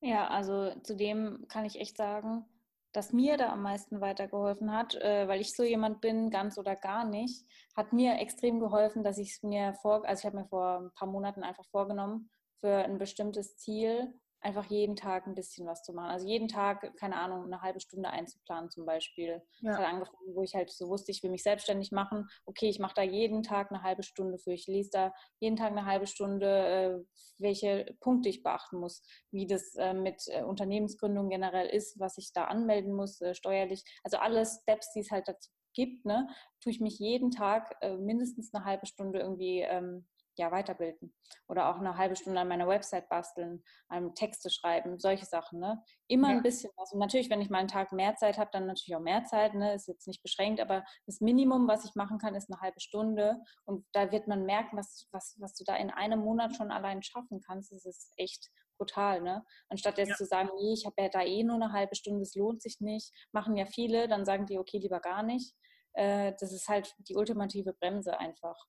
Ja, 0.00 0.28
also 0.28 0.74
zudem 0.82 1.46
kann 1.48 1.64
ich 1.66 1.78
echt 1.78 1.96
sagen, 1.96 2.46
das 2.94 3.12
mir 3.12 3.36
da 3.36 3.52
am 3.52 3.62
meisten 3.62 4.00
weitergeholfen 4.00 4.72
hat, 4.72 4.94
äh, 4.94 5.28
weil 5.28 5.40
ich 5.40 5.54
so 5.54 5.62
jemand 5.62 6.00
bin, 6.00 6.30
ganz 6.30 6.56
oder 6.56 6.76
gar 6.76 7.04
nicht, 7.04 7.44
hat 7.76 7.92
mir 7.92 8.18
extrem 8.18 8.60
geholfen, 8.60 9.02
dass 9.02 9.18
ich 9.18 9.32
es 9.32 9.42
mir 9.42 9.74
vor, 9.82 10.06
also 10.06 10.20
ich 10.20 10.26
habe 10.26 10.38
mir 10.38 10.46
vor 10.46 10.78
ein 10.78 10.92
paar 10.94 11.08
Monaten 11.08 11.42
einfach 11.42 11.66
vorgenommen, 11.66 12.30
für 12.60 12.76
ein 12.76 12.98
bestimmtes 12.98 13.56
Ziel 13.56 14.14
einfach 14.44 14.66
jeden 14.66 14.94
Tag 14.94 15.26
ein 15.26 15.34
bisschen 15.34 15.66
was 15.66 15.82
zu 15.82 15.94
machen. 15.94 16.10
Also 16.10 16.28
jeden 16.28 16.48
Tag, 16.48 16.94
keine 16.98 17.16
Ahnung, 17.16 17.44
eine 17.44 17.62
halbe 17.62 17.80
Stunde 17.80 18.10
einzuplanen 18.10 18.70
zum 18.70 18.84
Beispiel. 18.84 19.42
Ja. 19.60 19.70
Das 19.70 19.78
hat 19.78 19.86
angefangen, 19.86 20.34
wo 20.34 20.42
ich 20.42 20.54
halt 20.54 20.70
so 20.70 20.88
wusste, 20.88 21.12
ich 21.12 21.22
will 21.22 21.30
mich 21.30 21.42
selbstständig 21.42 21.92
machen. 21.92 22.28
Okay, 22.44 22.68
ich 22.68 22.78
mache 22.78 22.94
da 22.94 23.02
jeden 23.02 23.42
Tag 23.42 23.72
eine 23.72 23.82
halbe 23.82 24.02
Stunde 24.02 24.38
für. 24.38 24.52
Ich 24.52 24.66
lese 24.66 24.90
da 24.92 25.14
jeden 25.40 25.56
Tag 25.56 25.72
eine 25.72 25.86
halbe 25.86 26.06
Stunde, 26.06 26.46
äh, 26.46 27.04
welche 27.38 27.96
Punkte 28.00 28.28
ich 28.28 28.42
beachten 28.42 28.78
muss, 28.78 29.02
wie 29.30 29.46
das 29.46 29.74
äh, 29.76 29.94
mit 29.94 30.22
äh, 30.28 30.42
Unternehmensgründung 30.42 31.30
generell 31.30 31.68
ist, 31.68 31.98
was 31.98 32.18
ich 32.18 32.32
da 32.34 32.44
anmelden 32.44 32.92
muss, 32.92 33.20
steuerlich. 33.32 33.82
Also 34.02 34.18
alle 34.18 34.44
Steps, 34.44 34.92
die 34.92 35.00
es 35.00 35.10
halt 35.10 35.26
dazu 35.26 35.50
gibt, 35.72 36.04
ne, 36.04 36.28
tue 36.60 36.70
ich 36.70 36.80
mich 36.80 36.98
jeden 36.98 37.30
Tag 37.30 37.74
mindestens 37.98 38.54
eine 38.54 38.64
halbe 38.64 38.86
Stunde 38.86 39.18
irgendwie 39.18 39.60
ähm, 39.62 40.06
ja, 40.36 40.50
weiterbilden 40.50 41.14
oder 41.48 41.68
auch 41.68 41.78
eine 41.78 41.96
halbe 41.96 42.16
Stunde 42.16 42.40
an 42.40 42.48
meiner 42.48 42.68
Website 42.68 43.08
basteln, 43.08 43.62
einem 43.88 44.14
Texte 44.14 44.50
schreiben, 44.50 44.98
solche 44.98 45.26
Sachen. 45.26 45.60
Ne? 45.60 45.82
Immer 46.08 46.30
ja. 46.30 46.36
ein 46.36 46.42
bisschen 46.42 46.70
was. 46.76 46.92
Und 46.92 46.98
natürlich, 46.98 47.30
wenn 47.30 47.40
ich 47.40 47.50
mal 47.50 47.58
einen 47.58 47.68
Tag 47.68 47.92
mehr 47.92 48.16
Zeit 48.16 48.38
habe, 48.38 48.50
dann 48.52 48.66
natürlich 48.66 48.96
auch 48.96 49.00
mehr 49.00 49.24
Zeit. 49.24 49.54
Ne? 49.54 49.74
Ist 49.74 49.88
jetzt 49.88 50.06
nicht 50.06 50.22
beschränkt, 50.22 50.60
aber 50.60 50.84
das 51.06 51.20
Minimum, 51.20 51.68
was 51.68 51.84
ich 51.84 51.94
machen 51.94 52.18
kann, 52.18 52.34
ist 52.34 52.50
eine 52.50 52.60
halbe 52.60 52.80
Stunde. 52.80 53.40
Und 53.64 53.86
da 53.92 54.10
wird 54.10 54.28
man 54.28 54.44
merken, 54.44 54.76
was, 54.76 55.06
was, 55.12 55.36
was 55.38 55.54
du 55.54 55.64
da 55.64 55.76
in 55.76 55.90
einem 55.90 56.20
Monat 56.20 56.56
schon 56.56 56.70
allein 56.70 57.02
schaffen 57.02 57.40
kannst. 57.40 57.72
Das 57.72 57.84
ist 57.84 58.12
echt 58.16 58.50
brutal. 58.76 59.20
Ne? 59.20 59.44
Anstatt 59.68 59.98
jetzt 59.98 60.10
ja. 60.10 60.16
zu 60.16 60.24
sagen, 60.24 60.50
nee, 60.56 60.72
ich 60.72 60.86
habe 60.86 60.96
ja 60.98 61.08
da 61.08 61.22
eh 61.22 61.42
nur 61.42 61.56
eine 61.56 61.72
halbe 61.72 61.94
Stunde, 61.94 62.22
es 62.22 62.34
lohnt 62.34 62.62
sich 62.62 62.80
nicht, 62.80 63.12
machen 63.32 63.56
ja 63.56 63.66
viele, 63.66 64.08
dann 64.08 64.24
sagen 64.24 64.46
die, 64.46 64.58
okay, 64.58 64.78
lieber 64.78 65.00
gar 65.00 65.22
nicht. 65.22 65.54
Äh, 65.92 66.32
das 66.40 66.52
ist 66.52 66.68
halt 66.68 66.94
die 66.98 67.16
ultimative 67.16 67.72
Bremse 67.72 68.18
einfach. 68.18 68.66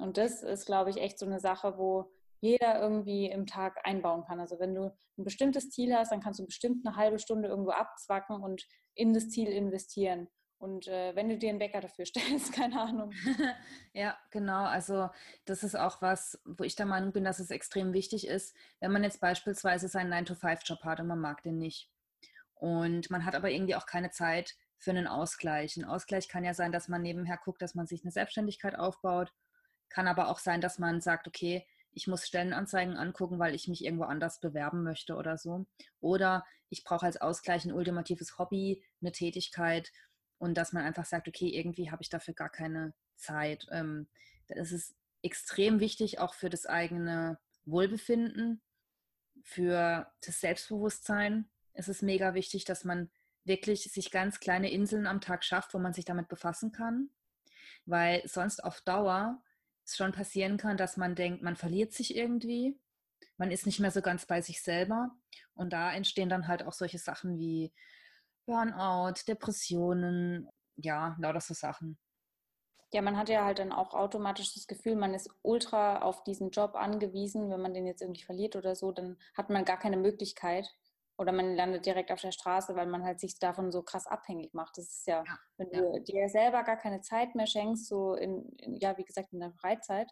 Und 0.00 0.16
das 0.16 0.42
ist, 0.42 0.66
glaube 0.66 0.90
ich, 0.90 0.96
echt 0.96 1.18
so 1.18 1.26
eine 1.26 1.40
Sache, 1.40 1.76
wo 1.76 2.10
jeder 2.40 2.80
irgendwie 2.80 3.26
im 3.26 3.46
Tag 3.46 3.78
einbauen 3.84 4.24
kann. 4.24 4.40
Also 4.40 4.58
wenn 4.58 4.74
du 4.74 4.96
ein 5.18 5.24
bestimmtes 5.24 5.70
Ziel 5.70 5.94
hast, 5.94 6.10
dann 6.10 6.22
kannst 6.22 6.40
du 6.40 6.46
bestimmt 6.46 6.86
eine 6.86 6.96
halbe 6.96 7.18
Stunde 7.18 7.48
irgendwo 7.48 7.72
abzwacken 7.72 8.42
und 8.42 8.66
in 8.94 9.12
das 9.12 9.28
Ziel 9.28 9.48
investieren. 9.48 10.28
Und 10.58 10.88
äh, 10.88 11.14
wenn 11.14 11.28
du 11.28 11.36
dir 11.36 11.50
einen 11.50 11.60
Wecker 11.60 11.82
dafür 11.82 12.06
stellst, 12.06 12.52
keine 12.54 12.80
Ahnung. 12.80 13.12
ja, 13.92 14.16
genau. 14.30 14.64
Also 14.64 15.10
das 15.44 15.62
ist 15.62 15.74
auch 15.74 16.00
was, 16.00 16.40
wo 16.44 16.64
ich 16.64 16.76
der 16.76 16.86
Meinung 16.86 17.12
bin, 17.12 17.24
dass 17.24 17.38
es 17.38 17.50
extrem 17.50 17.92
wichtig 17.92 18.26
ist, 18.26 18.56
wenn 18.80 18.92
man 18.92 19.04
jetzt 19.04 19.20
beispielsweise 19.20 19.88
seinen 19.88 20.12
9-to-5-Job 20.12 20.82
hat 20.82 21.00
und 21.00 21.08
man 21.08 21.20
mag 21.20 21.42
den 21.42 21.58
nicht. 21.58 21.90
Und 22.54 23.10
man 23.10 23.24
hat 23.26 23.34
aber 23.34 23.50
irgendwie 23.50 23.74
auch 23.74 23.86
keine 23.86 24.10
Zeit 24.10 24.54
für 24.78 24.90
einen 24.90 25.06
Ausgleich. 25.06 25.76
Ein 25.76 25.84
Ausgleich 25.84 26.28
kann 26.28 26.44
ja 26.44 26.54
sein, 26.54 26.72
dass 26.72 26.88
man 26.88 27.02
nebenher 27.02 27.38
guckt, 27.42 27.60
dass 27.60 27.74
man 27.74 27.86
sich 27.86 28.02
eine 28.02 28.12
Selbstständigkeit 28.12 28.78
aufbaut 28.78 29.32
kann 29.90 30.08
aber 30.08 30.28
auch 30.28 30.38
sein, 30.38 30.60
dass 30.60 30.78
man 30.78 31.00
sagt, 31.00 31.26
okay, 31.26 31.66
ich 31.92 32.06
muss 32.06 32.26
Stellenanzeigen 32.26 32.96
angucken, 32.96 33.38
weil 33.38 33.54
ich 33.54 33.68
mich 33.68 33.84
irgendwo 33.84 34.04
anders 34.04 34.40
bewerben 34.40 34.82
möchte 34.82 35.16
oder 35.16 35.36
so. 35.36 35.66
Oder 36.00 36.44
ich 36.68 36.84
brauche 36.84 37.06
als 37.06 37.20
Ausgleich 37.20 37.64
ein 37.64 37.72
ultimatives 37.72 38.38
Hobby, 38.38 38.82
eine 39.00 39.12
Tätigkeit 39.12 39.90
und 40.38 40.54
dass 40.56 40.72
man 40.72 40.84
einfach 40.84 41.04
sagt, 41.04 41.28
okay, 41.28 41.48
irgendwie 41.48 41.90
habe 41.90 42.02
ich 42.02 42.08
dafür 42.08 42.34
gar 42.34 42.48
keine 42.48 42.94
Zeit. 43.16 43.66
Ähm, 43.70 44.08
es 44.46 44.72
ist 44.72 44.94
extrem 45.22 45.80
wichtig, 45.80 46.18
auch 46.18 46.34
für 46.34 46.48
das 46.48 46.66
eigene 46.66 47.38
Wohlbefinden, 47.64 48.62
für 49.42 50.10
das 50.24 50.40
Selbstbewusstsein. 50.40 51.50
Es 51.72 51.88
ist 51.88 52.02
mega 52.02 52.34
wichtig, 52.34 52.64
dass 52.64 52.84
man 52.84 53.10
wirklich 53.44 53.84
sich 53.84 54.10
ganz 54.10 54.40
kleine 54.40 54.70
Inseln 54.70 55.06
am 55.06 55.20
Tag 55.20 55.44
schafft, 55.44 55.74
wo 55.74 55.78
man 55.78 55.92
sich 55.92 56.04
damit 56.04 56.28
befassen 56.28 56.72
kann, 56.72 57.10
weil 57.84 58.22
sonst 58.26 58.62
auf 58.62 58.80
Dauer 58.82 59.42
es 59.90 59.96
schon 59.96 60.12
passieren 60.12 60.56
kann, 60.56 60.76
dass 60.76 60.96
man 60.96 61.14
denkt, 61.14 61.42
man 61.42 61.56
verliert 61.56 61.92
sich 61.92 62.16
irgendwie, 62.16 62.78
man 63.36 63.50
ist 63.50 63.66
nicht 63.66 63.80
mehr 63.80 63.90
so 63.90 64.02
ganz 64.02 64.26
bei 64.26 64.40
sich 64.40 64.62
selber 64.62 65.10
und 65.54 65.72
da 65.72 65.92
entstehen 65.92 66.28
dann 66.28 66.48
halt 66.48 66.62
auch 66.62 66.72
solche 66.72 66.98
Sachen 66.98 67.38
wie 67.38 67.72
Burnout, 68.46 69.14
Depressionen, 69.28 70.48
ja, 70.76 71.16
lauter 71.20 71.40
so 71.40 71.54
Sachen. 71.54 71.98
Ja, 72.92 73.02
man 73.02 73.16
hat 73.16 73.28
ja 73.28 73.44
halt 73.44 73.60
dann 73.60 73.72
auch 73.72 73.94
automatisch 73.94 74.52
das 74.54 74.66
Gefühl, 74.66 74.96
man 74.96 75.14
ist 75.14 75.30
ultra 75.42 76.02
auf 76.02 76.24
diesen 76.24 76.50
Job 76.50 76.74
angewiesen. 76.74 77.48
Wenn 77.48 77.60
man 77.60 77.72
den 77.72 77.86
jetzt 77.86 78.02
irgendwie 78.02 78.24
verliert 78.24 78.56
oder 78.56 78.74
so, 78.74 78.90
dann 78.90 79.16
hat 79.36 79.48
man 79.48 79.64
gar 79.64 79.78
keine 79.78 79.96
Möglichkeit. 79.96 80.68
Oder 81.20 81.32
man 81.32 81.54
landet 81.54 81.84
direkt 81.84 82.10
auf 82.12 82.22
der 82.22 82.32
Straße, 82.32 82.74
weil 82.76 82.86
man 82.86 83.04
halt 83.04 83.20
sich 83.20 83.38
davon 83.38 83.70
so 83.70 83.82
krass 83.82 84.06
abhängig 84.06 84.54
macht. 84.54 84.78
Das 84.78 84.86
ist 84.86 85.06
ja, 85.06 85.22
ja 85.26 85.38
wenn 85.58 85.70
ja. 85.70 85.82
du 85.82 86.00
dir 86.00 86.30
selber 86.30 86.62
gar 86.62 86.78
keine 86.78 87.02
Zeit 87.02 87.34
mehr 87.34 87.46
schenkst, 87.46 87.88
so 87.88 88.14
in, 88.14 88.48
in, 88.56 88.76
ja, 88.76 88.96
wie 88.96 89.04
gesagt, 89.04 89.30
in 89.34 89.40
der 89.40 89.52
Freizeit, 89.52 90.10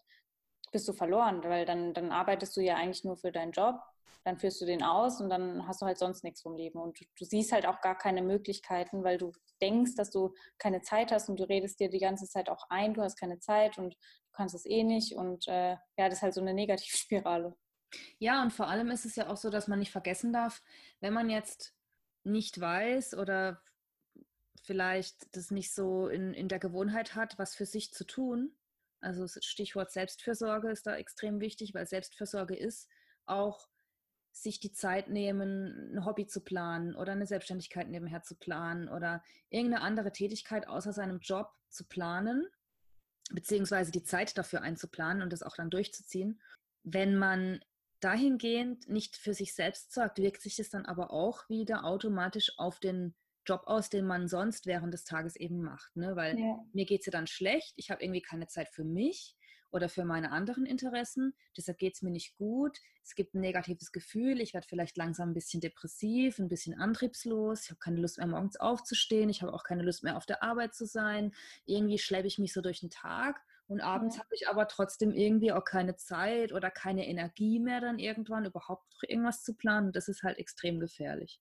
bist 0.71 0.87
du 0.87 0.93
verloren, 0.93 1.43
weil 1.45 1.65
dann, 1.65 1.95
dann 1.95 2.13
arbeitest 2.13 2.55
du 2.59 2.61
ja 2.61 2.75
eigentlich 2.75 3.05
nur 3.05 3.17
für 3.17 3.33
deinen 3.33 3.53
Job, 3.53 3.77
dann 4.25 4.37
führst 4.37 4.61
du 4.61 4.67
den 4.67 4.83
aus 4.83 5.19
und 5.23 5.31
dann 5.31 5.67
hast 5.67 5.81
du 5.81 5.87
halt 5.87 5.97
sonst 5.97 6.25
nichts 6.25 6.43
vom 6.43 6.55
Leben. 6.57 6.79
Und 6.79 7.01
du, 7.01 7.07
du, 7.19 7.25
siehst 7.25 7.53
halt 7.53 7.65
auch 7.65 7.81
gar 7.81 7.97
keine 7.97 8.21
Möglichkeiten, 8.21 9.03
weil 9.03 9.17
du 9.17 9.33
denkst, 9.63 9.95
dass 9.97 10.11
du 10.11 10.35
keine 10.59 10.83
Zeit 10.83 11.11
hast 11.11 11.31
und 11.31 11.41
du 11.41 11.45
redest 11.45 11.81
dir 11.81 11.89
die 11.89 12.01
ganze 12.01 12.27
Zeit 12.27 12.51
auch 12.51 12.65
ein, 12.69 12.93
du 12.93 13.01
hast 13.01 13.19
keine 13.19 13.39
Zeit 13.39 13.79
und 13.79 13.95
du 13.95 14.33
kannst 14.33 14.55
es 14.55 14.67
eh 14.67 14.85
nicht. 14.85 15.15
Und 15.15 15.49
äh, 15.49 15.71
ja, 15.97 16.09
das 16.11 16.19
ist 16.19 16.23
halt 16.23 16.35
so 16.35 16.43
eine 16.43 16.53
Negativspirale. 16.53 17.57
Ja, 18.19 18.43
und 18.43 18.53
vor 18.53 18.69
allem 18.69 18.91
ist 18.91 19.07
es 19.07 19.17
ja 19.17 19.29
auch 19.29 19.37
so, 19.37 19.51
dass 19.51 19.69
man 19.69 19.79
nicht 19.79 19.93
vergessen 19.93 20.33
darf, 20.33 20.63
wenn 21.01 21.13
man 21.13 21.31
jetzt 21.31 21.75
nicht 22.25 22.61
weiß 22.61 23.15
oder 23.15 23.63
vielleicht 24.63 25.35
das 25.37 25.51
nicht 25.51 25.73
so 25.73 26.09
in, 26.09 26.35
in 26.35 26.49
der 26.49 26.59
Gewohnheit 26.59 27.15
hat, 27.15 27.39
was 27.39 27.55
für 27.55 27.67
sich 27.67 27.93
zu 27.93 28.05
tun, 28.05 28.53
also 29.01 29.27
Stichwort 29.29 29.93
Selbstfürsorge 29.93 30.71
ist 30.71 30.87
da 30.87 30.97
extrem 30.97 31.41
wichtig, 31.41 31.75
weil 31.75 31.87
Selbstfürsorge 31.87 32.57
ist 32.57 32.89
auch 33.27 33.69
sich 34.33 34.61
die 34.61 34.73
Zeit 34.73 35.09
nehmen, 35.09 35.95
ein 35.95 36.05
Hobby 36.05 36.27
zu 36.27 36.41
planen 36.41 36.95
oder 36.95 37.13
eine 37.13 37.27
Selbstständigkeit 37.27 37.89
nebenher 37.89 38.23
zu 38.23 38.37
planen 38.37 38.89
oder 38.89 39.23
irgendeine 39.51 39.83
andere 39.83 40.13
Tätigkeit 40.13 40.69
außer 40.69 40.93
seinem 40.93 41.21
Job 41.21 41.51
zu 41.69 41.85
planen, 41.85 42.47
beziehungsweise 43.31 43.91
die 43.91 44.05
Zeit 44.05 44.37
dafür 44.39 44.63
einzuplanen 44.63 45.23
und 45.23 45.33
das 45.33 45.43
auch 45.43 45.57
dann 45.57 45.71
durchzuziehen. 45.71 46.41
Wenn 46.83 47.17
man 47.17 47.61
dahingehend 48.01 48.89
nicht 48.89 49.17
für 49.17 49.35
sich 49.35 49.55
selbst 49.55 49.93
sorgt, 49.93 50.19
wirkt 50.19 50.43
sich 50.43 50.57
das 50.57 50.71
dann 50.71 50.87
aber 50.87 51.11
auch 51.11 51.49
wieder 51.49 51.85
automatisch 51.85 52.53
auf 52.57 52.79
den 52.79 53.15
Job 53.45 53.63
aus, 53.67 53.89
den 53.89 54.07
man 54.07 54.29
sonst 54.29 54.67
während 54.67 54.93
des 54.93 55.05
Tages 55.05 55.35
eben 55.37 55.63
macht. 55.63 55.97
Ne? 55.97 56.17
Weil 56.17 56.39
ja. 56.39 56.59
mir 56.73 56.85
geht 56.85 57.01
es 57.01 57.07
ja 57.07 57.13
dann 57.13 57.27
schlecht, 57.27 57.73
ich 57.77 57.91
habe 57.91 58.03
irgendwie 58.03 58.23
keine 58.23 58.47
Zeit 58.47 58.69
für 58.69 58.85
mich 58.85 59.37
oder 59.71 59.89
für 59.89 60.05
meine 60.05 60.33
anderen 60.33 60.67
Interessen, 60.67 61.35
deshalb 61.57 61.79
geht 61.79 61.95
es 61.95 62.03
mir 62.03 62.11
nicht 62.11 62.37
gut, 62.37 62.79
es 63.03 63.15
gibt 63.15 63.35
ein 63.35 63.41
negatives 63.41 63.93
Gefühl, 63.93 64.41
ich 64.41 64.55
werde 64.55 64.67
vielleicht 64.67 64.97
langsam 64.97 65.31
ein 65.31 65.35
bisschen 65.35 65.61
depressiv, 65.61 66.39
ein 66.39 66.49
bisschen 66.49 66.79
antriebslos, 66.79 67.65
ich 67.65 67.71
habe 67.71 67.79
keine 67.79 68.01
Lust 68.01 68.19
mehr 68.19 68.27
morgens 68.27 68.57
aufzustehen, 68.57 69.29
ich 69.31 69.43
habe 69.43 69.53
auch 69.53 69.65
keine 69.65 69.83
Lust 69.83 70.05
mehr 70.05 70.17
auf 70.17 70.27
der 70.27 70.43
Arbeit 70.43 70.75
zu 70.75 70.87
sein, 70.87 71.33
irgendwie 71.65 71.99
schleppe 71.99 72.27
ich 72.27 72.39
mich 72.39 72.53
so 72.53 72.61
durch 72.61 72.81
den 72.81 72.91
Tag 72.91 73.41
und 73.69 73.81
abends 73.81 74.17
ja. 74.17 74.23
habe 74.23 74.35
ich 74.35 74.49
aber 74.49 74.67
trotzdem 74.67 75.13
irgendwie 75.13 75.53
auch 75.53 75.65
keine 75.65 75.97
Zeit 75.97 76.53
oder 76.53 76.71
keine 76.71 77.07
Energie 77.07 77.61
mehr 77.61 77.81
dann 77.81 77.99
irgendwann 77.99 78.47
überhaupt 78.47 78.91
noch 78.95 79.09
irgendwas 79.09 79.43
zu 79.43 79.55
planen. 79.55 79.93
Das 79.93 80.09
ist 80.09 80.23
halt 80.23 80.39
extrem 80.39 80.81
gefährlich. 80.81 81.41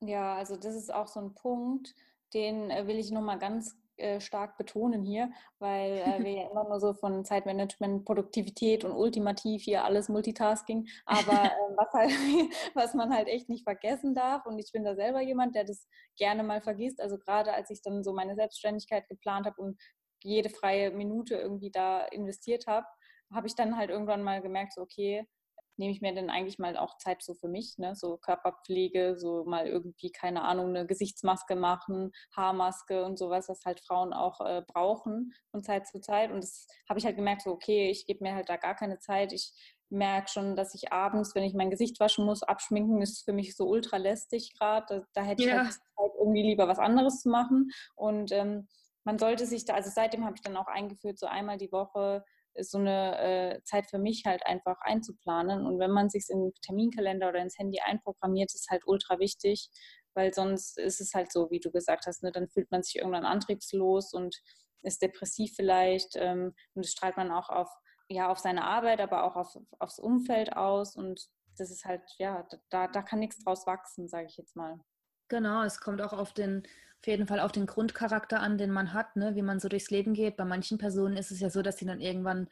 Ja, 0.00 0.36
also 0.36 0.56
das 0.56 0.74
ist 0.74 0.92
auch 0.92 1.08
so 1.08 1.20
ein 1.20 1.34
Punkt, 1.34 1.94
den 2.34 2.70
äh, 2.70 2.86
will 2.86 2.98
ich 2.98 3.10
nochmal 3.10 3.38
ganz 3.38 3.76
äh, 3.96 4.20
stark 4.20 4.56
betonen 4.58 5.04
hier, 5.04 5.30
weil 5.58 5.98
äh, 5.98 6.22
wir 6.22 6.30
ja 6.30 6.48
immer 6.52 6.68
nur 6.68 6.78
so 6.78 6.94
von 6.94 7.24
Zeitmanagement, 7.24 8.04
Produktivität 8.04 8.84
und 8.84 8.92
ultimativ 8.92 9.62
hier 9.62 9.84
alles 9.84 10.08
Multitasking, 10.08 10.86
aber 11.04 11.32
äh, 11.44 11.76
was, 11.76 11.92
halt, 11.92 12.10
was 12.74 12.94
man 12.94 13.12
halt 13.12 13.26
echt 13.26 13.48
nicht 13.48 13.64
vergessen 13.64 14.14
darf 14.14 14.46
und 14.46 14.58
ich 14.58 14.70
bin 14.72 14.84
da 14.84 14.94
selber 14.94 15.20
jemand, 15.20 15.56
der 15.56 15.64
das 15.64 15.88
gerne 16.16 16.44
mal 16.44 16.60
vergisst, 16.60 17.00
also 17.00 17.18
gerade 17.18 17.52
als 17.52 17.70
ich 17.70 17.82
dann 17.82 18.04
so 18.04 18.12
meine 18.12 18.36
Selbstständigkeit 18.36 19.08
geplant 19.08 19.46
habe 19.46 19.60
und 19.60 19.80
jede 20.24 20.50
freie 20.50 20.90
Minute 20.90 21.36
irgendwie 21.36 21.70
da 21.70 22.04
investiert 22.06 22.66
habe, 22.66 22.86
habe 23.32 23.46
ich 23.46 23.54
dann 23.54 23.76
halt 23.76 23.90
irgendwann 23.90 24.22
mal 24.22 24.40
gemerkt, 24.40 24.74
so 24.74 24.82
okay, 24.82 25.26
nehme 25.78 25.92
ich 25.92 26.00
mir 26.00 26.12
denn 26.12 26.28
eigentlich 26.28 26.58
mal 26.58 26.76
auch 26.76 26.98
Zeit 26.98 27.22
so 27.22 27.34
für 27.34 27.48
mich, 27.48 27.78
ne? 27.78 27.94
so 27.94 28.16
Körperpflege, 28.16 29.16
so 29.16 29.44
mal 29.44 29.66
irgendwie, 29.66 30.10
keine 30.10 30.42
Ahnung, 30.42 30.68
eine 30.68 30.86
Gesichtsmaske 30.86 31.56
machen, 31.56 32.12
Haarmaske 32.36 33.04
und 33.04 33.16
sowas, 33.16 33.48
was 33.48 33.64
halt 33.64 33.80
Frauen 33.80 34.12
auch 34.12 34.40
äh, 34.40 34.62
brauchen 34.66 35.32
von 35.50 35.62
Zeit 35.62 35.86
zu 35.86 36.00
Zeit. 36.00 36.32
Und 36.32 36.42
das 36.42 36.66
habe 36.88 36.98
ich 36.98 37.06
halt 37.06 37.16
gemerkt, 37.16 37.42
so 37.42 37.50
okay, 37.50 37.90
ich 37.90 38.06
gebe 38.06 38.24
mir 38.24 38.34
halt 38.34 38.48
da 38.48 38.56
gar 38.56 38.74
keine 38.74 38.98
Zeit. 38.98 39.32
Ich 39.32 39.52
merke 39.88 40.28
schon, 40.28 40.56
dass 40.56 40.74
ich 40.74 40.92
abends, 40.92 41.34
wenn 41.34 41.44
ich 41.44 41.54
mein 41.54 41.70
Gesicht 41.70 41.98
waschen 42.00 42.26
muss, 42.26 42.42
abschminken, 42.42 43.00
ist 43.00 43.24
für 43.24 43.32
mich 43.32 43.56
so 43.56 43.66
ultra 43.66 43.96
lästig 43.96 44.54
gerade. 44.58 44.86
Da, 44.88 45.06
da, 45.14 45.22
hätte 45.22 45.44
ich 45.44 45.52
halt 45.52 45.72
Zeit, 45.72 46.12
irgendwie 46.18 46.42
lieber 46.42 46.68
was 46.68 46.78
anderes 46.78 47.20
zu 47.20 47.28
machen. 47.28 47.70
Und 47.94 48.32
ähm, 48.32 48.68
man 49.08 49.18
sollte 49.18 49.46
sich 49.46 49.64
da, 49.64 49.72
also 49.72 49.88
seitdem 49.88 50.26
habe 50.26 50.36
ich 50.36 50.42
dann 50.42 50.58
auch 50.58 50.66
eingeführt, 50.66 51.18
so 51.18 51.24
einmal 51.24 51.56
die 51.56 51.72
Woche 51.72 52.22
so 52.60 52.76
eine 52.76 53.18
äh, 53.56 53.62
Zeit 53.64 53.86
für 53.88 53.98
mich 53.98 54.24
halt 54.26 54.44
einfach 54.44 54.76
einzuplanen. 54.82 55.64
Und 55.64 55.78
wenn 55.78 55.92
man 55.92 56.10
sich 56.10 56.26
in 56.28 56.42
den 56.42 56.52
Terminkalender 56.60 57.30
oder 57.30 57.40
ins 57.40 57.56
Handy 57.58 57.80
einprogrammiert, 57.80 58.54
ist 58.54 58.68
halt 58.68 58.82
ultra 58.84 59.18
wichtig, 59.18 59.70
weil 60.12 60.34
sonst 60.34 60.78
ist 60.78 61.00
es 61.00 61.14
halt 61.14 61.32
so, 61.32 61.50
wie 61.50 61.58
du 61.58 61.70
gesagt 61.70 62.04
hast, 62.06 62.22
ne? 62.22 62.32
dann 62.32 62.50
fühlt 62.50 62.70
man 62.70 62.82
sich 62.82 62.96
irgendwann 62.96 63.24
antriebslos 63.24 64.12
und 64.12 64.36
ist 64.82 65.00
depressiv 65.00 65.54
vielleicht. 65.56 66.16
Ähm, 66.16 66.54
und 66.74 66.84
das 66.84 66.92
strahlt 66.92 67.16
man 67.16 67.30
auch 67.30 67.48
auf, 67.48 67.70
ja, 68.10 68.28
auf 68.28 68.40
seine 68.40 68.64
Arbeit, 68.64 69.00
aber 69.00 69.24
auch 69.24 69.36
auf, 69.36 69.56
aufs 69.78 69.98
Umfeld 69.98 70.54
aus. 70.54 70.96
Und 70.96 71.18
das 71.56 71.70
ist 71.70 71.86
halt, 71.86 72.02
ja, 72.18 72.46
da, 72.68 72.88
da 72.88 73.00
kann 73.00 73.20
nichts 73.20 73.42
draus 73.42 73.66
wachsen, 73.66 74.06
sage 74.06 74.26
ich 74.26 74.36
jetzt 74.36 74.54
mal. 74.54 74.78
Genau, 75.28 75.62
es 75.62 75.80
kommt 75.80 76.00
auch 76.00 76.12
auf 76.12 76.32
den, 76.32 76.62
auf 77.00 77.06
jeden 77.06 77.26
Fall 77.26 77.40
auf 77.40 77.52
den 77.52 77.66
Grundcharakter 77.66 78.40
an, 78.40 78.58
den 78.58 78.70
man 78.70 78.92
hat, 78.92 79.16
ne? 79.16 79.34
wie 79.34 79.42
man 79.42 79.60
so 79.60 79.68
durchs 79.68 79.90
Leben 79.90 80.14
geht. 80.14 80.36
Bei 80.36 80.44
manchen 80.44 80.78
Personen 80.78 81.16
ist 81.16 81.30
es 81.30 81.40
ja 81.40 81.50
so, 81.50 81.62
dass 81.62 81.78
sie 81.78 81.86
dann 81.86 82.00
irgendwann 82.00 82.48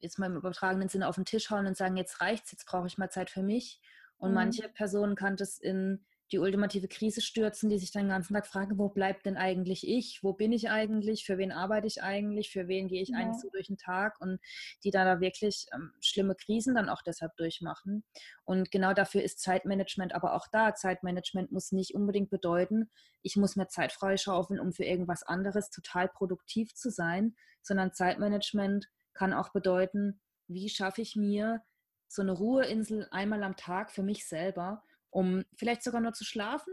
jetzt 0.00 0.18
mal 0.18 0.26
im 0.26 0.36
übertragenen 0.36 0.88
Sinne 0.88 1.08
auf 1.08 1.16
den 1.16 1.26
Tisch 1.26 1.50
hauen 1.50 1.66
und 1.66 1.76
sagen, 1.76 1.96
jetzt 1.96 2.20
reicht's, 2.20 2.52
jetzt 2.52 2.66
brauche 2.66 2.86
ich 2.86 2.98
mal 2.98 3.10
Zeit 3.10 3.30
für 3.30 3.42
mich. 3.42 3.80
Und 4.16 4.30
mhm. 4.30 4.34
manche 4.36 4.68
Personen 4.68 5.14
kann 5.14 5.36
das 5.36 5.58
in 5.58 6.04
die 6.32 6.38
ultimative 6.38 6.88
Krise 6.88 7.20
stürzen, 7.20 7.70
die 7.70 7.78
sich 7.78 7.90
dann 7.90 8.04
den 8.04 8.10
ganzen 8.10 8.34
Tag 8.34 8.46
fragen, 8.46 8.78
wo 8.78 8.88
bleibt 8.88 9.26
denn 9.26 9.36
eigentlich 9.36 9.86
ich? 9.86 10.20
Wo 10.22 10.32
bin 10.32 10.52
ich 10.52 10.70
eigentlich? 10.70 11.24
Für 11.24 11.38
wen 11.38 11.52
arbeite 11.52 11.86
ich 11.86 12.02
eigentlich? 12.02 12.50
Für 12.50 12.68
wen 12.68 12.88
gehe 12.88 13.02
ich 13.02 13.10
ja. 13.10 13.18
eigentlich 13.18 13.40
so 13.40 13.50
durch 13.50 13.66
den 13.66 13.78
Tag? 13.78 14.20
Und 14.20 14.38
die 14.84 14.90
da, 14.90 15.04
da 15.04 15.20
wirklich 15.20 15.66
ähm, 15.74 15.92
schlimme 16.00 16.34
Krisen 16.34 16.74
dann 16.74 16.88
auch 16.88 17.02
deshalb 17.02 17.36
durchmachen. 17.36 18.04
Und 18.44 18.70
genau 18.70 18.94
dafür 18.94 19.22
ist 19.22 19.40
Zeitmanagement 19.40 20.14
aber 20.14 20.34
auch 20.34 20.46
da. 20.50 20.74
Zeitmanagement 20.74 21.52
muss 21.52 21.72
nicht 21.72 21.94
unbedingt 21.94 22.30
bedeuten, 22.30 22.90
ich 23.22 23.36
muss 23.36 23.56
mir 23.56 23.68
Zeit 23.68 23.92
freischaufeln, 23.92 24.60
um 24.60 24.72
für 24.72 24.84
irgendwas 24.84 25.22
anderes 25.22 25.70
total 25.70 26.08
produktiv 26.08 26.74
zu 26.74 26.90
sein, 26.90 27.36
sondern 27.62 27.92
Zeitmanagement 27.92 28.88
kann 29.12 29.34
auch 29.34 29.50
bedeuten, 29.50 30.20
wie 30.48 30.68
schaffe 30.68 31.02
ich 31.02 31.16
mir 31.16 31.62
so 32.08 32.22
eine 32.22 32.32
Ruheinsel 32.32 33.06
einmal 33.10 33.42
am 33.42 33.56
Tag 33.56 33.92
für 33.92 34.02
mich 34.02 34.26
selber, 34.26 34.82
um 35.10 35.44
vielleicht 35.56 35.82
sogar 35.82 36.00
nur 36.00 36.12
zu 36.12 36.24
schlafen, 36.24 36.72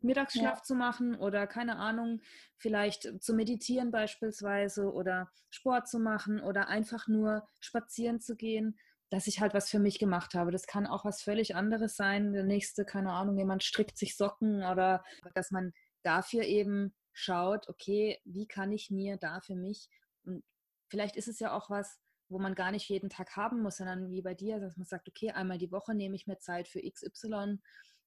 Mittagsschlaf 0.00 0.58
ja. 0.58 0.62
zu 0.62 0.74
machen 0.74 1.16
oder 1.16 1.46
keine 1.46 1.76
Ahnung, 1.76 2.20
vielleicht 2.58 3.22
zu 3.22 3.34
meditieren 3.34 3.90
beispielsweise 3.90 4.92
oder 4.92 5.30
Sport 5.50 5.88
zu 5.88 5.98
machen 5.98 6.40
oder 6.40 6.68
einfach 6.68 7.08
nur 7.08 7.46
spazieren 7.60 8.20
zu 8.20 8.36
gehen, 8.36 8.78
dass 9.10 9.26
ich 9.26 9.40
halt 9.40 9.54
was 9.54 9.70
für 9.70 9.78
mich 9.78 9.98
gemacht 9.98 10.34
habe. 10.34 10.50
Das 10.50 10.66
kann 10.66 10.86
auch 10.86 11.04
was 11.04 11.22
völlig 11.22 11.54
anderes 11.54 11.96
sein. 11.96 12.32
Der 12.32 12.44
nächste, 12.44 12.84
keine 12.84 13.12
Ahnung, 13.12 13.38
jemand 13.38 13.62
strickt 13.62 13.96
sich 13.96 14.16
Socken 14.16 14.64
oder 14.64 15.04
dass 15.34 15.50
man 15.50 15.72
dafür 16.02 16.44
eben 16.44 16.94
schaut, 17.12 17.68
okay, 17.68 18.20
wie 18.24 18.46
kann 18.46 18.72
ich 18.72 18.90
mir 18.90 19.16
da 19.16 19.40
für 19.40 19.56
mich 19.56 19.88
und 20.24 20.44
vielleicht 20.88 21.16
ist 21.16 21.28
es 21.28 21.38
ja 21.38 21.52
auch 21.52 21.70
was, 21.70 21.98
wo 22.28 22.38
man 22.38 22.54
gar 22.54 22.72
nicht 22.72 22.88
jeden 22.88 23.10
Tag 23.10 23.36
haben 23.36 23.62
muss, 23.62 23.76
sondern 23.76 24.10
wie 24.10 24.22
bei 24.22 24.34
dir, 24.34 24.58
dass 24.60 24.76
man 24.76 24.86
sagt, 24.86 25.08
okay, 25.08 25.30
einmal 25.30 25.58
die 25.58 25.70
Woche 25.70 25.94
nehme 25.94 26.16
ich 26.16 26.26
mir 26.26 26.38
Zeit 26.38 26.68
für 26.68 26.80
XY, 26.80 27.58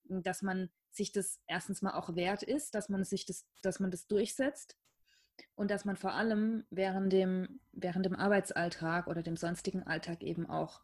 dass 0.04 0.42
man 0.42 0.70
sich 0.92 1.12
das 1.12 1.40
erstens 1.48 1.82
mal 1.82 1.94
auch 1.94 2.16
wert 2.16 2.44
ist, 2.44 2.76
dass 2.76 2.90
man 2.90 3.04
sich 3.04 3.26
das, 3.26 3.46
dass 3.62 3.80
man 3.80 3.92
das 3.92 4.08
durchsetzt 4.08 4.78
und 5.56 5.72
dass 5.72 5.86
man 5.86 5.96
vor 5.96 6.14
allem 6.14 6.66
während 6.70 7.14
dem, 7.14 7.62
während 7.72 8.06
dem 8.06 8.16
Arbeitsalltag 8.16 9.08
oder 9.08 9.24
dem 9.24 9.38
sonstigen 9.38 9.84
Alltag 9.84 10.24
eben 10.24 10.50
auch 10.50 10.82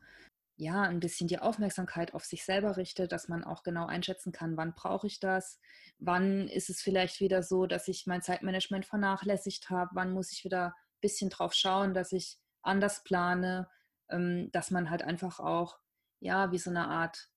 ja, 0.58 0.84
ein 0.84 1.02
bisschen 1.02 1.28
die 1.28 1.40
Aufmerksamkeit 1.40 2.14
auf 2.14 2.24
sich 2.24 2.46
selber 2.46 2.78
richtet, 2.78 3.12
dass 3.12 3.28
man 3.28 3.44
auch 3.44 3.64
genau 3.64 3.88
einschätzen 3.88 4.32
kann, 4.32 4.56
wann 4.56 4.74
brauche 4.74 5.08
ich 5.08 5.20
das, 5.20 5.60
wann 6.00 6.48
ist 6.48 6.70
es 6.70 6.82
vielleicht 6.82 7.20
wieder 7.20 7.44
so, 7.44 7.66
dass 7.66 7.90
ich 7.90 8.06
mein 8.08 8.22
Zeitmanagement 8.22 8.86
vernachlässigt 8.86 9.70
habe, 9.70 9.92
wann 9.94 10.14
muss 10.14 10.32
ich 10.32 10.46
wieder 10.46 10.68
ein 10.68 11.02
bisschen 11.02 11.30
drauf 11.30 11.54
schauen, 11.54 11.94
dass 11.94 12.14
ich 12.14 12.40
anders 12.66 13.04
plane, 13.04 13.70
ähm, 14.10 14.50
dass 14.52 14.72
man 14.72 14.90
halt 14.90 15.04
einfach 15.04 15.40
auch, 15.40 15.78
ja, 16.20 16.52
wie 16.52 16.58
so 16.58 16.70
eine 16.70 16.88
Art 16.88 17.30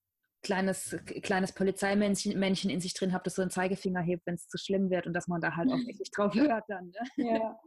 kleines, 0.43 0.97
kleines 1.22 1.53
Polizeimännchen 1.53 2.39
Männchen 2.39 2.70
in 2.70 2.81
sich 2.81 2.95
drin 2.95 3.12
hat, 3.12 3.26
das 3.26 3.35
so 3.35 3.43
einen 3.43 3.51
Zeigefinger 3.51 4.01
hebt, 4.01 4.26
wenn 4.26 4.35
es 4.35 4.49
zu 4.49 4.59
schlimm 4.59 4.91
wird 4.91 5.07
und 5.07 5.12
dass 5.12 5.29
man 5.29 5.41
da 5.41 5.57
halt 5.57 5.68
auch 5.70 5.79
wirklich 5.79 6.11
drauf 6.11 6.35
hört 6.35 6.64
dann. 6.68 6.93
Ne? 7.16 7.26
Ja. 7.31 7.59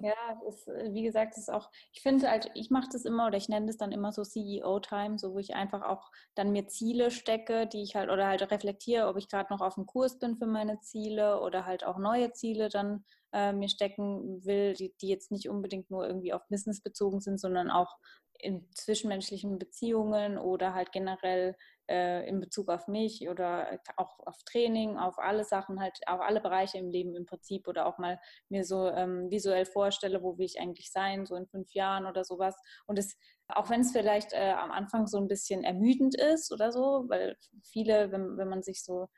Ja, 0.00 0.40
ist, 0.48 0.66
äh, 0.68 0.92
wie 0.92 1.02
gesagt, 1.02 1.36
ist 1.36 1.50
auch, 1.52 1.70
ich 1.92 2.00
finde 2.00 2.30
halt, 2.30 2.50
ich 2.54 2.70
mache 2.70 2.88
das 2.90 3.04
immer 3.04 3.26
oder 3.26 3.36
ich 3.36 3.48
nenne 3.48 3.66
das 3.66 3.76
dann 3.76 3.92
immer 3.92 4.12
so 4.12 4.24
CEO-Time, 4.24 5.18
so 5.18 5.34
wo 5.34 5.38
ich 5.38 5.54
einfach 5.54 5.82
auch 5.82 6.10
dann 6.34 6.52
mir 6.52 6.68
Ziele 6.68 7.10
stecke, 7.10 7.66
die 7.66 7.82
ich 7.82 7.94
halt 7.94 8.08
oder 8.08 8.28
halt 8.28 8.50
reflektiere, 8.50 9.08
ob 9.08 9.18
ich 9.18 9.28
gerade 9.28 9.52
noch 9.52 9.60
auf 9.60 9.74
dem 9.74 9.84
Kurs 9.86 10.18
bin 10.18 10.36
für 10.38 10.46
meine 10.46 10.80
Ziele 10.80 11.40
oder 11.42 11.66
halt 11.66 11.84
auch 11.84 11.98
neue 11.98 12.32
Ziele 12.32 12.70
dann 12.70 13.04
äh, 13.32 13.52
mir 13.52 13.68
stecken 13.68 14.44
will, 14.44 14.74
die, 14.74 14.94
die 15.00 15.08
jetzt 15.08 15.30
nicht 15.30 15.48
unbedingt 15.48 15.90
nur 15.90 16.06
irgendwie 16.06 16.32
auf 16.32 16.46
Business 16.48 16.80
bezogen 16.80 17.20
sind, 17.20 17.38
sondern 17.38 17.70
auch 17.70 17.96
in 18.40 18.68
zwischenmenschlichen 18.74 19.58
Beziehungen 19.58 20.38
oder 20.38 20.72
halt 20.74 20.92
generell 20.92 21.56
äh, 21.88 22.28
in 22.28 22.40
Bezug 22.40 22.68
auf 22.68 22.86
mich 22.86 23.28
oder 23.28 23.80
auch 23.96 24.18
auf 24.26 24.36
Training, 24.44 24.96
auf 24.96 25.18
alle 25.18 25.44
Sachen, 25.44 25.80
halt 25.80 25.98
auf 26.06 26.20
alle 26.20 26.40
Bereiche 26.40 26.78
im 26.78 26.90
Leben 26.90 27.16
im 27.16 27.26
Prinzip 27.26 27.66
oder 27.66 27.86
auch 27.86 27.98
mal 27.98 28.20
mir 28.48 28.64
so 28.64 28.88
ähm, 28.88 29.30
visuell 29.30 29.66
vorstelle, 29.66 30.22
wo 30.22 30.38
will 30.38 30.46
ich 30.46 30.60
eigentlich 30.60 30.92
sein, 30.92 31.26
so 31.26 31.34
in 31.34 31.48
fünf 31.48 31.72
Jahren 31.72 32.06
oder 32.06 32.24
sowas. 32.24 32.54
Und 32.86 32.98
es, 32.98 33.16
auch 33.48 33.70
wenn 33.70 33.80
es 33.80 33.92
vielleicht 33.92 34.32
äh, 34.32 34.52
am 34.52 34.70
Anfang 34.70 35.06
so 35.06 35.18
ein 35.18 35.28
bisschen 35.28 35.64
ermüdend 35.64 36.14
ist 36.14 36.52
oder 36.52 36.70
so, 36.70 37.06
weil 37.08 37.36
viele, 37.64 38.12
wenn, 38.12 38.36
wenn 38.36 38.48
man 38.48 38.62
sich 38.62 38.84
so 38.84 39.08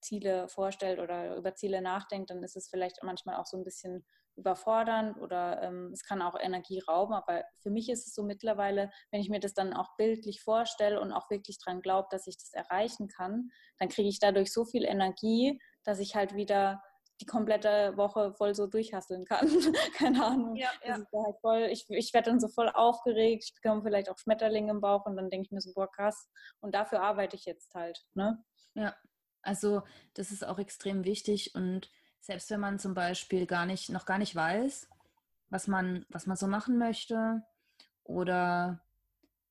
Ziele 0.00 0.48
vorstellt 0.48 0.98
oder 0.98 1.36
über 1.36 1.54
Ziele 1.54 1.82
nachdenkt, 1.82 2.30
dann 2.30 2.42
ist 2.42 2.56
es 2.56 2.68
vielleicht 2.68 3.02
manchmal 3.02 3.36
auch 3.36 3.46
so 3.46 3.56
ein 3.56 3.64
bisschen 3.64 4.06
überfordernd 4.38 5.18
oder 5.18 5.62
ähm, 5.62 5.90
es 5.92 6.04
kann 6.04 6.22
auch 6.22 6.38
Energie 6.38 6.80
rauben. 6.80 7.12
Aber 7.12 7.44
für 7.60 7.70
mich 7.70 7.90
ist 7.90 8.06
es 8.06 8.14
so 8.14 8.22
mittlerweile, 8.22 8.90
wenn 9.10 9.20
ich 9.20 9.28
mir 9.28 9.40
das 9.40 9.52
dann 9.52 9.74
auch 9.74 9.96
bildlich 9.96 10.40
vorstelle 10.42 11.00
und 11.00 11.12
auch 11.12 11.28
wirklich 11.28 11.58
daran 11.58 11.82
glaube, 11.82 12.08
dass 12.10 12.26
ich 12.26 12.38
das 12.38 12.52
erreichen 12.52 13.08
kann, 13.08 13.50
dann 13.78 13.88
kriege 13.88 14.08
ich 14.08 14.20
dadurch 14.20 14.52
so 14.52 14.64
viel 14.64 14.84
Energie, 14.84 15.60
dass 15.84 15.98
ich 15.98 16.14
halt 16.14 16.34
wieder 16.34 16.82
die 17.20 17.26
komplette 17.26 17.96
Woche 17.96 18.32
voll 18.34 18.54
so 18.54 18.68
durchhasseln 18.68 19.24
kann. 19.24 19.48
Keine 19.96 20.24
Ahnung. 20.24 20.54
Ja, 20.54 20.70
ja. 20.84 20.94
Halt 20.94 21.36
voll, 21.40 21.68
ich, 21.70 21.84
ich 21.88 22.14
werde 22.14 22.30
dann 22.30 22.40
so 22.40 22.46
voll 22.46 22.68
aufgeregt, 22.68 23.44
ich 23.44 23.60
bekomme 23.60 23.82
vielleicht 23.82 24.08
auch 24.08 24.18
Schmetterlinge 24.18 24.70
im 24.70 24.80
Bauch 24.80 25.04
und 25.04 25.16
dann 25.16 25.28
denke 25.28 25.46
ich 25.46 25.50
mir 25.50 25.60
so, 25.60 25.72
boah, 25.74 25.90
krass. 25.90 26.28
Und 26.60 26.76
dafür 26.76 27.02
arbeite 27.02 27.34
ich 27.34 27.44
jetzt 27.44 27.74
halt. 27.74 27.98
Ne? 28.14 28.38
Ja, 28.74 28.94
also 29.42 29.82
das 30.14 30.30
ist 30.30 30.44
auch 30.46 30.58
extrem 30.58 31.04
wichtig 31.04 31.54
und 31.54 31.90
selbst 32.20 32.50
wenn 32.50 32.60
man 32.60 32.78
zum 32.78 32.94
Beispiel 32.94 33.46
gar 33.46 33.66
nicht, 33.66 33.90
noch 33.90 34.04
gar 34.04 34.18
nicht 34.18 34.34
weiß, 34.34 34.88
was 35.50 35.66
man, 35.66 36.04
was 36.08 36.26
man 36.26 36.36
so 36.36 36.46
machen 36.46 36.78
möchte 36.78 37.42
oder 38.04 38.84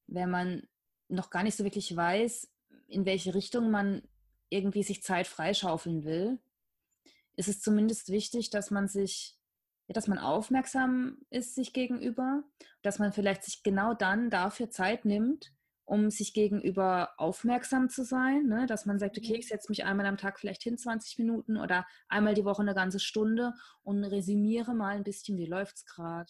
wenn 0.08 0.30
man 0.30 0.68
noch 1.08 1.30
gar 1.30 1.44
nicht 1.44 1.56
so 1.56 1.64
wirklich 1.64 1.96
weiß, 1.96 2.50
in 2.88 3.06
welche 3.06 3.34
Richtung 3.34 3.72
man 3.72 4.04
irgendwie 4.50 4.84
sich 4.84 5.04
Zeit 5.04 5.28
freischaufeln 5.28 6.04
will, 6.04 6.40
ist 7.36 7.48
es 7.48 7.62
zumindest 7.62 8.10
wichtig, 8.10 8.50
dass 8.50 8.72
man 8.72 8.88
sich, 8.88 9.38
dass 9.88 10.08
man 10.08 10.18
aufmerksam 10.18 11.20
ist 11.30 11.56
sich 11.56 11.74
gegenüber, 11.74 12.44
dass 12.82 13.00
man 13.00 13.14
vielleicht 13.14 13.44
sich 13.44 13.64
genau 13.64 13.94
dann 13.94 14.30
dafür 14.30 14.70
Zeit 14.70 15.06
nimmt, 15.06 15.54
um 15.88 16.10
sich 16.10 16.34
gegenüber 16.34 17.14
aufmerksam 17.16 17.90
zu 17.90 18.04
sein, 18.04 18.46
ne? 18.46 18.66
dass 18.68 18.86
man 18.86 19.00
sagt, 19.00 19.18
okay, 19.18 19.32
mhm. 19.34 19.40
ich 19.40 19.48
setze 19.48 19.72
mich 19.72 19.86
einmal 19.86 20.06
am 20.06 20.18
Tag 20.18 20.38
vielleicht 20.38 20.62
hin 20.62 20.78
20 20.78 21.18
Minuten 21.18 21.56
oder 21.56 21.88
einmal 22.10 22.34
die 22.34 22.44
Woche 22.44 22.62
eine 22.62 22.76
ganze 22.76 23.00
Stunde 23.00 23.54
und 23.84 24.04
resümiere 24.04 24.76
mal 24.76 24.98
ein 24.98 25.06
bisschen, 25.06 25.38
wie 25.38 25.46
läuft 25.46 25.78
es 25.78 25.86
gerade. 25.86 26.30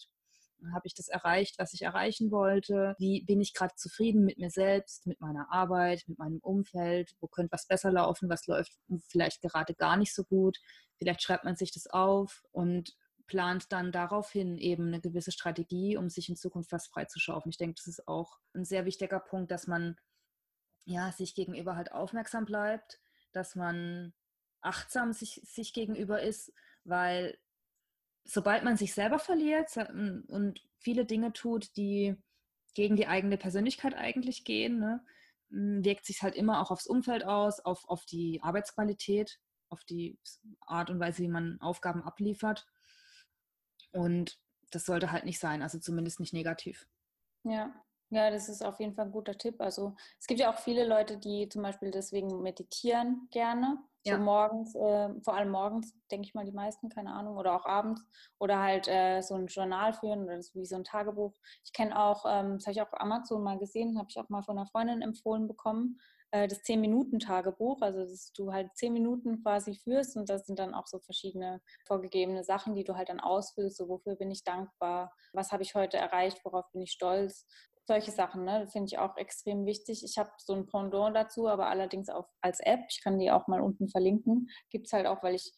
Habe 0.72 0.86
ich 0.86 0.94
das 0.94 1.08
erreicht, 1.08 1.58
was 1.58 1.72
ich 1.72 1.82
erreichen 1.82 2.30
wollte? 2.30 2.94
Wie 2.98 3.24
bin 3.24 3.40
ich 3.40 3.52
gerade 3.52 3.74
zufrieden 3.74 4.24
mit 4.24 4.38
mir 4.38 4.50
selbst, 4.50 5.08
mit 5.08 5.20
meiner 5.20 5.52
Arbeit, 5.52 6.04
mit 6.06 6.18
meinem 6.18 6.38
Umfeld? 6.38 7.14
Wo 7.20 7.26
könnte 7.26 7.52
was 7.52 7.66
besser 7.66 7.90
laufen? 7.90 8.28
Was 8.28 8.46
läuft 8.46 8.72
vielleicht 9.08 9.42
gerade 9.42 9.74
gar 9.74 9.96
nicht 9.96 10.14
so 10.14 10.22
gut? 10.22 10.58
Vielleicht 10.98 11.22
schreibt 11.22 11.44
man 11.44 11.56
sich 11.56 11.72
das 11.72 11.88
auf 11.88 12.44
und 12.52 12.94
plant 13.28 13.70
dann 13.72 13.92
daraufhin 13.92 14.58
eben 14.58 14.88
eine 14.88 15.00
gewisse 15.00 15.30
Strategie, 15.30 15.96
um 15.96 16.08
sich 16.08 16.28
in 16.28 16.36
Zukunft 16.36 16.72
was 16.72 16.88
freizuschaufen. 16.88 17.50
Ich 17.50 17.58
denke, 17.58 17.76
das 17.76 17.86
ist 17.86 18.08
auch 18.08 18.38
ein 18.54 18.64
sehr 18.64 18.84
wichtiger 18.84 19.20
Punkt, 19.20 19.52
dass 19.52 19.68
man 19.68 19.96
ja, 20.84 21.12
sich 21.12 21.34
gegenüber 21.34 21.76
halt 21.76 21.92
aufmerksam 21.92 22.46
bleibt, 22.46 22.98
dass 23.32 23.54
man 23.54 24.14
achtsam 24.62 25.12
sich, 25.12 25.40
sich 25.44 25.72
gegenüber 25.74 26.22
ist, 26.22 26.52
weil 26.84 27.38
sobald 28.24 28.64
man 28.64 28.76
sich 28.76 28.94
selber 28.94 29.18
verliert 29.18 29.76
und 29.76 30.60
viele 30.78 31.04
Dinge 31.04 31.32
tut, 31.32 31.76
die 31.76 32.16
gegen 32.74 32.96
die 32.96 33.06
eigene 33.06 33.36
Persönlichkeit 33.36 33.94
eigentlich 33.94 34.44
gehen, 34.44 34.78
ne, 34.78 35.04
wirkt 35.50 36.06
sich 36.06 36.22
halt 36.22 36.34
immer 36.34 36.60
auch 36.60 36.70
aufs 36.70 36.86
Umfeld 36.86 37.24
aus, 37.24 37.60
auf, 37.60 37.88
auf 37.88 38.04
die 38.04 38.40
Arbeitsqualität, 38.42 39.38
auf 39.68 39.84
die 39.84 40.18
Art 40.60 40.90
und 40.90 41.00
Weise, 41.00 41.22
wie 41.22 41.28
man 41.28 41.60
Aufgaben 41.60 42.02
abliefert. 42.02 42.66
Und 43.92 44.38
das 44.70 44.84
sollte 44.84 45.12
halt 45.12 45.24
nicht 45.24 45.40
sein, 45.40 45.62
also 45.62 45.78
zumindest 45.78 46.20
nicht 46.20 46.32
negativ. 46.32 46.86
Ja, 47.44 47.72
ja, 48.10 48.30
das 48.30 48.48
ist 48.48 48.64
auf 48.64 48.80
jeden 48.80 48.94
Fall 48.94 49.06
ein 49.06 49.12
guter 49.12 49.36
Tipp. 49.36 49.60
Also 49.60 49.94
es 50.18 50.26
gibt 50.26 50.40
ja 50.40 50.50
auch 50.52 50.58
viele 50.58 50.86
Leute, 50.86 51.18
die 51.18 51.48
zum 51.48 51.62
Beispiel 51.62 51.90
deswegen 51.90 52.42
meditieren 52.42 53.28
gerne. 53.30 53.78
Ja. 54.04 54.16
So 54.16 54.22
morgens, 54.22 54.74
äh, 54.74 55.10
vor 55.22 55.34
allem 55.34 55.50
morgens, 55.50 55.94
denke 56.10 56.26
ich 56.26 56.34
mal, 56.34 56.46
die 56.46 56.52
meisten, 56.52 56.88
keine 56.88 57.12
Ahnung, 57.12 57.36
oder 57.36 57.54
auch 57.54 57.66
abends. 57.66 58.02
Oder 58.38 58.60
halt 58.62 58.88
äh, 58.88 59.20
so 59.20 59.34
ein 59.34 59.46
Journal 59.48 59.92
führen 59.92 60.24
oder 60.24 60.38
wie 60.54 60.64
so 60.64 60.76
ein 60.76 60.84
Tagebuch. 60.84 61.34
Ich 61.64 61.72
kenne 61.74 61.98
auch, 61.98 62.24
ähm, 62.26 62.54
das 62.54 62.64
habe 62.66 62.72
ich 62.72 62.80
auch 62.82 62.92
auf 62.92 63.00
Amazon 63.00 63.42
mal 63.42 63.58
gesehen, 63.58 63.98
habe 63.98 64.08
ich 64.10 64.18
auch 64.18 64.28
mal 64.30 64.42
von 64.42 64.56
einer 64.56 64.66
Freundin 64.66 65.02
empfohlen 65.02 65.46
bekommen. 65.46 66.00
Äh, 66.30 66.48
das 66.48 66.62
10-Minuten-Tagebuch, 66.62 67.80
also 67.80 68.00
dass 68.00 68.32
du 68.32 68.52
halt 68.52 68.76
10 68.76 68.92
Minuten 68.92 69.42
quasi 69.42 69.74
führst 69.74 70.16
und 70.16 70.28
das 70.28 70.46
sind 70.46 70.58
dann 70.58 70.74
auch 70.74 70.86
so 70.86 70.98
verschiedene 70.98 71.60
vorgegebene 71.86 72.44
Sachen, 72.44 72.74
die 72.74 72.84
du 72.84 72.96
halt 72.96 73.08
dann 73.08 73.20
ausfüllst, 73.20 73.78
so 73.78 73.88
wofür 73.88 74.16
bin 74.16 74.30
ich 74.30 74.44
dankbar, 74.44 75.14
was 75.32 75.52
habe 75.52 75.62
ich 75.62 75.74
heute 75.74 75.96
erreicht, 75.96 76.44
worauf 76.44 76.70
bin 76.72 76.82
ich 76.82 76.92
stolz. 76.92 77.46
Solche 77.86 78.10
Sachen, 78.10 78.44
ne, 78.44 78.68
finde 78.70 78.88
ich 78.88 78.98
auch 78.98 79.16
extrem 79.16 79.64
wichtig. 79.64 80.04
Ich 80.04 80.18
habe 80.18 80.30
so 80.36 80.52
ein 80.52 80.66
Pendant 80.66 81.16
dazu, 81.16 81.48
aber 81.48 81.68
allerdings 81.68 82.10
auch 82.10 82.26
als 82.42 82.60
App. 82.60 82.80
Ich 82.90 83.02
kann 83.02 83.18
die 83.18 83.30
auch 83.30 83.46
mal 83.46 83.62
unten 83.62 83.88
verlinken. 83.88 84.50
Gibt 84.68 84.86
es 84.88 84.92
halt 84.92 85.06
auch, 85.06 85.22
weil 85.22 85.34
ich 85.34 85.54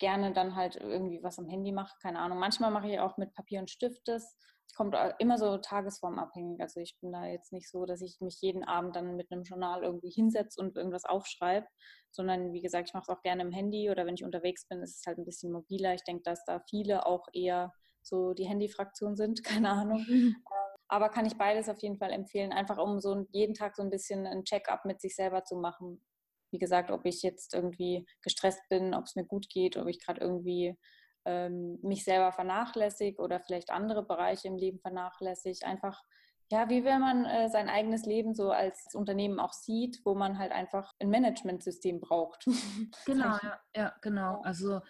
gerne 0.00 0.32
dann 0.32 0.56
halt 0.56 0.74
irgendwie 0.74 1.22
was 1.22 1.38
am 1.38 1.48
Handy 1.48 1.70
mache, 1.70 1.94
keine 2.02 2.18
Ahnung. 2.18 2.38
Manchmal 2.38 2.72
mache 2.72 2.88
ich 2.90 2.98
auch 2.98 3.16
mit 3.18 3.32
Papier 3.34 3.60
und 3.60 3.70
Stift 3.70 4.00
das 4.08 4.36
kommt 4.74 4.96
immer 5.18 5.38
so 5.38 5.58
tagesformabhängig. 5.58 6.60
Also 6.60 6.80
ich 6.80 6.96
bin 7.00 7.12
da 7.12 7.26
jetzt 7.26 7.52
nicht 7.52 7.70
so, 7.70 7.86
dass 7.86 8.02
ich 8.02 8.20
mich 8.20 8.40
jeden 8.40 8.64
Abend 8.64 8.96
dann 8.96 9.16
mit 9.16 9.30
einem 9.30 9.42
Journal 9.42 9.82
irgendwie 9.82 10.10
hinsetze 10.10 10.60
und 10.60 10.76
irgendwas 10.76 11.04
aufschreibe, 11.04 11.66
sondern 12.10 12.52
wie 12.52 12.60
gesagt, 12.60 12.88
ich 12.88 12.94
mache 12.94 13.04
es 13.10 13.16
auch 13.16 13.22
gerne 13.22 13.42
im 13.42 13.52
Handy 13.52 13.90
oder 13.90 14.06
wenn 14.06 14.14
ich 14.14 14.24
unterwegs 14.24 14.66
bin, 14.68 14.82
ist 14.82 14.98
es 14.98 15.06
halt 15.06 15.18
ein 15.18 15.24
bisschen 15.24 15.52
mobiler. 15.52 15.94
Ich 15.94 16.04
denke, 16.04 16.22
dass 16.24 16.44
da 16.44 16.60
viele 16.68 17.06
auch 17.06 17.26
eher 17.32 17.72
so 18.02 18.32
die 18.34 18.46
Handy-Fraktion 18.46 19.16
sind, 19.16 19.44
keine 19.44 19.70
Ahnung. 19.70 20.04
Aber 20.88 21.08
kann 21.08 21.26
ich 21.26 21.38
beides 21.38 21.68
auf 21.68 21.78
jeden 21.82 21.98
Fall 21.98 22.10
empfehlen, 22.10 22.52
einfach 22.52 22.78
um 22.78 22.98
so 22.98 23.24
jeden 23.30 23.54
Tag 23.54 23.76
so 23.76 23.82
ein 23.82 23.90
bisschen 23.90 24.26
ein 24.26 24.44
Check-up 24.44 24.84
mit 24.84 25.00
sich 25.00 25.14
selber 25.14 25.44
zu 25.44 25.56
machen. 25.56 26.04
Wie 26.50 26.58
gesagt, 26.58 26.90
ob 26.90 27.06
ich 27.06 27.22
jetzt 27.22 27.54
irgendwie 27.54 28.06
gestresst 28.22 28.62
bin, 28.68 28.92
ob 28.92 29.04
es 29.04 29.14
mir 29.14 29.24
gut 29.24 29.48
geht, 29.48 29.76
ob 29.76 29.86
ich 29.86 30.04
gerade 30.04 30.20
irgendwie 30.20 30.76
ähm, 31.24 31.78
mich 31.82 32.04
selber 32.04 32.32
vernachlässige 32.32 33.20
oder 33.20 33.40
vielleicht 33.40 33.70
andere 33.70 34.04
Bereiche 34.04 34.48
im 34.48 34.56
Leben 34.56 34.78
vernachlässige. 34.78 35.66
Einfach, 35.66 36.02
ja, 36.50 36.68
wie 36.68 36.84
wenn 36.84 37.00
man 37.00 37.24
äh, 37.24 37.48
sein 37.48 37.68
eigenes 37.68 38.06
Leben 38.06 38.34
so 38.34 38.50
als 38.50 38.94
Unternehmen 38.94 39.38
auch 39.38 39.52
sieht, 39.52 40.00
wo 40.04 40.14
man 40.14 40.38
halt 40.38 40.52
einfach 40.52 40.92
ein 40.98 41.10
Managementsystem 41.10 42.00
braucht. 42.00 42.46
Genau, 43.06 43.36
ja, 43.42 43.60
ja, 43.76 43.94
genau. 44.00 44.40
Also 44.42 44.80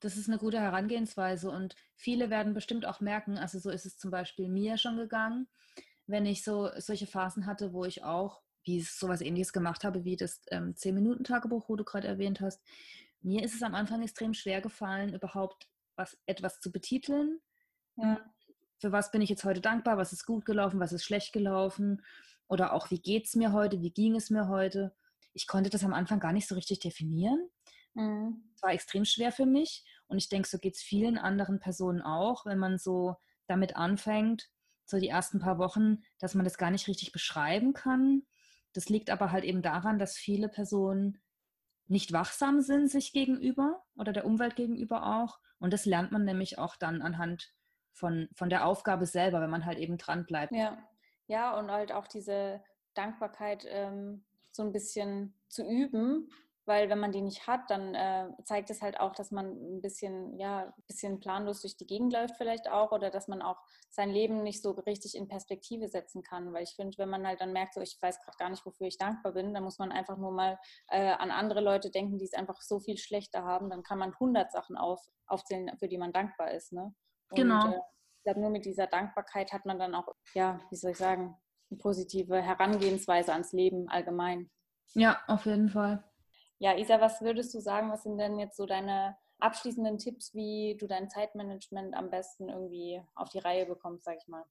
das 0.00 0.16
ist 0.16 0.28
eine 0.28 0.38
gute 0.38 0.60
Herangehensweise 0.60 1.50
und 1.50 1.76
viele 1.94 2.30
werden 2.30 2.54
bestimmt 2.54 2.86
auch 2.86 3.00
merken, 3.00 3.36
also 3.36 3.58
so 3.58 3.70
ist 3.70 3.86
es 3.86 3.98
zum 3.98 4.10
Beispiel 4.10 4.48
mir 4.48 4.78
schon 4.78 4.96
gegangen, 4.96 5.46
wenn 6.06 6.26
ich 6.26 6.42
so 6.42 6.70
solche 6.78 7.06
Phasen 7.06 7.46
hatte, 7.46 7.72
wo 7.72 7.84
ich 7.84 8.02
auch, 8.02 8.42
wie 8.64 8.78
es 8.78 8.98
sowas 8.98 9.20
ähnliches 9.20 9.52
gemacht 9.52 9.84
habe, 9.84 10.04
wie 10.04 10.16
das 10.16 10.42
ähm, 10.50 10.74
10-Minuten-Tagebuch, 10.74 11.68
wo 11.68 11.76
du 11.76 11.84
gerade 11.84 12.08
erwähnt 12.08 12.40
hast, 12.40 12.62
mir 13.22 13.44
ist 13.44 13.54
es 13.54 13.62
am 13.62 13.74
Anfang 13.74 14.02
extrem 14.02 14.34
schwer 14.34 14.60
gefallen, 14.60 15.14
überhaupt 15.14 15.68
was, 16.00 16.18
etwas 16.26 16.60
zu 16.60 16.72
betiteln. 16.72 17.40
Ja. 17.96 18.20
Für 18.78 18.92
was 18.92 19.10
bin 19.10 19.20
ich 19.20 19.28
jetzt 19.28 19.44
heute 19.44 19.60
dankbar? 19.60 19.98
Was 19.98 20.12
ist 20.12 20.24
gut 20.24 20.46
gelaufen? 20.46 20.80
Was 20.80 20.92
ist 20.92 21.04
schlecht 21.04 21.32
gelaufen? 21.32 22.02
Oder 22.48 22.72
auch, 22.72 22.90
wie 22.90 23.00
geht 23.00 23.26
es 23.26 23.36
mir 23.36 23.52
heute? 23.52 23.82
Wie 23.82 23.92
ging 23.92 24.16
es 24.16 24.30
mir 24.30 24.48
heute? 24.48 24.94
Ich 25.34 25.46
konnte 25.46 25.70
das 25.70 25.84
am 25.84 25.92
Anfang 25.92 26.18
gar 26.18 26.32
nicht 26.32 26.48
so 26.48 26.54
richtig 26.54 26.80
definieren. 26.80 27.48
Mhm. 27.94 28.50
Es 28.54 28.62
war 28.62 28.72
extrem 28.72 29.04
schwer 29.04 29.30
für 29.30 29.46
mich. 29.46 29.84
Und 30.08 30.18
ich 30.18 30.28
denke, 30.28 30.48
so 30.48 30.58
geht 30.58 30.76
es 30.76 30.82
vielen 30.82 31.18
anderen 31.18 31.60
Personen 31.60 32.00
auch, 32.00 32.46
wenn 32.46 32.58
man 32.58 32.78
so 32.78 33.16
damit 33.46 33.76
anfängt, 33.76 34.48
so 34.86 34.98
die 34.98 35.08
ersten 35.08 35.38
paar 35.38 35.58
Wochen, 35.58 36.02
dass 36.18 36.34
man 36.34 36.44
das 36.44 36.56
gar 36.56 36.70
nicht 36.70 36.88
richtig 36.88 37.12
beschreiben 37.12 37.74
kann. 37.74 38.22
Das 38.72 38.88
liegt 38.88 39.10
aber 39.10 39.30
halt 39.30 39.44
eben 39.44 39.62
daran, 39.62 39.98
dass 39.98 40.16
viele 40.16 40.48
Personen 40.48 41.20
nicht 41.90 42.12
wachsam 42.12 42.60
sind 42.60 42.88
sich 42.88 43.12
gegenüber 43.12 43.82
oder 43.96 44.12
der 44.12 44.24
Umwelt 44.24 44.56
gegenüber 44.56 45.04
auch. 45.18 45.40
Und 45.58 45.72
das 45.72 45.86
lernt 45.86 46.12
man 46.12 46.24
nämlich 46.24 46.58
auch 46.58 46.76
dann 46.76 47.02
anhand 47.02 47.52
von, 47.92 48.28
von 48.34 48.48
der 48.48 48.64
Aufgabe 48.64 49.06
selber, 49.06 49.40
wenn 49.40 49.50
man 49.50 49.66
halt 49.66 49.78
eben 49.78 49.98
dran 49.98 50.24
bleibt. 50.24 50.52
Ja, 50.52 50.78
ja 51.26 51.58
und 51.58 51.70
halt 51.70 51.92
auch 51.92 52.06
diese 52.06 52.62
Dankbarkeit 52.94 53.66
ähm, 53.68 54.24
so 54.52 54.62
ein 54.62 54.72
bisschen 54.72 55.34
zu 55.48 55.64
üben, 55.64 56.30
weil 56.70 56.88
wenn 56.88 57.00
man 57.00 57.10
die 57.10 57.20
nicht 57.20 57.48
hat, 57.48 57.68
dann 57.68 57.96
äh, 57.96 58.28
zeigt 58.44 58.70
es 58.70 58.80
halt 58.80 59.00
auch, 59.00 59.12
dass 59.12 59.32
man 59.32 59.46
ein 59.46 59.82
bisschen, 59.82 60.38
ja, 60.38 60.66
ein 60.66 60.84
bisschen 60.86 61.18
planlos 61.18 61.62
durch 61.62 61.76
die 61.76 61.84
Gegend 61.84 62.12
läuft 62.12 62.36
vielleicht 62.36 62.70
auch 62.70 62.92
oder 62.92 63.10
dass 63.10 63.26
man 63.26 63.42
auch 63.42 63.56
sein 63.90 64.08
Leben 64.08 64.44
nicht 64.44 64.62
so 64.62 64.70
richtig 64.70 65.16
in 65.16 65.26
Perspektive 65.26 65.88
setzen 65.88 66.22
kann, 66.22 66.52
weil 66.52 66.62
ich 66.62 66.76
finde, 66.76 66.96
wenn 66.98 67.08
man 67.08 67.26
halt 67.26 67.40
dann 67.40 67.52
merkt, 67.52 67.74
so 67.74 67.80
ich 67.80 67.98
weiß 68.00 68.20
gerade 68.20 68.36
gar 68.38 68.50
nicht, 68.50 68.64
wofür 68.64 68.86
ich 68.86 68.98
dankbar 68.98 69.32
bin, 69.32 69.52
dann 69.52 69.64
muss 69.64 69.80
man 69.80 69.90
einfach 69.90 70.16
nur 70.16 70.30
mal 70.30 70.60
äh, 70.90 71.10
an 71.10 71.32
andere 71.32 71.60
Leute 71.60 71.90
denken, 71.90 72.18
die 72.18 72.24
es 72.24 72.34
einfach 72.34 72.60
so 72.60 72.78
viel 72.78 72.98
schlechter 72.98 73.42
haben, 73.42 73.68
dann 73.68 73.82
kann 73.82 73.98
man 73.98 74.12
100 74.12 74.52
Sachen 74.52 74.76
auf, 74.76 75.04
aufzählen, 75.26 75.76
für 75.76 75.88
die 75.88 75.98
man 75.98 76.12
dankbar 76.12 76.52
ist, 76.52 76.72
ne? 76.72 76.94
Und, 77.30 77.36
genau. 77.36 77.66
Äh, 77.66 77.80
ich 78.18 78.22
glaube, 78.22 78.42
nur 78.42 78.50
mit 78.50 78.64
dieser 78.64 78.86
Dankbarkeit 78.86 79.52
hat 79.52 79.66
man 79.66 79.80
dann 79.80 79.96
auch, 79.96 80.06
ja, 80.34 80.60
wie 80.70 80.76
soll 80.76 80.92
ich 80.92 80.98
sagen, 80.98 81.36
eine 81.68 81.78
positive 81.78 82.40
Herangehensweise 82.40 83.32
ans 83.32 83.52
Leben 83.52 83.88
allgemein. 83.88 84.52
Ja, 84.94 85.20
auf 85.26 85.46
jeden 85.46 85.68
Fall. 85.68 86.04
Ja, 86.60 86.76
Isa, 86.76 87.00
was 87.00 87.22
würdest 87.22 87.54
du 87.54 87.60
sagen, 87.60 87.90
was 87.90 88.02
sind 88.02 88.18
denn 88.18 88.38
jetzt 88.38 88.58
so 88.58 88.66
deine 88.66 89.16
abschließenden 89.38 89.96
Tipps, 89.96 90.34
wie 90.34 90.76
du 90.78 90.86
dein 90.86 91.08
Zeitmanagement 91.08 91.94
am 91.94 92.10
besten 92.10 92.50
irgendwie 92.50 93.02
auf 93.14 93.30
die 93.30 93.38
Reihe 93.38 93.64
bekommst, 93.64 94.04
sag 94.04 94.18
ich 94.18 94.28
mal? 94.28 94.44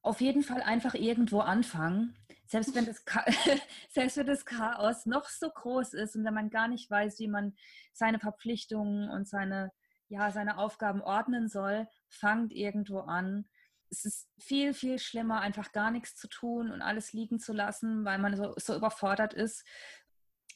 Auf 0.00 0.22
jeden 0.22 0.42
Fall 0.42 0.62
einfach 0.62 0.94
irgendwo 0.94 1.40
anfangen. 1.40 2.16
Selbst 2.46 2.74
wenn, 2.74 2.86
das 2.86 3.04
selbst 3.90 4.16
wenn 4.16 4.26
das 4.26 4.46
Chaos 4.46 5.04
noch 5.04 5.28
so 5.28 5.50
groß 5.50 5.92
ist 5.92 6.16
und 6.16 6.24
wenn 6.24 6.34
man 6.34 6.48
gar 6.48 6.68
nicht 6.68 6.90
weiß, 6.90 7.18
wie 7.18 7.28
man 7.28 7.54
seine 7.92 8.18
Verpflichtungen 8.18 9.10
und 9.10 9.28
seine, 9.28 9.72
ja, 10.08 10.30
seine 10.30 10.56
Aufgaben 10.56 11.02
ordnen 11.02 11.48
soll, 11.48 11.86
fangt 12.08 12.50
irgendwo 12.50 13.00
an 13.00 13.44
es 13.92 14.06
ist 14.06 14.28
viel, 14.38 14.72
viel 14.72 14.98
schlimmer, 14.98 15.42
einfach 15.42 15.70
gar 15.72 15.90
nichts 15.90 16.16
zu 16.16 16.26
tun 16.26 16.72
und 16.72 16.80
alles 16.80 17.12
liegen 17.12 17.38
zu 17.38 17.52
lassen, 17.52 18.04
weil 18.06 18.18
man 18.18 18.36
so, 18.36 18.54
so 18.56 18.74
überfordert 18.74 19.34
ist. 19.34 19.64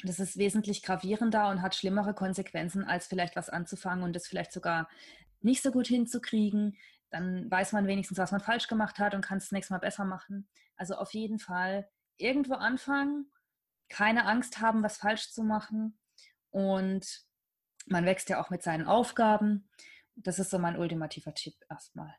Das 0.02 0.18
ist 0.18 0.36
wesentlich 0.36 0.82
gravierender 0.82 1.48
und 1.48 1.62
hat 1.62 1.74
schlimmere 1.74 2.14
Konsequenzen, 2.14 2.84
als 2.84 3.06
vielleicht 3.06 3.36
was 3.36 3.48
anzufangen 3.48 4.04
und 4.04 4.14
das 4.14 4.26
vielleicht 4.26 4.52
sogar 4.52 4.88
nicht 5.40 5.62
so 5.62 5.70
gut 5.70 5.86
hinzukriegen. 5.86 6.76
Dann 7.10 7.50
weiß 7.50 7.72
man 7.72 7.86
wenigstens, 7.86 8.18
was 8.18 8.32
man 8.32 8.40
falsch 8.40 8.68
gemacht 8.68 8.98
hat 8.98 9.14
und 9.14 9.22
kann 9.22 9.38
es 9.38 9.44
das 9.44 9.52
nächste 9.52 9.72
Mal 9.72 9.78
besser 9.78 10.04
machen. 10.04 10.48
Also 10.76 10.96
auf 10.96 11.14
jeden 11.14 11.38
Fall 11.38 11.88
irgendwo 12.18 12.54
anfangen, 12.54 13.30
keine 13.88 14.26
Angst 14.26 14.60
haben, 14.60 14.82
was 14.82 14.98
falsch 14.98 15.30
zu 15.30 15.42
machen. 15.42 15.98
Und 16.50 17.24
man 17.86 18.04
wächst 18.04 18.28
ja 18.28 18.42
auch 18.42 18.50
mit 18.50 18.62
seinen 18.62 18.86
Aufgaben. 18.86 19.68
Das 20.16 20.38
ist 20.38 20.50
so 20.50 20.58
mein 20.58 20.78
ultimativer 20.78 21.34
Tipp 21.34 21.54
erstmal. 21.70 22.14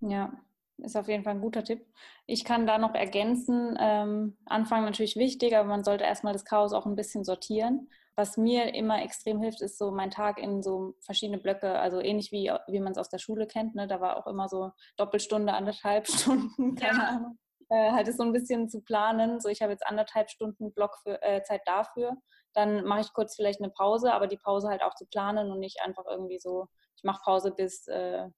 Ja, 0.00 0.32
ist 0.78 0.96
auf 0.96 1.08
jeden 1.08 1.24
Fall 1.24 1.34
ein 1.34 1.40
guter 1.40 1.64
Tipp. 1.64 1.86
Ich 2.26 2.44
kann 2.44 2.66
da 2.66 2.78
noch 2.78 2.94
ergänzen, 2.94 3.76
ähm, 3.80 4.36
Anfang 4.46 4.84
natürlich 4.84 5.16
wichtig, 5.16 5.56
aber 5.56 5.68
man 5.68 5.84
sollte 5.84 6.04
erstmal 6.04 6.32
das 6.32 6.44
Chaos 6.44 6.72
auch 6.72 6.86
ein 6.86 6.96
bisschen 6.96 7.24
sortieren. 7.24 7.88
Was 8.16 8.36
mir 8.36 8.74
immer 8.74 9.02
extrem 9.02 9.40
hilft, 9.40 9.60
ist 9.60 9.76
so 9.76 9.90
mein 9.90 10.10
Tag 10.10 10.38
in 10.38 10.62
so 10.62 10.94
verschiedene 11.00 11.38
Blöcke, 11.38 11.78
also 11.78 12.00
ähnlich 12.00 12.30
wie, 12.30 12.52
wie 12.68 12.80
man 12.80 12.92
es 12.92 12.98
aus 12.98 13.08
der 13.08 13.18
Schule 13.18 13.46
kennt. 13.46 13.74
Ne? 13.74 13.88
Da 13.88 14.00
war 14.00 14.16
auch 14.16 14.26
immer 14.28 14.48
so 14.48 14.70
Doppelstunde, 14.96 15.52
anderthalb 15.52 16.06
Stunden, 16.08 16.76
keine 16.76 16.98
ja. 16.98 17.08
Ahnung. 17.08 17.38
Äh, 17.70 17.92
halt 17.92 18.06
es 18.08 18.16
so 18.16 18.22
ein 18.22 18.32
bisschen 18.32 18.68
zu 18.68 18.82
planen. 18.82 19.40
So, 19.40 19.48
ich 19.48 19.62
habe 19.62 19.72
jetzt 19.72 19.86
anderthalb 19.86 20.30
Stunden 20.30 20.72
Block 20.72 20.98
für, 21.02 21.20
äh, 21.22 21.42
Zeit 21.42 21.62
dafür. 21.66 22.16
Dann 22.52 22.84
mache 22.84 23.00
ich 23.00 23.12
kurz 23.12 23.34
vielleicht 23.34 23.60
eine 23.60 23.70
Pause, 23.70 24.12
aber 24.12 24.28
die 24.28 24.36
Pause 24.36 24.68
halt 24.68 24.82
auch 24.82 24.94
zu 24.94 25.06
planen 25.06 25.50
und 25.50 25.58
nicht 25.58 25.80
einfach 25.82 26.04
irgendwie 26.08 26.38
so, 26.38 26.68
ich 26.96 27.02
mache 27.02 27.22
Pause 27.24 27.52
bis 27.52 27.88
äh, 27.88 28.28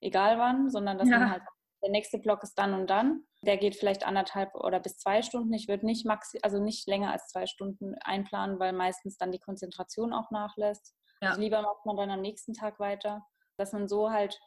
egal 0.00 0.38
wann, 0.38 0.68
sondern 0.70 0.98
dass 0.98 1.08
ja. 1.08 1.18
man 1.18 1.30
halt, 1.30 1.42
der 1.82 1.90
nächste 1.90 2.18
Block 2.18 2.42
ist 2.42 2.58
dann 2.58 2.74
und 2.74 2.88
dann. 2.88 3.24
Der 3.44 3.56
geht 3.56 3.76
vielleicht 3.76 4.06
anderthalb 4.06 4.54
oder 4.54 4.78
bis 4.78 4.98
zwei 4.98 5.22
Stunden. 5.22 5.52
Ich 5.52 5.68
würde 5.68 5.84
nicht 5.84 6.06
maxi 6.06 6.38
also 6.42 6.62
nicht 6.62 6.86
länger 6.86 7.12
als 7.12 7.26
zwei 7.28 7.46
Stunden 7.46 7.96
einplanen, 8.02 8.58
weil 8.60 8.72
meistens 8.72 9.16
dann 9.16 9.32
die 9.32 9.40
Konzentration 9.40 10.12
auch 10.12 10.30
nachlässt. 10.30 10.94
Ja. 11.20 11.30
Also 11.30 11.40
lieber 11.40 11.62
macht 11.62 11.84
man 11.84 11.96
dann 11.96 12.10
am 12.10 12.20
nächsten 12.20 12.54
Tag 12.54 12.78
weiter, 12.78 13.26
dass 13.56 13.72
man 13.72 13.88
so 13.88 14.10
halt 14.10 14.38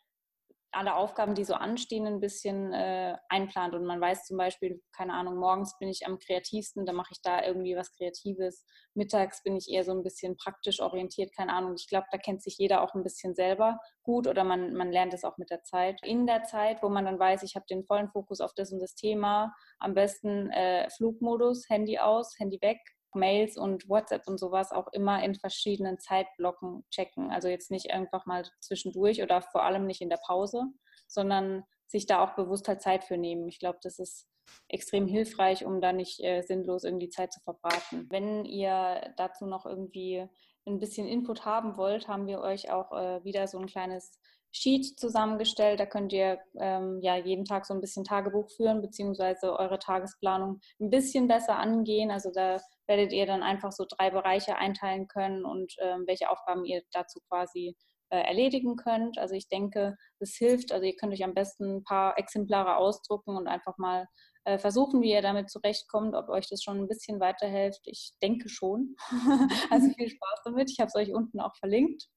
alle 0.75 0.95
Aufgaben, 0.95 1.35
die 1.35 1.45
so 1.45 1.53
anstehen, 1.53 2.05
ein 2.05 2.19
bisschen 2.19 2.73
äh, 2.73 3.15
einplant. 3.29 3.73
Und 3.73 3.85
man 3.85 4.01
weiß 4.01 4.25
zum 4.25 4.37
Beispiel, 4.37 4.81
keine 4.95 5.13
Ahnung, 5.13 5.37
morgens 5.37 5.77
bin 5.79 5.89
ich 5.89 6.05
am 6.05 6.19
kreativsten, 6.19 6.85
dann 6.85 6.95
mache 6.95 7.13
ich 7.13 7.21
da 7.21 7.43
irgendwie 7.43 7.75
was 7.75 7.91
Kreatives. 7.93 8.65
Mittags 8.93 9.41
bin 9.43 9.55
ich 9.55 9.69
eher 9.69 9.83
so 9.83 9.91
ein 9.91 10.03
bisschen 10.03 10.37
praktisch 10.37 10.81
orientiert, 10.81 11.33
keine 11.35 11.53
Ahnung. 11.53 11.75
Ich 11.77 11.87
glaube, 11.87 12.07
da 12.11 12.17
kennt 12.17 12.43
sich 12.43 12.57
jeder 12.57 12.81
auch 12.81 12.93
ein 12.93 13.03
bisschen 13.03 13.35
selber 13.35 13.79
gut 14.03 14.27
oder 14.27 14.43
man, 14.43 14.73
man 14.73 14.91
lernt 14.91 15.13
es 15.13 15.23
auch 15.23 15.37
mit 15.37 15.49
der 15.49 15.63
Zeit. 15.63 15.99
In 16.03 16.27
der 16.27 16.43
Zeit, 16.43 16.83
wo 16.83 16.89
man 16.89 17.05
dann 17.05 17.19
weiß, 17.19 17.43
ich 17.43 17.55
habe 17.55 17.65
den 17.69 17.85
vollen 17.85 18.09
Fokus 18.09 18.41
auf 18.41 18.53
das 18.53 18.71
und 18.71 18.79
das 18.79 18.95
Thema, 18.95 19.53
am 19.79 19.93
besten 19.93 20.49
äh, 20.51 20.89
Flugmodus, 20.89 21.69
Handy 21.69 21.99
aus, 21.99 22.35
Handy 22.37 22.59
weg, 22.61 22.79
Mails 23.15 23.57
und 23.57 23.89
WhatsApp 23.89 24.27
und 24.27 24.39
sowas 24.39 24.71
auch 24.71 24.87
immer 24.91 25.23
in 25.23 25.35
verschiedenen 25.35 25.99
Zeitblocken 25.99 26.85
checken. 26.91 27.31
Also 27.31 27.47
jetzt 27.47 27.71
nicht 27.71 27.91
einfach 27.91 28.25
mal 28.25 28.43
zwischendurch 28.59 29.23
oder 29.23 29.41
vor 29.41 29.63
allem 29.63 29.85
nicht 29.85 30.01
in 30.01 30.09
der 30.09 30.19
Pause, 30.25 30.63
sondern 31.07 31.63
sich 31.87 32.05
da 32.05 32.23
auch 32.23 32.35
bewusst 32.35 32.67
halt 32.67 32.81
Zeit 32.81 33.03
für 33.03 33.17
nehmen. 33.17 33.47
Ich 33.47 33.59
glaube, 33.59 33.79
das 33.81 33.99
ist 33.99 34.27
extrem 34.67 35.07
hilfreich, 35.07 35.65
um 35.65 35.81
da 35.81 35.93
nicht 35.93 36.23
äh, 36.23 36.41
sinnlos 36.41 36.83
irgendwie 36.83 37.09
Zeit 37.09 37.33
zu 37.33 37.39
verbraten. 37.41 38.07
Wenn 38.09 38.45
ihr 38.45 39.13
dazu 39.17 39.45
noch 39.45 39.65
irgendwie 39.65 40.27
ein 40.67 40.79
bisschen 40.79 41.07
Input 41.07 41.45
haben 41.45 41.77
wollt, 41.77 42.07
haben 42.07 42.27
wir 42.27 42.41
euch 42.41 42.71
auch 42.71 42.91
äh, 42.91 43.23
wieder 43.23 43.47
so 43.47 43.59
ein 43.59 43.67
kleines 43.67 44.19
Sheet 44.55 44.97
zusammengestellt. 44.97 45.81
Da 45.81 45.85
könnt 45.85 46.13
ihr 46.13 46.39
ähm, 46.57 46.99
ja 47.01 47.17
jeden 47.17 47.43
Tag 47.43 47.65
so 47.65 47.73
ein 47.73 47.81
bisschen 47.81 48.05
Tagebuch 48.05 48.49
führen, 48.55 48.81
beziehungsweise 48.81 49.59
eure 49.59 49.79
Tagesplanung 49.79 50.61
ein 50.79 50.89
bisschen 50.89 51.27
besser 51.27 51.57
angehen. 51.57 52.09
Also 52.09 52.31
da 52.33 52.61
werdet 52.87 53.11
ihr 53.11 53.25
dann 53.25 53.43
einfach 53.43 53.73
so 53.73 53.85
drei 53.87 54.09
Bereiche 54.11 54.55
einteilen 54.55 55.07
können 55.07 55.43
und 55.43 55.73
ähm, 55.79 56.05
welche 56.07 56.29
Aufgaben 56.29 56.63
ihr 56.63 56.81
dazu 56.91 57.19
quasi 57.27 57.75
äh, 58.09 58.21
erledigen 58.21 58.77
könnt. 58.77 59.17
Also 59.17 59.35
ich 59.35 59.49
denke, 59.49 59.97
das 60.19 60.35
hilft. 60.35 60.71
Also 60.71 60.85
ihr 60.85 60.95
könnt 60.95 61.11
euch 61.11 61.25
am 61.25 61.33
besten 61.33 61.77
ein 61.77 61.83
paar 61.83 62.17
Exemplare 62.17 62.77
ausdrucken 62.77 63.35
und 63.35 63.47
einfach 63.47 63.77
mal 63.77 64.07
äh, 64.45 64.57
versuchen, 64.57 65.01
wie 65.01 65.11
ihr 65.11 65.21
damit 65.21 65.49
zurechtkommt, 65.49 66.15
ob 66.15 66.29
euch 66.29 66.47
das 66.47 66.63
schon 66.63 66.77
ein 66.77 66.87
bisschen 66.87 67.19
weiterhilft. 67.19 67.81
Ich 67.85 68.13
denke 68.21 68.47
schon. 68.47 68.95
also 69.69 69.89
viel 69.97 70.09
Spaß 70.09 70.41
damit. 70.45 70.71
Ich 70.71 70.79
habe 70.79 70.87
es 70.87 70.95
euch 70.95 71.13
unten 71.13 71.41
auch 71.41 71.55
verlinkt. 71.57 72.07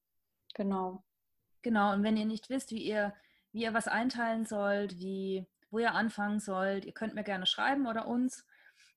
Genau. 0.55 1.03
Genau, 1.61 1.93
und 1.93 2.03
wenn 2.03 2.17
ihr 2.17 2.25
nicht 2.25 2.49
wisst, 2.49 2.71
wie 2.71 2.83
ihr, 2.83 3.13
wie 3.51 3.63
ihr 3.63 3.73
was 3.73 3.87
einteilen 3.87 4.45
sollt, 4.45 4.97
wie, 4.99 5.45
wo 5.71 5.79
ihr 5.79 5.93
anfangen 5.93 6.39
sollt, 6.39 6.85
ihr 6.85 6.93
könnt 6.93 7.15
mir 7.15 7.23
gerne 7.23 7.45
schreiben 7.45 7.87
oder 7.87 8.07
uns. 8.07 8.45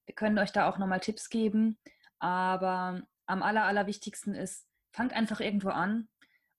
Wir 0.06 0.14
können 0.14 0.38
euch 0.38 0.52
da 0.52 0.68
auch 0.68 0.78
nochmal 0.78 1.00
Tipps 1.00 1.28
geben. 1.28 1.78
Aber 2.18 3.02
am 3.26 3.42
aller, 3.42 3.64
allerwichtigsten 3.64 4.34
ist, 4.34 4.66
fangt 4.92 5.12
einfach 5.12 5.40
irgendwo 5.40 5.70
an. 5.70 6.08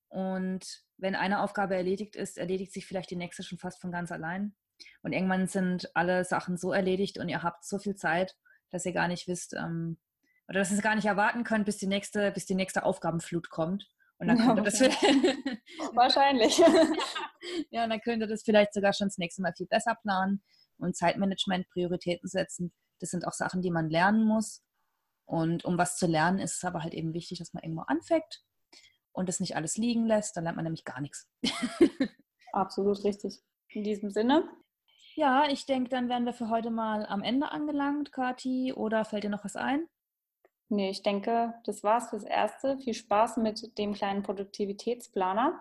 Und 0.09 0.83
wenn 0.97 1.15
eine 1.15 1.41
Aufgabe 1.41 1.75
erledigt 1.75 2.15
ist, 2.15 2.37
erledigt 2.37 2.73
sich 2.73 2.85
vielleicht 2.85 3.11
die 3.11 3.15
nächste 3.15 3.43
schon 3.43 3.57
fast 3.57 3.81
von 3.81 3.91
ganz 3.91 4.11
allein. 4.11 4.53
Und 5.01 5.13
irgendwann 5.13 5.47
sind 5.47 5.95
alle 5.95 6.25
Sachen 6.25 6.57
so 6.57 6.71
erledigt 6.71 7.17
und 7.17 7.29
ihr 7.29 7.43
habt 7.43 7.65
so 7.65 7.79
viel 7.79 7.95
Zeit, 7.95 8.35
dass 8.69 8.85
ihr 8.85 8.93
gar 8.93 9.07
nicht 9.07 9.27
wisst, 9.27 9.53
ähm, 9.53 9.97
oder 10.47 10.59
dass 10.59 10.71
ihr 10.71 10.77
es 10.77 10.83
gar 10.83 10.95
nicht 10.95 11.05
erwarten 11.05 11.43
könnt, 11.43 11.65
bis 11.65 11.77
die 11.77 11.87
nächste, 11.87 12.31
bis 12.31 12.45
die 12.45 12.55
nächste 12.55 12.83
Aufgabenflut 12.83 13.49
kommt. 13.49 13.87
Und 14.23 14.29
dann 14.29 14.37
könnte 14.37 14.63
ja, 14.63 14.87
das 14.87 15.95
wahrscheinlich. 15.95 16.57
ja, 17.71 17.83
und 17.83 17.89
dann 17.89 17.99
könnte 17.99 18.27
das 18.27 18.43
vielleicht 18.43 18.73
sogar 18.73 18.93
schon 18.93 19.07
das 19.07 19.17
nächste 19.17 19.41
Mal 19.41 19.53
viel 19.55 19.67
besser 19.67 19.95
planen 20.01 20.41
und 20.77 20.95
Zeitmanagement, 20.95 21.67
Prioritäten 21.69 22.29
setzen. 22.29 22.73
Das 22.99 23.09
sind 23.09 23.27
auch 23.27 23.33
Sachen, 23.33 23.61
die 23.61 23.71
man 23.71 23.89
lernen 23.89 24.25
muss. 24.25 24.63
Und 25.25 25.65
um 25.65 25.77
was 25.77 25.97
zu 25.97 26.07
lernen, 26.07 26.39
ist 26.39 26.55
es 26.55 26.63
aber 26.63 26.83
halt 26.83 26.93
eben 26.93 27.13
wichtig, 27.13 27.39
dass 27.39 27.53
man 27.53 27.63
irgendwo 27.63 27.83
anfängt 27.83 28.43
und 29.11 29.27
das 29.27 29.41
nicht 29.41 29.57
alles 29.57 29.75
liegen 29.75 30.05
lässt. 30.05 30.37
Dann 30.37 30.45
lernt 30.45 30.55
man 30.55 30.63
nämlich 30.63 30.85
gar 30.85 31.01
nichts. 31.01 31.29
Absolut 32.53 33.03
richtig. 33.03 33.41
In 33.69 33.83
diesem 33.83 34.09
Sinne. 34.09 34.47
Ja, 35.15 35.47
ich 35.49 35.65
denke, 35.65 35.89
dann 35.89 36.07
wären 36.07 36.25
wir 36.25 36.33
für 36.33 36.49
heute 36.49 36.71
mal 36.71 37.05
am 37.05 37.23
Ende 37.23 37.51
angelangt, 37.51 38.13
Kati. 38.13 38.73
Oder 38.73 39.03
fällt 39.03 39.25
dir 39.25 39.29
noch 39.29 39.43
was 39.43 39.55
ein? 39.55 39.87
Nee, 40.73 40.89
ich 40.89 41.03
denke, 41.03 41.53
das 41.65 41.83
war's 41.83 42.09
fürs 42.09 42.23
Erste. 42.23 42.79
Viel 42.79 42.95
Spaß 42.95 43.37
mit 43.37 43.77
dem 43.77 43.93
kleinen 43.93 44.23
Produktivitätsplaner. 44.23 45.59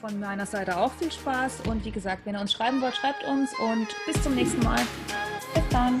Von 0.00 0.20
meiner 0.20 0.46
Seite 0.46 0.78
auch 0.78 0.92
viel 0.92 1.10
Spaß. 1.10 1.62
Und 1.68 1.84
wie 1.84 1.90
gesagt, 1.90 2.24
wenn 2.24 2.36
ihr 2.36 2.40
uns 2.40 2.52
schreiben 2.52 2.80
wollt, 2.80 2.94
schreibt 2.94 3.24
uns 3.24 3.50
und 3.58 3.88
bis 4.06 4.22
zum 4.22 4.36
nächsten 4.36 4.62
Mal. 4.62 4.80
Bis 5.52 5.68
dann. 5.70 6.00